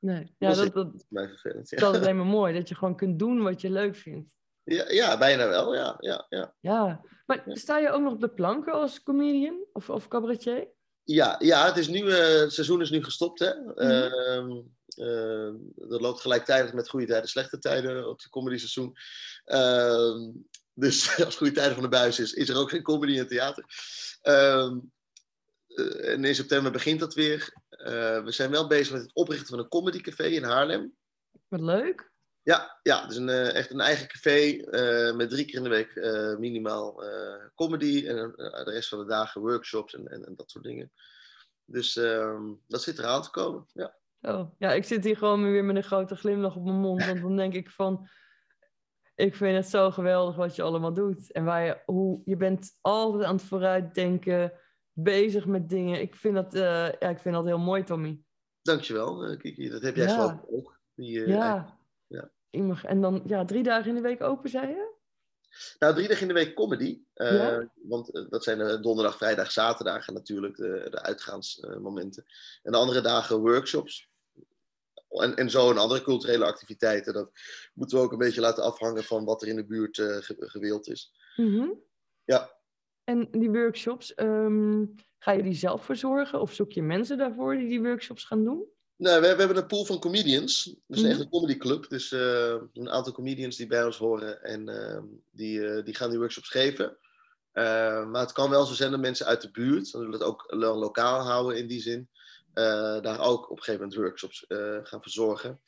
Nee. 0.00 0.34
Ja, 0.38 0.48
dat 0.48 0.58
is 0.58 0.72
dat, 0.72 0.74
dat, 0.74 1.06
mij 1.08 1.28
vervelend. 1.28 1.70
Ja. 1.70 1.78
dat 1.78 1.94
is 1.94 2.00
alleen 2.00 2.16
maar 2.16 2.26
mooi, 2.26 2.54
dat 2.54 2.68
je 2.68 2.74
gewoon 2.74 2.96
kunt 2.96 3.18
doen 3.18 3.42
wat 3.42 3.60
je 3.60 3.70
leuk 3.70 3.96
vindt. 3.96 4.38
Ja, 4.64 4.90
ja, 4.90 5.18
bijna 5.18 5.48
wel. 5.48 5.74
Ja, 5.74 5.96
ja, 5.98 6.26
ja. 6.28 6.54
Ja, 6.60 7.00
maar 7.26 7.42
Ja. 7.46 7.54
sta 7.54 7.78
je 7.78 7.90
ook 7.90 8.02
nog 8.02 8.12
op 8.12 8.20
de 8.20 8.28
planken 8.28 8.72
als 8.72 9.02
comedian 9.02 9.64
of, 9.72 9.90
of 9.90 10.08
cabaretier? 10.08 10.68
Ja, 11.04 11.36
ja, 11.38 11.66
het, 11.66 11.76
is 11.76 11.88
nu, 11.88 12.10
eh, 12.10 12.40
het 12.40 12.52
seizoen 12.52 12.80
is 12.80 12.90
nu 12.90 13.04
gestopt. 13.04 13.38
Hè? 13.38 13.54
Mhm. 13.54 13.80
Ehm, 13.80 14.50
eh, 14.86 15.54
dat 15.74 16.00
loopt 16.00 16.20
gelijktijdig 16.20 16.72
met 16.72 16.88
goede 16.88 17.06
tijden, 17.06 17.28
slechte 17.28 17.58
tijden 17.58 18.08
op 18.08 18.18
het 18.18 18.28
comedy 18.28 18.56
seizoen. 18.56 18.96
Ehm, 19.44 20.30
dus 20.74 21.16
als 21.24 21.36
goede 21.36 21.52
tijden 21.52 21.74
van 21.74 21.82
de 21.82 21.88
buis 21.88 22.18
is, 22.18 22.32
is 22.32 22.48
er 22.48 22.56
ook 22.56 22.70
geen 22.70 22.82
comedy 22.82 23.12
in 23.12 23.18
het 23.18 23.28
theater. 23.28 23.64
Ehm, 24.20 24.78
en 25.76 26.24
in 26.24 26.34
september 26.34 26.72
begint 26.72 27.00
dat 27.00 27.14
weer. 27.14 27.52
Eh, 27.68 28.24
we 28.24 28.32
zijn 28.32 28.50
wel 28.50 28.66
bezig 28.66 28.92
met 28.92 29.02
het 29.02 29.14
oprichten 29.14 29.46
van 29.46 29.58
een 29.58 29.68
comedycafé 29.68 30.24
in 30.24 30.42
Haarlem. 30.42 30.94
Wat 31.48 31.60
leuk. 31.60 32.10
Ja, 32.42 32.78
ja 32.82 33.02
het 33.02 33.10
is 33.10 33.16
een, 33.16 33.28
eh, 33.28 33.54
echt 33.54 33.70
een 33.70 33.80
eigen 33.80 34.08
café 34.08 34.56
eh, 34.56 35.16
met 35.16 35.30
drie 35.30 35.44
keer 35.44 35.56
in 35.56 35.62
de 35.62 35.68
week 35.68 35.94
eh, 35.94 36.36
minimaal 36.36 37.04
eh, 37.04 37.46
comedy 37.54 38.06
en 38.06 38.34
eh, 38.36 38.64
de 38.64 38.70
rest 38.70 38.88
van 38.88 38.98
de 38.98 39.06
dagen 39.06 39.40
workshops 39.40 39.94
en, 39.94 40.08
en, 40.08 40.24
en 40.24 40.34
dat 40.36 40.50
soort 40.50 40.64
dingen. 40.64 40.92
Dus 41.64 41.96
ehm, 41.96 42.54
dat 42.66 42.82
zit 42.82 42.98
eraan 42.98 43.22
te 43.22 43.30
komen. 43.30 43.66
Ja. 43.72 43.98
Oh, 44.20 44.50
ja, 44.58 44.72
ik 44.72 44.84
zit 44.84 45.04
hier 45.04 45.16
gewoon 45.16 45.50
weer 45.50 45.64
met 45.64 45.76
een 45.76 45.82
grote 45.82 46.16
glimlach 46.16 46.56
op 46.56 46.64
mijn 46.64 46.80
mond. 46.80 47.06
Want 47.06 47.20
dan 47.20 47.36
denk 47.36 47.54
ik 47.54 47.70
van, 47.70 48.08
ik 49.14 49.34
vind 49.34 49.56
het 49.56 49.68
zo 49.68 49.90
geweldig 49.90 50.36
wat 50.36 50.56
je 50.56 50.62
allemaal 50.62 50.94
doet. 50.94 51.32
En 51.32 51.44
waar 51.44 51.64
je, 51.64 51.82
hoe, 51.84 52.22
je 52.24 52.36
bent 52.36 52.78
altijd 52.80 53.24
aan 53.24 53.36
het 53.36 53.44
vooruitdenken, 53.44 54.52
bezig 55.02 55.46
met 55.46 55.68
dingen. 55.68 56.00
Ik 56.00 56.14
vind 56.16 56.34
dat, 56.34 56.54
eh, 56.54 56.60
ja, 56.98 57.08
ik 57.08 57.18
vind 57.18 57.34
dat 57.34 57.44
heel 57.44 57.58
mooi, 57.58 57.84
Tommy. 57.84 58.22
Dankjewel, 58.62 59.24
eh, 59.24 59.38
Kiki. 59.38 59.68
Dat 59.68 59.82
heb 59.82 59.96
jij 59.96 60.06
Ja. 60.06 60.14
zelf 60.14 60.44
ook. 60.50 60.80
Die, 60.94 61.22
eh, 61.24 61.28
Ja. 61.28 61.78
ja. 62.06 62.30
En 62.82 63.00
dan, 63.00 63.22
ja, 63.26 63.44
drie 63.44 63.62
dagen 63.62 63.88
in 63.88 63.94
de 63.94 64.00
week 64.00 64.22
open, 64.22 64.50
zei 64.50 64.68
je? 64.68 64.98
Nou, 65.78 65.94
drie 65.94 66.08
dagen 66.08 66.22
in 66.22 66.28
de 66.28 66.34
week 66.34 66.54
comedy. 66.54 67.00
Ja? 67.14 67.70
Want 67.74 68.26
dat 68.30 68.44
zijn 68.44 68.58
de 68.58 68.80
donderdag, 68.80 69.16
vrijdag, 69.16 69.50
zaterdag 69.52 70.06
natuurlijk 70.08 70.56
de, 70.56 70.86
de 70.90 71.02
uitgaansmomenten. 71.02 72.24
en 72.62 72.72
de 72.72 72.78
andere 72.78 73.00
dagen 73.00 73.40
workshops. 73.40 74.08
En, 75.08 75.36
en 75.36 75.50
zo 75.50 75.70
en 75.70 75.78
andere 75.78 76.02
culturele 76.02 76.44
activiteiten. 76.44 77.12
Dat 77.12 77.30
moeten 77.74 77.98
we 77.98 78.04
ook 78.04 78.12
een 78.12 78.18
beetje 78.18 78.40
laten 78.40 78.62
afhangen 78.64 79.04
van 79.04 79.24
wat 79.24 79.42
er 79.42 79.48
in 79.48 79.56
de 79.56 79.66
buurt 79.66 79.96
ge- 79.96 80.36
gewild 80.38 80.88
is. 80.88 81.12
Mhm. 81.36 81.68
Ja. 82.24 82.58
En 83.10 83.28
die 83.30 83.50
workshops, 83.50 84.14
ehm, 84.14 84.84
ga 85.18 85.32
je 85.32 85.42
die 85.42 85.54
zelf 85.54 85.84
verzorgen? 85.84 86.40
Of 86.40 86.52
zoek 86.52 86.72
je 86.72 86.82
mensen 86.82 87.18
daarvoor 87.18 87.56
die 87.56 87.68
die 87.68 87.82
workshops 87.82 88.24
gaan 88.24 88.44
doen? 88.44 88.64
Nou, 88.96 89.20
we, 89.20 89.28
we 89.34 89.38
hebben 89.38 89.56
een 89.56 89.66
pool 89.66 89.84
van 89.84 89.98
comedians. 89.98 90.76
Dus 90.86 91.00
Mhm. 91.00 91.10
echt 91.10 91.20
een 91.20 91.28
comedyclub. 91.28 91.88
Dus 91.88 92.12
eh, 92.12 92.54
een 92.72 92.90
aantal 92.90 93.12
comedians 93.12 93.56
die 93.56 93.66
bij 93.66 93.84
ons 93.84 93.96
horen. 93.98 94.42
En 94.42 94.68
ehm, 94.68 95.04
die, 95.30 95.66
eh, 95.66 95.84
die 95.84 95.94
gaan 95.94 96.10
die 96.10 96.18
workshops 96.18 96.48
geven. 96.48 96.96
Eh, 97.52 98.06
maar 98.06 98.20
het 98.20 98.32
kan 98.32 98.50
wel 98.50 98.64
zo 98.64 98.74
zijn 98.74 98.90
dat 98.90 99.00
mensen 99.00 99.26
uit 99.26 99.40
de 99.42 99.50
buurt, 99.50 99.92
dan 99.92 100.00
willen 100.00 100.18
we 100.18 100.24
het 100.24 100.32
ook 100.34 100.44
lo- 100.46 100.78
lokaal 100.78 101.20
houden 101.20 101.56
in 101.58 101.66
die 101.66 101.80
zin, 101.80 102.08
daar 103.02 103.20
ook 103.20 103.50
op 103.50 103.56
een 103.56 103.62
gegeven 103.62 103.80
moment 103.80 103.94
workshops 104.00 104.44
gaan 104.82 105.02
verzorgen. 105.02 105.60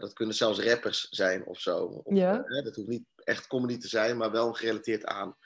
Dat 0.00 0.12
kunnen 0.12 0.34
zelfs 0.34 0.60
rappers 0.60 1.08
zijn 1.10 1.46
of 1.46 1.60
zo. 1.60 1.76
Of, 2.04 2.16
Ja. 2.16 2.44
dat 2.62 2.74
hoeft 2.76 2.88
niet 2.88 3.04
echt 3.16 3.46
comedy 3.46 3.78
te 3.78 3.88
zijn, 3.88 4.16
maar 4.16 4.30
wel 4.30 4.52
gerelateerd 4.52 5.04
aan 5.04 5.36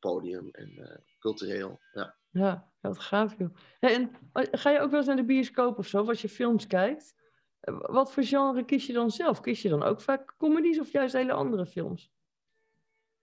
podium 0.00 0.48
en 0.52 0.70
eh, 0.78 0.96
cultureel. 1.18 1.80
Ja. 1.92 2.14
Ja, 2.30 2.70
wat 2.80 2.98
gaaf 2.98 3.38
joh. 3.38 3.54
Hey, 3.80 3.94
en 3.94 4.10
eh, 4.32 4.44
ga 4.50 4.70
je 4.70 4.80
ook 4.80 4.88
wel 4.90 4.98
eens 4.98 5.08
naar 5.08 5.16
de 5.16 5.24
bioscoop 5.24 5.78
of 5.78 5.86
zo, 5.86 6.04
als 6.08 6.22
je 6.22 6.28
films 6.28 6.66
kijkt? 6.66 7.14
Eh, 7.60 7.74
Wat 7.80 8.12
voor 8.12 8.22
genre 8.22 8.64
kies 8.64 8.86
je 8.86 8.92
dan 8.92 9.10
zelf? 9.10 9.40
Kies 9.40 9.62
je 9.62 9.68
dan 9.68 9.82
ook 9.82 10.00
vaak 10.00 10.34
comedies 10.38 10.80
of 10.80 10.90
juist 10.92 11.14
hele 11.14 11.32
andere 11.32 11.66
films? 11.66 12.10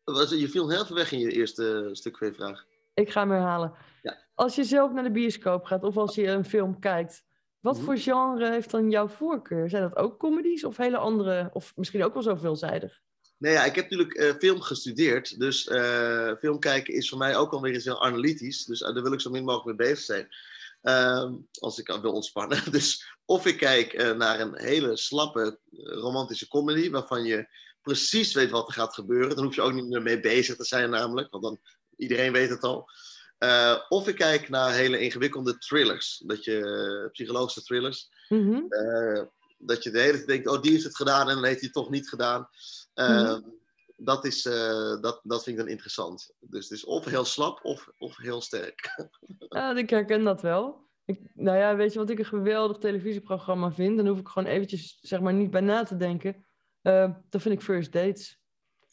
Was- 0.03 0.29
Je 0.31 0.49
viel 0.49 0.69
heel 0.69 0.85
veel 0.85 0.95
weg 0.95 1.11
in 1.11 1.19
je 1.19 1.31
eerste 1.31 1.89
stuk 1.91 2.17
van 2.17 2.27
je 2.27 2.33
vraag. 2.33 2.65
Ik 2.93 3.09
ga 3.11 3.19
hem 3.21 3.31
herhalen. 3.31 3.73
Ja. 4.01 4.17
Als 4.33 4.55
je 4.55 4.63
zelf 4.63 4.91
naar 4.93 5.03
de 5.03 5.11
bioscoop 5.11 5.63
gaat 5.63 5.83
of 5.83 5.97
als 5.97 6.15
je 6.15 6.27
een 6.27 6.45
film 6.45 6.79
kijkt, 6.79 7.25
Wat 7.63 7.75
Mhm. 7.75 7.85
voor 7.85 7.97
genre 7.97 8.49
heeft 8.49 8.71
dan 8.71 8.89
jouw 8.89 9.07
voorkeur? 9.07 9.69
Zijn 9.69 9.81
dat 9.83 9.95
ook 9.95 10.19
comedies 10.19 10.63
of 10.63 10.77
hele 10.77 10.97
andere, 10.97 11.49
of 11.53 11.75
misschien 11.75 12.03
ook 12.03 12.13
wel 12.13 12.23
zo 12.23 12.35
veelzijdig? 12.35 13.01
Nee, 13.43 13.53
ja, 13.53 13.65
ik 13.65 13.75
heb 13.75 13.89
natuurlijk 13.89 14.17
eh, 14.17 14.33
film 14.39 14.61
gestudeerd. 14.61 15.39
Dus 15.39 15.67
eh, 15.67 16.31
film 16.39 16.59
kijken 16.59 16.93
is 16.93 17.09
voor 17.09 17.17
mij 17.17 17.35
ook 17.35 17.51
alweer 17.51 17.73
eens 17.73 17.83
heel 17.83 18.03
analytisch. 18.03 18.65
Dus 18.65 18.81
eh, 18.81 18.93
daar 18.93 19.03
wil 19.03 19.13
ik 19.13 19.21
zo 19.21 19.29
min 19.29 19.43
mogelijk 19.43 19.77
mee 19.77 19.87
bezig 19.87 20.05
zijn. 20.05 20.27
Ehm, 20.81 21.33
als 21.59 21.79
ik 21.79 21.97
wil 22.01 22.13
ontspannen. 22.13 22.63
Dus 22.71 23.17
of 23.25 23.45
ik 23.45 23.57
kijk 23.57 24.15
naar 24.15 24.39
een 24.39 24.57
hele 24.57 24.97
slappe 24.97 25.59
romantische 25.71 26.47
comedy. 26.47 26.89
Waarvan 26.89 27.23
je 27.23 27.47
precies 27.81 28.33
weet 28.33 28.49
wat 28.49 28.67
er 28.67 28.73
gaat 28.73 28.93
gebeuren. 28.93 29.35
Dan 29.35 29.45
hoef 29.45 29.55
je 29.55 29.61
ook 29.61 29.73
niet 29.73 29.89
meer 29.89 30.01
mee 30.01 30.19
bezig 30.19 30.55
te 30.55 30.65
zijn, 30.65 30.89
namelijk. 30.89 31.31
Want 31.31 31.43
dan 31.43 31.59
iedereen 31.97 32.31
weet 32.31 32.49
het 32.49 32.63
al. 32.63 32.89
Of 33.89 34.07
ik 34.07 34.15
kijk 34.15 34.49
naar 34.49 34.73
hele 34.73 34.99
ingewikkelde 34.99 35.57
thrillers. 35.57 36.23
Dat 36.25 36.43
je, 36.43 37.09
psychologische 37.11 37.63
thrillers. 37.63 38.09
Mhm. 38.29 38.61
Dat 39.57 39.83
je 39.83 39.91
de 39.91 39.99
hele 39.99 40.13
tijd 40.13 40.27
denkt, 40.27 40.47
oh, 40.47 40.61
die 40.61 40.71
heeft 40.71 40.83
het 40.83 40.95
gedaan 40.95 41.29
en 41.29 41.35
dan 41.35 41.43
heeft 41.43 41.59
hij 41.59 41.69
het 41.73 41.73
toch 41.83 41.89
niet 41.89 42.09
gedaan. 42.09 42.49
Mhm. 42.95 43.41
dat, 43.97 44.25
is, 44.25 44.45
eh, 44.45 45.01
dat, 45.01 45.19
dat 45.23 45.43
vind 45.43 45.57
ik 45.57 45.63
dan 45.63 45.71
interessant. 45.71 46.33
Dus 46.39 46.63
het 46.69 46.77
is 46.77 46.85
of 46.85 47.05
heel 47.05 47.25
slap 47.25 47.59
of, 47.63 47.89
of 47.97 48.17
heel 48.17 48.41
sterk. 48.41 49.07
Ja, 49.49 49.75
ik 49.75 49.89
herken 49.89 50.23
dat 50.23 50.41
wel. 50.41 50.81
Ik, 51.05 51.19
nou 51.33 51.57
ja, 51.57 51.75
weet 51.75 51.93
je 51.93 51.99
wat 51.99 52.09
ik 52.09 52.19
een 52.19 52.25
geweldig 52.25 52.77
televisieprogramma 52.77 53.71
vind? 53.71 53.97
Dan 53.97 54.07
hoef 54.07 54.19
ik 54.19 54.27
gewoon 54.27 54.49
eventjes, 54.49 54.97
zeg 55.01 55.19
maar, 55.19 55.33
niet 55.33 55.51
bij 55.51 55.61
na 55.61 55.83
te 55.83 55.97
denken. 55.97 56.45
Eh 56.81 57.11
dat 57.29 57.41
vind 57.41 57.55
ik 57.55 57.61
First 57.61 57.91
Dates. 57.91 58.41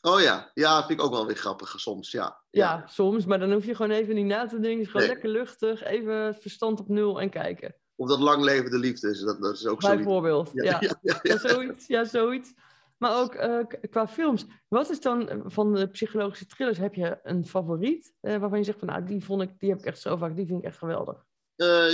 Oh 0.03 0.21
ja, 0.21 0.51
ja, 0.55 0.87
vind 0.87 0.99
ik 0.99 1.05
ook 1.05 1.13
wel 1.13 1.27
weer 1.27 1.37
grappig 1.37 1.81
soms, 1.81 2.11
ja. 2.11 2.43
Ja, 2.51 2.87
soms, 2.87 3.25
maar 3.27 3.39
dan 3.39 3.53
hoef 3.53 3.65
je 3.65 3.75
gewoon 3.75 3.91
even 3.91 4.15
niet 4.15 4.27
na 4.27 4.47
te 4.47 4.61
denken. 4.61 4.71
Het 4.71 4.81
is 4.81 4.87
gewoon 4.87 5.07
Nee. 5.07 5.15
lekker 5.15 5.31
luchtig, 5.31 5.83
even 5.83 6.15
het 6.15 6.39
verstand 6.41 6.81
op 6.81 6.89
nul 6.89 7.21
en 7.21 7.31
kijken. 7.31 7.75
Of 7.97 8.09
dat 8.09 8.19
lang 8.19 8.43
levende 8.43 8.79
liefde 8.79 9.11
is, 9.11 9.21
dat, 9.21 9.41
dat 9.41 9.55
is 9.55 9.67
ook 9.67 9.83
zoiets. 9.83 10.03
Bijvoorbeeld, 10.03 10.51
ja. 10.53 10.63
Ja, 10.63 10.79
ja, 10.81 10.95
ja, 11.03 11.19
ja. 11.23 11.33
Ja, 11.33 11.39
zoiets. 11.39 11.87
Ja, 11.87 12.05
zoiets. 12.05 12.53
Maar 13.01 13.17
ook 13.17 13.35
eh, 13.35 13.59
qua 13.91 14.09
films. 14.09 14.45
Wat 14.69 14.91
is 14.91 15.01
dan 15.01 15.29
eh, 15.29 15.39
van 15.45 15.75
de 15.75 15.89
psychologische 15.89 16.47
thrillers? 16.47 16.79
Heb 16.79 16.95
je 16.95 17.19
een 17.23 17.47
favoriet 17.47 18.13
eh, 18.21 18.37
waarvan 18.37 18.59
je 18.59 18.65
zegt 18.65 18.79
van 18.79 18.89
nou, 18.89 19.05
die 19.05 19.25
vond 19.25 19.43
ik, 19.43 19.59
die 19.59 19.71
heb 19.71 19.79
ik 19.79 19.85
echt 19.85 20.01
zo 20.01 20.17
vaak, 20.17 20.37
die 20.37 20.47
vind 20.47 20.59
ik 20.59 20.65
echt 20.65 20.79
geweldig. 20.79 21.29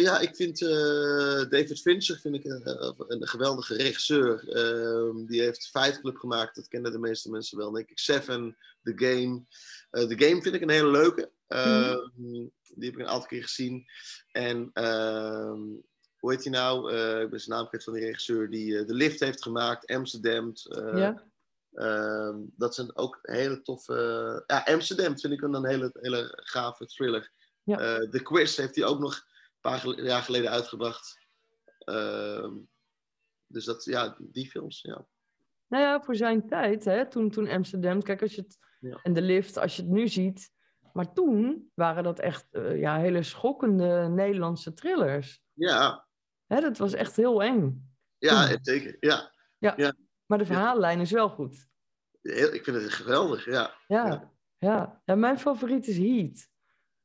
Ja, 0.01 0.19
ik 0.19 0.37
vind 0.37 0.59
David 1.51 1.81
Fincher 1.81 2.19
vind 2.19 2.35
ik 2.35 2.45
een, 2.45 2.95
een 3.09 3.27
geweldige 3.27 3.75
regisseur. 3.75 4.49
Ehm, 4.49 5.27
die 5.27 5.41
heeft 5.41 5.69
Fight 5.71 6.01
Club 6.01 6.17
gemaakt, 6.17 6.55
dat 6.55 6.69
kennen 6.69 6.93
de 6.93 6.99
meeste 6.99 7.31
mensen 7.31 7.59
wel, 7.59 7.71
denk 7.71 7.91
ik. 7.91 7.99
Seven, 7.99 8.57
The 8.83 8.93
Game. 8.95 9.45
The 9.91 10.25
Game 10.27 10.43
vind 10.43 10.55
ik 10.55 10.63
een 10.63 10.71
hele 10.71 10.91
leuke. 10.91 11.31
Ehm, 11.47 11.99
Die 12.15 12.85
heb 12.85 12.95
ik 12.95 12.99
een 12.99 13.09
aantal 13.09 13.29
keer 13.29 13.43
gezien. 13.43 13.85
En 14.33 14.71
ehm, 14.73 15.61
hoe 16.27 16.35
heet 16.35 16.45
hij 16.45 16.53
nou? 16.53 16.93
Eh, 16.93 17.21
ik 17.21 17.31
ben 17.31 17.41
zijn 17.41 17.57
naam 17.59 17.69
kwijt 17.69 17.85
van 17.85 17.93
die 17.93 18.05
regisseur 18.05 18.51
die 18.51 18.79
eh, 18.79 18.85
The 18.85 18.95
Lift 18.95 19.21
heeft 19.21 19.43
gemaakt, 19.43 19.87
Amsterdam. 19.87 20.53
eh, 20.71 20.99
ja? 20.99 21.23
Ehm, 21.73 22.39
dat 22.57 22.75
zijn 22.75 22.97
ook 22.97 23.19
hele 23.23 23.63
toffe. 23.63 24.43
ja, 24.47 24.63
Amsterdam 24.65 25.19
vind 25.19 25.33
ik 25.33 25.43
een, 25.43 25.67
hele, 25.67 25.91
hele 26.01 26.33
gave 26.45 26.87
thriller. 26.87 27.31
Ja. 27.63 27.77
The 27.99 28.21
Quiz 28.23 28.57
heeft 28.57 28.77
hij 28.77 28.85
ook 28.85 28.99
nog 28.99 29.15
een 29.15 29.61
paar 29.61 29.79
gel- 29.79 30.01
jaar 30.01 30.23
geleden 30.23 30.51
uitgebracht. 30.51 31.19
Ehm, 31.79 32.53
dus 33.47 33.65
dat, 33.65 33.85
ja, 33.85 34.17
die 34.19 34.51
films, 34.51 34.83
ja. 34.83 35.07
Nou 35.69 35.83
ja, 35.83 36.03
voor 36.03 36.17
zijn 36.17 36.47
tijd, 36.49 36.85
hè, 36.85 37.09
toen, 37.09 37.31
toen 37.31 37.49
Amsterdam, 37.49 38.03
kijk, 38.03 38.23
als 38.23 38.35
je 38.35 38.41
het, 38.41 38.59
Ja. 38.81 38.99
en 39.03 39.13
de 39.13 39.23
lift, 39.23 39.57
als 39.57 39.77
je 39.77 39.83
het 39.83 39.91
nu 39.91 40.09
ziet. 40.09 40.51
Maar 40.93 41.13
toen 41.13 41.71
waren 41.75 42.05
dat 42.05 42.19
echt 42.19 42.47
ja, 42.75 42.99
hele 42.99 43.23
schokkende 43.23 44.09
Nederlandse 44.09 44.75
thrillers. 44.75 45.41
Ja, 45.53 46.06
Hè, 46.47 46.61
dat 46.61 46.79
was 46.79 46.93
echt 46.93 47.17
heel 47.17 47.43
eng. 47.43 47.91
ja 48.19 48.59
zeker. 48.63 48.97
Ja. 49.01 49.33
Maar 50.27 50.39
de 50.39 50.47
verhaallijn 50.47 51.01
is 51.01 51.11
wel 51.11 51.29
goed. 51.29 51.69
Ik 52.23 52.61
vind 52.65 52.77
het 52.77 52.93
geweldig, 52.93 53.45
ja. 53.45 53.75
Ja, 53.87 54.07
Ja. 54.07 54.33
ja. 54.59 55.03
ja. 55.05 55.15
mijn 55.15 55.39
favoriet 55.39 55.87
is 55.87 55.97
Heat. 55.99 56.49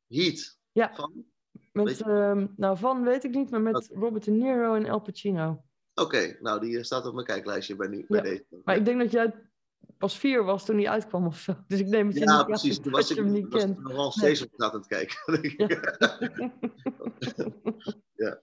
Heat. 0.07 0.59
Ja. 0.71 0.95
Van? 0.95 1.25
Met, 1.71 2.01
ehm, 2.01 2.47
nou, 2.55 2.77
van 2.77 3.03
weet 3.03 3.23
ik 3.23 3.33
niet, 3.33 3.49
maar 3.49 3.61
met 3.61 3.89
Robert 3.93 4.23
De 4.23 4.31
Niro 4.31 4.73
en 4.73 4.89
Al 4.89 4.99
Pacino. 4.99 5.63
Oké, 5.93 6.37
nou 6.39 6.59
die 6.59 6.77
eh, 6.77 6.83
staat 6.83 7.05
op 7.05 7.13
mijn 7.13 7.25
kijklijstje 7.25 7.75
bij, 7.75 7.87
nu, 7.87 8.05
bij 8.07 8.17
Ja, 8.17 8.23
deze. 8.23 8.45
Maar 8.63 8.75
ik 8.75 8.85
denk 8.85 8.99
dat 8.99 9.11
jij 9.11 9.33
pas 9.97 10.17
vier 10.17 10.43
was 10.43 10.65
toen 10.65 10.77
hij 10.77 10.89
uitkwam 10.89 11.25
of 11.25 11.37
zo. 11.37 11.55
Dus 11.67 11.79
ik 11.79 11.87
neem 11.87 12.07
het 12.07 12.17
ja, 12.17 12.43
precies. 12.43 12.79
Toen 12.79 12.91
was 12.91 13.11
ik 13.11 13.17
hem 13.17 13.31
niet 13.31 13.53
was 13.53 13.65
nogal 13.65 14.11
steeds 14.11 14.41
op 14.41 14.49
aan 14.57 14.73
het 14.73 14.87
kijken. 14.87 15.17
Ja. 18.21 18.41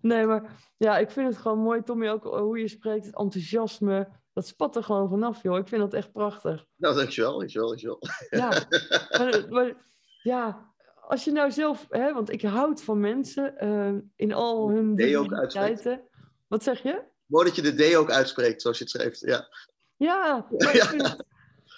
Nee, 0.00 0.26
maar 0.26 0.62
ja, 0.76 0.98
ik 0.98 1.10
vind 1.10 1.28
het 1.28 1.36
gewoon 1.36 1.58
mooi, 1.58 1.82
Tommy, 1.82 2.08
ook 2.08 2.24
hoe 2.24 2.58
je 2.58 2.68
spreekt, 2.68 3.06
het 3.06 3.16
enthousiasme. 3.16 4.08
Dat 4.32 4.46
spat 4.46 4.76
er 4.76 4.84
gewoon 4.84 5.08
vanaf, 5.08 5.42
joh. 5.42 5.58
Ik 5.58 5.68
vind 5.68 5.80
dat 5.80 5.94
echt 5.94 6.12
prachtig. 6.12 6.64
nou, 6.76 6.94
dankjewel, 6.94 7.38
dankjewel, 7.38 7.68
dankjewel. 7.68 7.98
Ja, 8.30 8.48
maar, 9.18 9.46
maar 9.48 9.74
ja, 10.22 10.72
als 11.00 11.24
je 11.24 11.32
nou 11.32 11.50
zelf, 11.50 11.86
hè, 11.88 12.12
want 12.12 12.30
ik 12.30 12.42
houd 12.42 12.82
van 12.82 13.00
mensen 13.00 13.58
eh, 13.58 13.92
in 14.16 14.32
al 14.32 14.70
hun 14.70 14.94
Nee, 14.94 15.18
ook 15.18 15.28
diversiteiten. 15.28 16.02
Wat 16.48 16.62
zeg 16.62 16.82
je? 16.82 17.02
Mooi 17.26 17.46
dat 17.46 17.56
je 17.56 17.62
de 17.62 17.90
D 17.90 17.94
ook 17.94 18.10
uitspreekt, 18.10 18.62
zoals 18.62 18.78
je 18.78 18.84
het 18.84 18.92
schrijft. 18.92 19.20
Ja. 19.20 19.48
Ja, 20.04 20.46
maar 20.58 20.74
ik 20.74 20.82
vind, 20.82 21.02
het, 21.02 21.24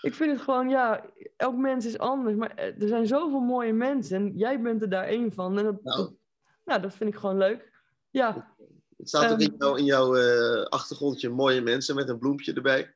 ik 0.02 0.14
vind 0.14 0.32
het 0.32 0.40
gewoon, 0.40 0.68
ja, 0.68 1.04
elk 1.36 1.56
mens 1.56 1.86
is 1.86 1.98
anders. 1.98 2.36
Maar 2.36 2.50
eh, 2.54 2.82
er 2.82 2.88
zijn 2.88 3.06
zoveel 3.06 3.40
mooie 3.40 3.72
mensen 3.72 4.16
en 4.16 4.32
jij 4.36 4.60
bent 4.60 4.82
er 4.82 4.88
daar 4.88 5.04
één 5.04 5.32
van. 5.32 5.58
En 5.58 5.64
dat, 5.64 5.82
Nou. 5.82 5.96
dat- 6.02 6.12
nou, 6.64 6.80
dat 6.80 6.94
vind 6.94 7.10
ik 7.14 7.20
gewoon 7.20 7.36
leuk. 7.38 7.72
Ja, 8.10 8.54
Het 8.96 9.08
staat 9.08 9.32
ook 9.32 9.40
Ehm. 9.40 9.50
in 9.50 9.56
jouw, 9.58 9.74
in 9.74 9.84
jouw 9.84 10.16
eh, 10.16 10.62
achtergrondje 10.62 11.28
mooie 11.28 11.60
mensen 11.60 11.94
met 11.94 12.08
een 12.08 12.18
bloempje 12.18 12.52
erbij. 12.52 12.94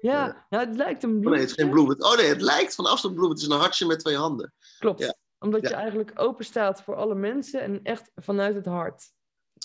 ja, 0.00 0.46
ja 0.50 0.58
het 0.58 0.76
lijkt 0.76 1.02
een 1.02 1.16
Oh 1.26 1.30
nee, 1.30 1.40
het 1.40 1.48
is 1.50 1.54
geen 1.54 1.70
bloem. 1.70 1.94
Oh 1.98 2.16
nee, 2.16 2.26
het 2.28 2.40
lijkt 2.40 2.74
van 2.74 2.86
afstand 2.86 3.14
bloem. 3.14 3.30
Het 3.30 3.38
is 3.38 3.46
een 3.46 3.58
hartje 3.58 3.86
met 3.86 3.98
twee 3.98 4.16
handen. 4.16 4.52
Klopt. 4.78 5.00
Ja. 5.00 5.14
Omdat 5.38 5.60
je 5.68 5.74
eigenlijk 5.74 6.12
open 6.14 6.44
staat 6.44 6.82
voor 6.82 6.94
alle 6.94 7.14
mensen 7.14 7.60
en 7.60 7.80
echt 7.82 8.10
vanuit 8.14 8.54
het 8.54 8.66
hart. 8.66 9.04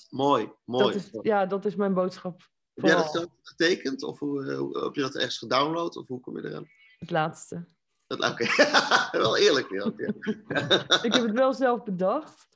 Mooi, 0.10 0.52
mooi. 0.66 0.86
Dat 0.86 0.96
is, 0.96 1.10
ja, 1.22 1.46
dat 1.46 1.66
is 1.66 1.76
mijn 1.76 1.94
boodschap. 1.94 2.42
Heb 2.82 2.92
jij 2.92 2.96
dat 3.04 3.12
zelf 3.12 3.28
getekend? 3.42 4.04
Of 4.04 4.20
hoe, 4.20 4.52
eh, 4.52 4.58
hoe- 4.58 4.84
heb 4.84 4.96
je 4.96 5.02
dat 5.02 5.16
ergens 5.16 5.38
gedownload? 5.38 5.96
Of 5.98 6.08
hoe 6.08 6.20
kom 6.20 6.38
je 6.38 6.46
eraan? 6.50 6.68
het 7.00 7.12
laatste. 7.12 7.66
Dat, 8.08 8.30
Oké, 8.32 8.46
wel 9.18 9.38
eerlijk. 9.38 9.70
Ja. 9.70 9.84
oké. 9.86 10.04
Ik 11.08 11.14
heb 11.14 11.24
het 11.24 11.32
wel 11.32 11.54
zelf 11.54 11.84
bedacht. 11.84 12.48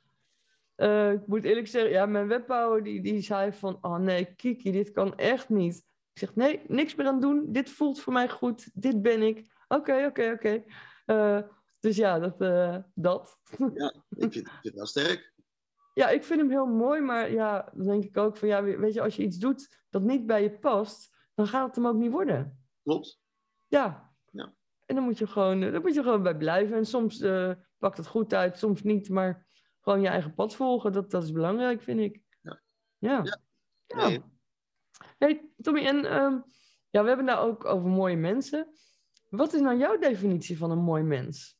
Eh, 0.74 1.12
ik 1.12 1.26
moet 1.26 1.44
eerlijk 1.44 1.66
zeggen, 1.66 1.90
ja, 1.90 2.06
mijn 2.06 2.28
webbouwer 2.28 2.82
die, 2.82 3.02
die 3.02 3.20
zei 3.20 3.52
van... 3.52 3.78
Oh 3.80 3.96
nee, 3.96 4.34
Kiki, 4.34 4.72
dit 4.72 4.90
kan 4.90 5.16
echt 5.16 5.48
niet. 5.48 5.76
Ik 6.12 6.18
zeg, 6.18 6.34
nee, 6.34 6.60
niks 6.68 6.94
meer 6.94 7.06
aan 7.06 7.20
doen. 7.20 7.44
Dit 7.52 7.70
voelt 7.70 8.00
voor 8.00 8.12
mij 8.12 8.28
goed. 8.28 8.68
Dit 8.74 9.02
ben 9.02 9.22
ik. 9.22 9.46
Oké, 9.68 10.04
oké, 10.08 10.30
oké. 10.34 10.64
Eh, 11.06 11.38
Dus 11.80 11.96
ja, 11.96 12.18
dat. 12.18 12.38
dat. 12.94 13.38
Ik 13.48 13.56
vind, 13.56 13.76
ik 14.10 14.32
vind 14.32 14.48
het 14.62 14.74
wel 14.74 14.86
sterk. 14.86 15.32
Ja, 15.96 16.08
ik 16.08 16.24
vind 16.24 16.40
hem 16.40 16.50
heel 16.50 16.66
mooi, 16.66 17.00
maar 17.00 17.30
ja, 17.30 17.70
dan 17.74 17.86
denk 17.86 18.04
ik 18.04 18.16
ook 18.16 18.36
van 18.36 18.48
ja, 18.48 18.62
weet 18.62 18.94
je, 18.94 19.00
als 19.00 19.16
je 19.16 19.22
iets 19.22 19.38
doet 19.38 19.84
dat 19.90 20.02
niet 20.02 20.26
bij 20.26 20.42
je 20.42 20.58
past, 20.58 21.16
dan 21.34 21.46
gaat 21.46 21.66
het 21.66 21.76
hem 21.76 21.86
ook 21.86 21.96
niet 21.96 22.10
worden. 22.10 22.66
Klopt. 22.82 23.20
Ja. 23.66 24.14
Ja. 24.30 24.54
En 24.86 24.94
dan 24.94 25.04
moet 25.04 25.18
je 25.18 25.26
gewoon, 25.26 25.62
eh, 25.62 25.72
dan 25.72 25.82
moet 25.82 25.94
je 25.94 26.02
gewoon 26.02 26.22
bij 26.22 26.36
blijven. 26.36 26.76
En 26.76 26.86
soms 26.86 27.20
eh, 27.20 27.52
pakt 27.78 27.96
het 27.96 28.06
goed 28.06 28.34
uit, 28.34 28.58
soms 28.58 28.82
niet, 28.82 29.08
maar 29.08 29.46
gewoon 29.80 30.00
je 30.00 30.08
eigen 30.08 30.34
pad 30.34 30.54
volgen, 30.54 30.92
dat, 30.92 31.10
dat 31.10 31.22
is 31.22 31.32
belangrijk, 31.32 31.82
vind 31.82 32.00
ik. 32.00 32.22
Ja. 32.40 32.62
Ja. 32.98 33.22
Ja. 33.22 33.38
Ja. 33.86 34.08
Nee. 34.08 34.22
Hey, 35.18 35.50
Tommy, 35.60 35.86
en 35.86 36.04
ehm, 36.04 36.38
ja, 36.90 37.02
we 37.02 37.08
hebben 37.08 37.26
het 37.26 37.36
nou 37.36 37.50
ook 37.50 37.64
over 37.64 37.88
mooie 37.88 38.16
mensen. 38.16 38.68
Wat 39.28 39.52
is 39.52 39.60
nou 39.60 39.78
jouw 39.78 39.98
definitie 39.98 40.58
van 40.58 40.70
een 40.70 40.82
mooi 40.82 41.02
mens? 41.02 41.55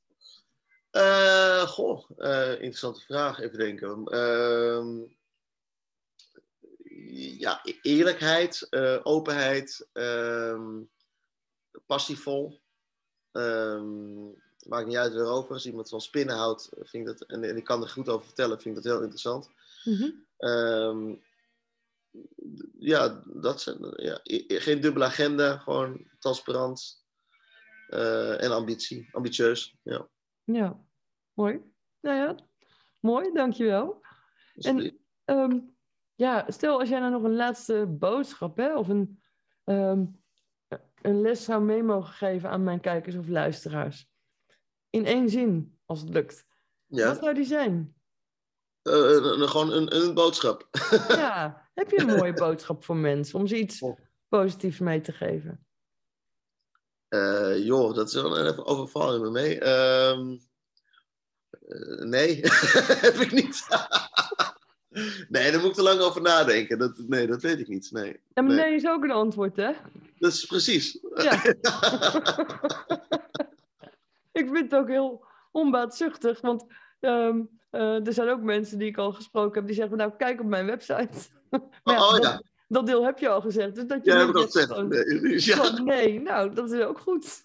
Eh, 0.97 1.63
goh, 1.67 2.11
eh, 2.17 2.53
interessante 2.53 3.01
vraag. 3.01 3.41
Even 3.41 3.59
denken. 3.59 4.05
Ehm, 4.05 5.03
ja, 7.39 7.61
e- 7.65 7.79
eerlijkheid, 7.83 8.67
eh, 8.71 9.01
openheid, 9.03 9.89
ehm, 9.93 10.83
passievol. 11.87 12.61
Ehm, 13.33 14.25
maakt 14.69 14.87
niet 14.87 14.97
uit 14.97 15.15
waarover. 15.15 15.53
Als 15.53 15.67
iemand 15.67 15.89
van 15.89 16.01
spinnen 16.01 16.37
houdt, 16.37 16.69
vind 16.73 17.09
ik 17.09 17.19
dat, 17.19 17.29
en, 17.29 17.45
en 17.45 17.57
ik 17.57 17.65
kan 17.65 17.83
er 17.83 17.89
goed 17.89 18.09
over 18.09 18.27
vertellen, 18.27 18.61
vind 18.61 18.77
ik 18.77 18.83
dat 18.83 18.93
heel 18.93 19.03
interessant. 19.03 19.51
Mhm. 19.85 20.11
Ja, 22.79 23.23
dat 23.27 23.61
zijn, 23.61 23.79
ja, 23.97 24.21
geen 24.47 24.81
dubbele 24.81 25.05
agenda, 25.05 25.57
gewoon 25.57 26.11
transparant 26.19 27.05
en 28.39 28.51
ambitie, 28.51 29.09
ambitieus. 29.13 29.75
Ja. 29.83 30.09
Ja, 30.47 30.81
mooi. 31.33 31.61
Nou 32.01 32.17
ja, 32.17 32.35
mooi, 33.01 33.33
dankjewel. 33.33 34.01
En- 34.55 35.01
Ehm, 35.25 35.59
ja, 36.15 36.45
stel 36.49 36.79
als 36.81 36.89
jij 36.89 36.99
nou 36.99 37.13
nog 37.13 37.23
een 37.23 37.35
laatste 37.37 37.87
boodschap 37.87 38.57
hè, 38.57 38.77
of 38.77 38.89
een, 38.89 39.23
ehm, 39.65 40.05
een 41.03 41.21
les 41.21 41.45
zou 41.45 41.63
mee 41.63 41.83
mogen 41.83 42.13
geven 42.13 42.51
aan 42.51 42.65
mijn 42.65 42.81
kijkers 42.81 43.17
of 43.17 43.29
luisteraars. 43.29 44.11
In 44.91 45.05
één 45.07 45.29
zin, 45.29 45.79
als 45.85 46.01
het 46.01 46.09
lukt. 46.09 46.47
ja. 46.87 47.07
Wat 47.07 47.19
zou 47.19 47.35
die 47.35 47.45
zijn? 47.45 47.95
Uh, 48.83 49.49
gewoon 49.49 49.73
een, 49.73 49.97
een 49.97 50.15
boodschap. 50.15 50.69
ja, 51.09 51.69
heb 51.75 51.91
je 51.91 52.01
een 52.01 52.17
mooie 52.17 52.33
boodschap 52.33 52.85
voor 52.85 52.97
mensen 52.97 53.39
om 53.39 53.47
ze 53.47 53.59
iets 53.59 53.83
positiefs 54.29 54.79
mee 54.79 55.01
te 55.01 55.13
geven? 55.13 55.66
Uh, 57.09 57.65
joh, 57.65 57.95
dat 57.95 58.09
is 58.09 58.15
wel 58.15 58.47
even 58.47 58.67
overvallen 58.67 59.21
me 59.21 59.31
mee. 59.31 59.61
Uh, 59.61 60.37
nee, 62.05 62.41
heb 63.07 63.15
ik 63.15 63.33
niet. 63.33 63.67
nee, 65.29 65.51
daar 65.51 65.61
moet 65.61 65.71
ik 65.71 65.75
te 65.75 65.83
lang 65.83 66.01
over 66.01 66.23
nadenken. 66.23 66.79
Dat, 66.79 66.99
nee, 67.07 67.27
dat 67.27 67.43
weet 67.43 67.59
ik 67.59 67.69
niet. 67.69 67.91
Nee. 67.93 68.21
Ja, 68.35 68.43
maar 68.43 68.55
nee. 68.55 68.75
is 68.75 68.87
ook 68.87 69.05
een 69.05 69.11
antwoord, 69.11 69.57
hè? 69.57 69.73
Dat 70.19 70.33
is 70.33 70.45
precies. 70.45 70.99
Ja. 71.15 71.45
ik 74.41 74.49
vind 74.53 74.71
het 74.71 74.75
ook 74.75 74.89
heel 74.89 75.25
onbaatzuchtig, 75.53 76.41
want 76.41 76.65
um, 77.01 77.49
uh, 77.71 78.07
er 78.07 78.13
zijn 78.13 78.29
ook 78.29 78.41
mensen 78.41 78.79
die 78.79 78.89
ik 78.89 78.99
al 78.99 79.13
gesproken 79.13 79.55
heb, 79.55 79.67
die 79.67 79.77
zeggen, 79.77 79.97
nou, 79.97 80.13
kijk 80.17 80.41
op 80.41 80.47
mijn 80.47 80.67
website. 80.67 81.29
maar 81.85 82.03
oh, 82.03 82.17
ja, 82.17 82.19
dat, 82.19 82.43
deel 82.67 83.05
heb 83.05 83.19
je 83.19 83.29
al 83.29 83.41
gezegd. 83.41 83.75
Dus 83.75 83.87
dat 83.87 84.05
je 84.05 84.11
ja, 84.11 84.27
heb 84.27 84.35
al 84.35 84.43
gezegd. 84.43 84.83
Nee, 84.83 85.45
ja. 85.45 85.83
nee, 85.83 86.21
nou, 86.21 86.55
dat 86.55 86.73
is 86.73 86.81
ook 86.81 86.99
goed. 86.99 87.45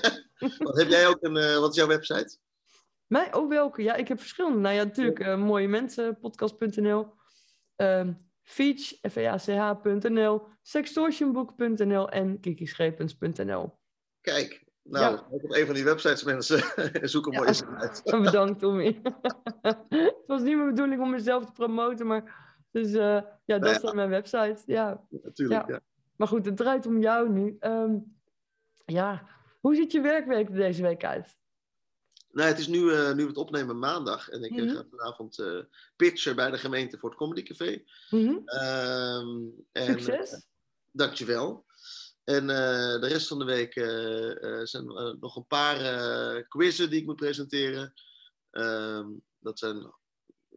wat, 0.58 0.78
heb 0.78 0.88
jij 0.88 1.06
ook 1.06 1.18
een, 1.20 1.36
uh, 1.36 1.58
wat 1.58 1.70
is 1.70 1.76
jouw 1.76 1.86
website? 1.86 2.38
Mij 3.06 3.32
ook 3.34 3.48
welke? 3.48 3.82
Ja, 3.82 3.94
ik 3.94 4.08
heb 4.08 4.18
verschillende. 4.18 4.58
Nou 4.58 4.74
ja, 4.74 4.84
natuurlijk 4.84 5.18
uh, 5.18 5.36
mooie 5.36 5.68
mensen, 5.68 6.18
podcast.nl, 6.18 7.12
um, 7.76 8.28
Feach, 8.42 8.98
f-e-a-c-h.nl, 9.10 10.46
sextortionbook.nl 10.62 12.08
en 12.08 12.40
kikischepens.nl. 12.40 13.78
Kijk, 14.20 14.64
nou, 14.82 15.14
ja. 15.14 15.26
op 15.30 15.54
een 15.54 15.66
van 15.66 15.74
die 15.74 15.84
websites 15.84 16.22
mensen 16.22 16.62
zoeken 17.08 17.32
mooie 17.34 17.54
ja. 17.54 17.76
uit. 17.76 18.02
Bedankt, 18.24 18.60
Tommy. 18.60 19.00
het 19.88 20.26
was 20.26 20.42
niet 20.42 20.56
mijn 20.56 20.68
bedoeling 20.68 21.02
om 21.02 21.10
mezelf 21.10 21.44
te 21.44 21.52
promoten, 21.52 22.06
maar 22.06 22.49
dus 22.70 22.92
uh, 22.92 23.20
ja, 23.44 23.58
dat 23.58 23.70
is 23.70 23.80
dan 23.80 23.96
mijn 23.96 24.08
website. 24.08 24.62
Ja, 24.66 25.06
natuurlijk. 25.10 25.68
Ja. 25.68 25.80
Maar 26.16 26.28
goed, 26.28 26.46
het 26.46 26.56
draait 26.56 26.86
om 26.86 27.00
jou 27.00 27.28
nu. 27.28 27.56
Um, 27.60 28.18
ja, 28.84 29.28
hoe 29.60 29.74
ziet 29.74 29.92
je 29.92 30.00
werkweek 30.00 30.52
deze 30.52 30.82
week 30.82 31.04
uit? 31.04 31.38
Nou, 32.30 32.48
het 32.48 32.58
is 32.58 32.66
nu, 32.66 32.78
uh, 32.78 33.12
nu 33.12 33.26
het 33.26 33.36
opnemen 33.36 33.78
maandag. 33.78 34.28
En 34.28 34.42
ik 34.42 34.50
mm 34.50 34.58
-hmm. 34.58 34.68
ga 34.68 34.84
vanavond 34.90 35.38
uh, 35.38 35.60
pitchen 35.96 36.36
bij 36.36 36.50
de 36.50 36.58
gemeente 36.58 36.98
voor 36.98 37.08
het 37.08 37.18
Comedy 37.18 37.42
Café. 37.42 37.82
Mm 38.10 38.26
-hmm. 38.26 38.48
um, 38.62 39.66
en, 39.72 40.02
Succes. 40.02 40.46
dankjewel. 40.90 41.64
En 42.24 42.46
de 42.46 43.06
rest 43.06 43.26
van 43.26 43.38
de 43.38 43.44
week 43.44 43.72
zijn 44.68 44.86
nog 45.20 45.36
een 45.36 45.46
paar 45.46 45.78
quizzen 46.48 46.90
die 46.90 47.00
ik 47.00 47.06
moet 47.06 47.16
presenteren. 47.16 47.92
Um, 48.50 49.22
dat 49.38 49.58
zijn 49.58 49.94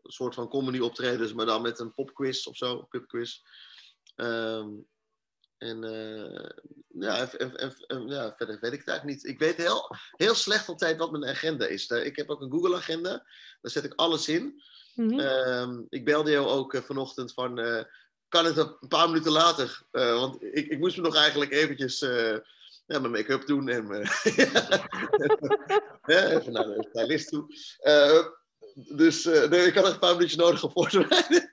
soort 0.03 0.35
van 0.35 0.49
comedy 0.49 0.79
optredens, 0.79 1.33
maar 1.33 1.45
dan 1.45 1.61
met 1.61 1.79
een 1.79 1.93
popquiz 1.93 2.45
of 2.45 2.57
zo, 2.57 2.81
pubquiz. 2.81 3.41
Um, 4.15 4.87
en 5.63 5.83
uh, 5.83 6.49
ja, 6.87 7.31
en, 7.31 7.55
en, 7.55 7.73
en, 7.87 8.07
ja, 8.07 8.33
verder 8.37 8.57
weet 8.59 8.73
ik 8.73 8.79
het 8.79 8.87
eigenlijk 8.87 9.17
niet. 9.17 9.31
Ik 9.31 9.39
weet 9.39 9.57
heel, 9.57 9.95
heel 10.11 10.35
slecht 10.35 10.67
altijd 10.67 10.97
wat 10.97 11.11
mijn 11.11 11.25
agenda 11.25 11.65
is. 11.65 11.87
Ik 11.87 12.15
heb 12.15 12.29
ook 12.29 12.41
een 12.41 12.51
Google-agenda. 12.51 13.25
Daar 13.61 13.71
zet 13.71 13.83
ik 13.83 13.93
alles 13.95 14.27
in. 14.27 14.63
Mm 14.95 15.09
-hmm. 15.09 15.19
um, 15.19 15.85
ik 15.89 16.05
belde 16.05 16.31
jou 16.31 16.47
ook 16.47 16.73
uh, 16.73 16.81
vanochtend 16.81 17.33
van... 17.33 17.59
Uh, 17.59 17.83
kan 18.27 18.45
het 18.45 18.57
een 18.57 18.87
paar 18.87 19.07
minuten 19.07 19.31
later? 19.31 19.81
want 19.91 20.43
ik, 20.43 20.67
ik 20.67 20.79
moest 20.79 20.97
me 20.97 21.03
nog 21.03 21.15
eigenlijk 21.15 21.51
eventjes 21.51 21.99
ja, 22.85 22.99
mijn 22.99 23.11
make-up 23.11 23.45
doen. 23.45 23.69
En 23.69 23.87
ja, 26.13 26.27
even 26.29 26.51
naar 26.51 26.65
de 26.65 26.87
stylist 26.89 27.29
toe. 27.29 27.45
Dus 28.73 29.23
nee, 29.23 29.65
ik 29.65 29.75
had 29.75 29.93
een 29.93 29.99
paar 29.99 30.13
minuutjes 30.13 30.39
nodig 30.39 30.63
om 30.63 30.71
voor 30.71 30.89
te 30.89 30.99
bereiden. 30.99 31.51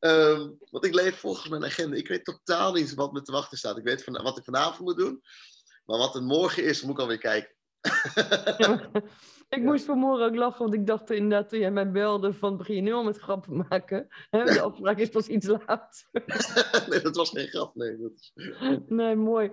Um, 0.00 0.56
want 0.70 0.84
ik 0.84 0.94
leef 0.94 1.18
volgens 1.18 1.48
mijn 1.48 1.64
agenda. 1.64 1.96
Ik 1.96 2.08
weet 2.08 2.24
totaal 2.24 2.72
niet 2.72 2.94
wat 2.94 3.12
me 3.12 3.22
te 3.22 3.32
wachten 3.32 3.58
staat. 3.58 3.76
Ik 3.76 3.84
weet 3.84 4.04
van, 4.04 4.22
wat 4.22 4.38
ik 4.38 4.44
vanavond 4.44 4.80
moet 4.80 4.98
doen. 4.98 5.22
Maar 5.84 5.98
wat 5.98 6.14
het 6.14 6.22
morgen 6.22 6.64
is, 6.64 6.82
moet 6.82 6.92
ik 6.92 7.00
alweer 7.00 7.18
kijken. 7.18 7.54
ja, 8.58 8.90
ik 9.48 9.62
moest 9.62 9.84
vanmorgen 9.84 10.26
ook 10.26 10.34
lachen, 10.34 10.62
want 10.62 10.74
ik 10.74 10.86
dacht 10.86 11.10
inderdaad 11.10 11.48
toen 11.48 11.58
jij 11.58 11.70
mij 11.70 11.90
belde 11.90 12.32
van 12.32 12.56
begin 12.56 12.74
je 12.74 12.80
nu 12.80 12.92
al 12.92 13.04
met 13.04 13.18
grappen 13.18 13.66
maken. 13.68 14.08
De 14.30 14.60
afspraak 14.60 14.98
is 14.98 15.08
pas 15.08 15.26
iets 15.26 15.46
laat. 15.46 16.08
nee, 16.88 17.00
dat 17.00 17.16
was 17.16 17.30
geen 17.30 17.48
grap. 17.48 17.74
Nee, 17.74 17.98
dat 17.98 18.12
is... 18.14 18.32
nee 18.86 19.16
mooi. 19.16 19.52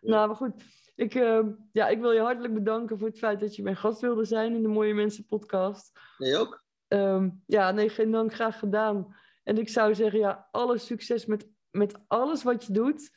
Ja. 0.00 0.10
Nou, 0.10 0.26
maar 0.26 0.36
goed. 0.36 0.54
Ik, 0.96 1.14
uh, 1.14 1.46
ja, 1.72 1.88
ik 1.88 2.00
wil 2.00 2.12
je 2.12 2.20
hartelijk 2.20 2.54
bedanken 2.54 2.98
voor 2.98 3.08
het 3.08 3.18
feit 3.18 3.40
dat 3.40 3.56
je 3.56 3.62
mijn 3.62 3.76
gast 3.76 4.00
wilde 4.00 4.24
zijn 4.24 4.54
in 4.54 4.62
de 4.62 4.68
Mooie 4.68 4.94
Mensen 4.94 5.26
podcast. 5.26 6.00
Nee, 6.18 6.36
ook? 6.36 6.64
Um, 6.88 7.42
ja, 7.46 7.70
nee, 7.70 7.88
geen 7.88 8.10
dank. 8.10 8.34
Graag 8.34 8.58
gedaan. 8.58 9.16
En 9.44 9.58
ik 9.58 9.68
zou 9.68 9.94
zeggen, 9.94 10.18
ja, 10.18 10.48
alle 10.50 10.78
succes 10.78 11.26
met, 11.26 11.48
met 11.70 11.98
alles 12.06 12.42
wat 12.42 12.64
je 12.64 12.72
doet. 12.72 13.10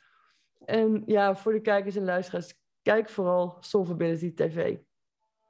En 0.64 1.02
ja, 1.06 1.36
voor 1.36 1.52
de 1.52 1.60
kijkers 1.60 1.96
en 1.96 2.04
luisteraars, 2.04 2.54
kijk 2.82 3.08
vooral 3.08 3.56
Solvability 3.60 4.34
TV. 4.34 4.76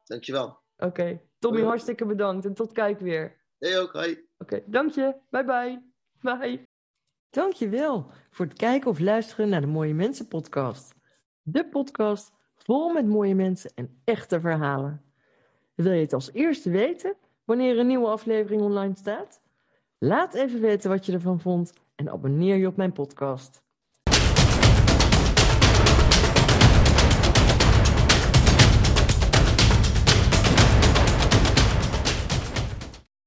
Dankjewel. 0.04 0.46
Oké, 0.76 0.86
okay. 0.86 1.28
Tommy, 1.38 1.58
hoi. 1.58 1.68
hartstikke 1.68 2.06
bedankt 2.06 2.44
en 2.44 2.54
tot 2.54 2.72
kijk 2.72 3.00
weer. 3.00 3.44
Jij 3.58 3.80
ook, 3.80 3.92
hoi. 3.92 4.10
Oké, 4.10 4.22
okay. 4.38 4.64
dank 4.66 4.90
je. 4.90 5.16
Bye 5.30 5.44
bye. 5.44 5.90
Bye. 6.20 6.68
Dankjewel 7.30 8.12
voor 8.30 8.46
het 8.46 8.56
kijken 8.56 8.90
of 8.90 8.98
luisteren 8.98 9.48
naar 9.48 9.60
de 9.60 9.66
Mooie 9.66 9.94
Mensen 9.94 10.28
podcast. 10.28 10.98
De 11.52 11.64
podcast 11.64 12.32
vol 12.56 12.92
met 12.92 13.06
mooie 13.06 13.34
mensen 13.34 13.70
en 13.74 14.00
echte 14.04 14.40
verhalen. 14.40 15.02
Wil 15.74 15.92
je 15.92 16.00
het 16.00 16.12
als 16.12 16.32
eerste 16.32 16.70
weten 16.70 17.14
wanneer 17.44 17.78
een 17.78 17.86
nieuwe 17.86 18.06
aflevering 18.06 18.62
online 18.62 18.96
staat? 18.96 19.40
Laat 19.98 20.34
even 20.34 20.60
weten 20.60 20.90
wat 20.90 21.06
je 21.06 21.12
ervan 21.12 21.40
vond 21.40 21.72
en 21.94 22.10
abonneer 22.10 22.56
je 22.56 22.66
op 22.66 22.76
mijn 22.76 22.92
podcast. 22.92 23.62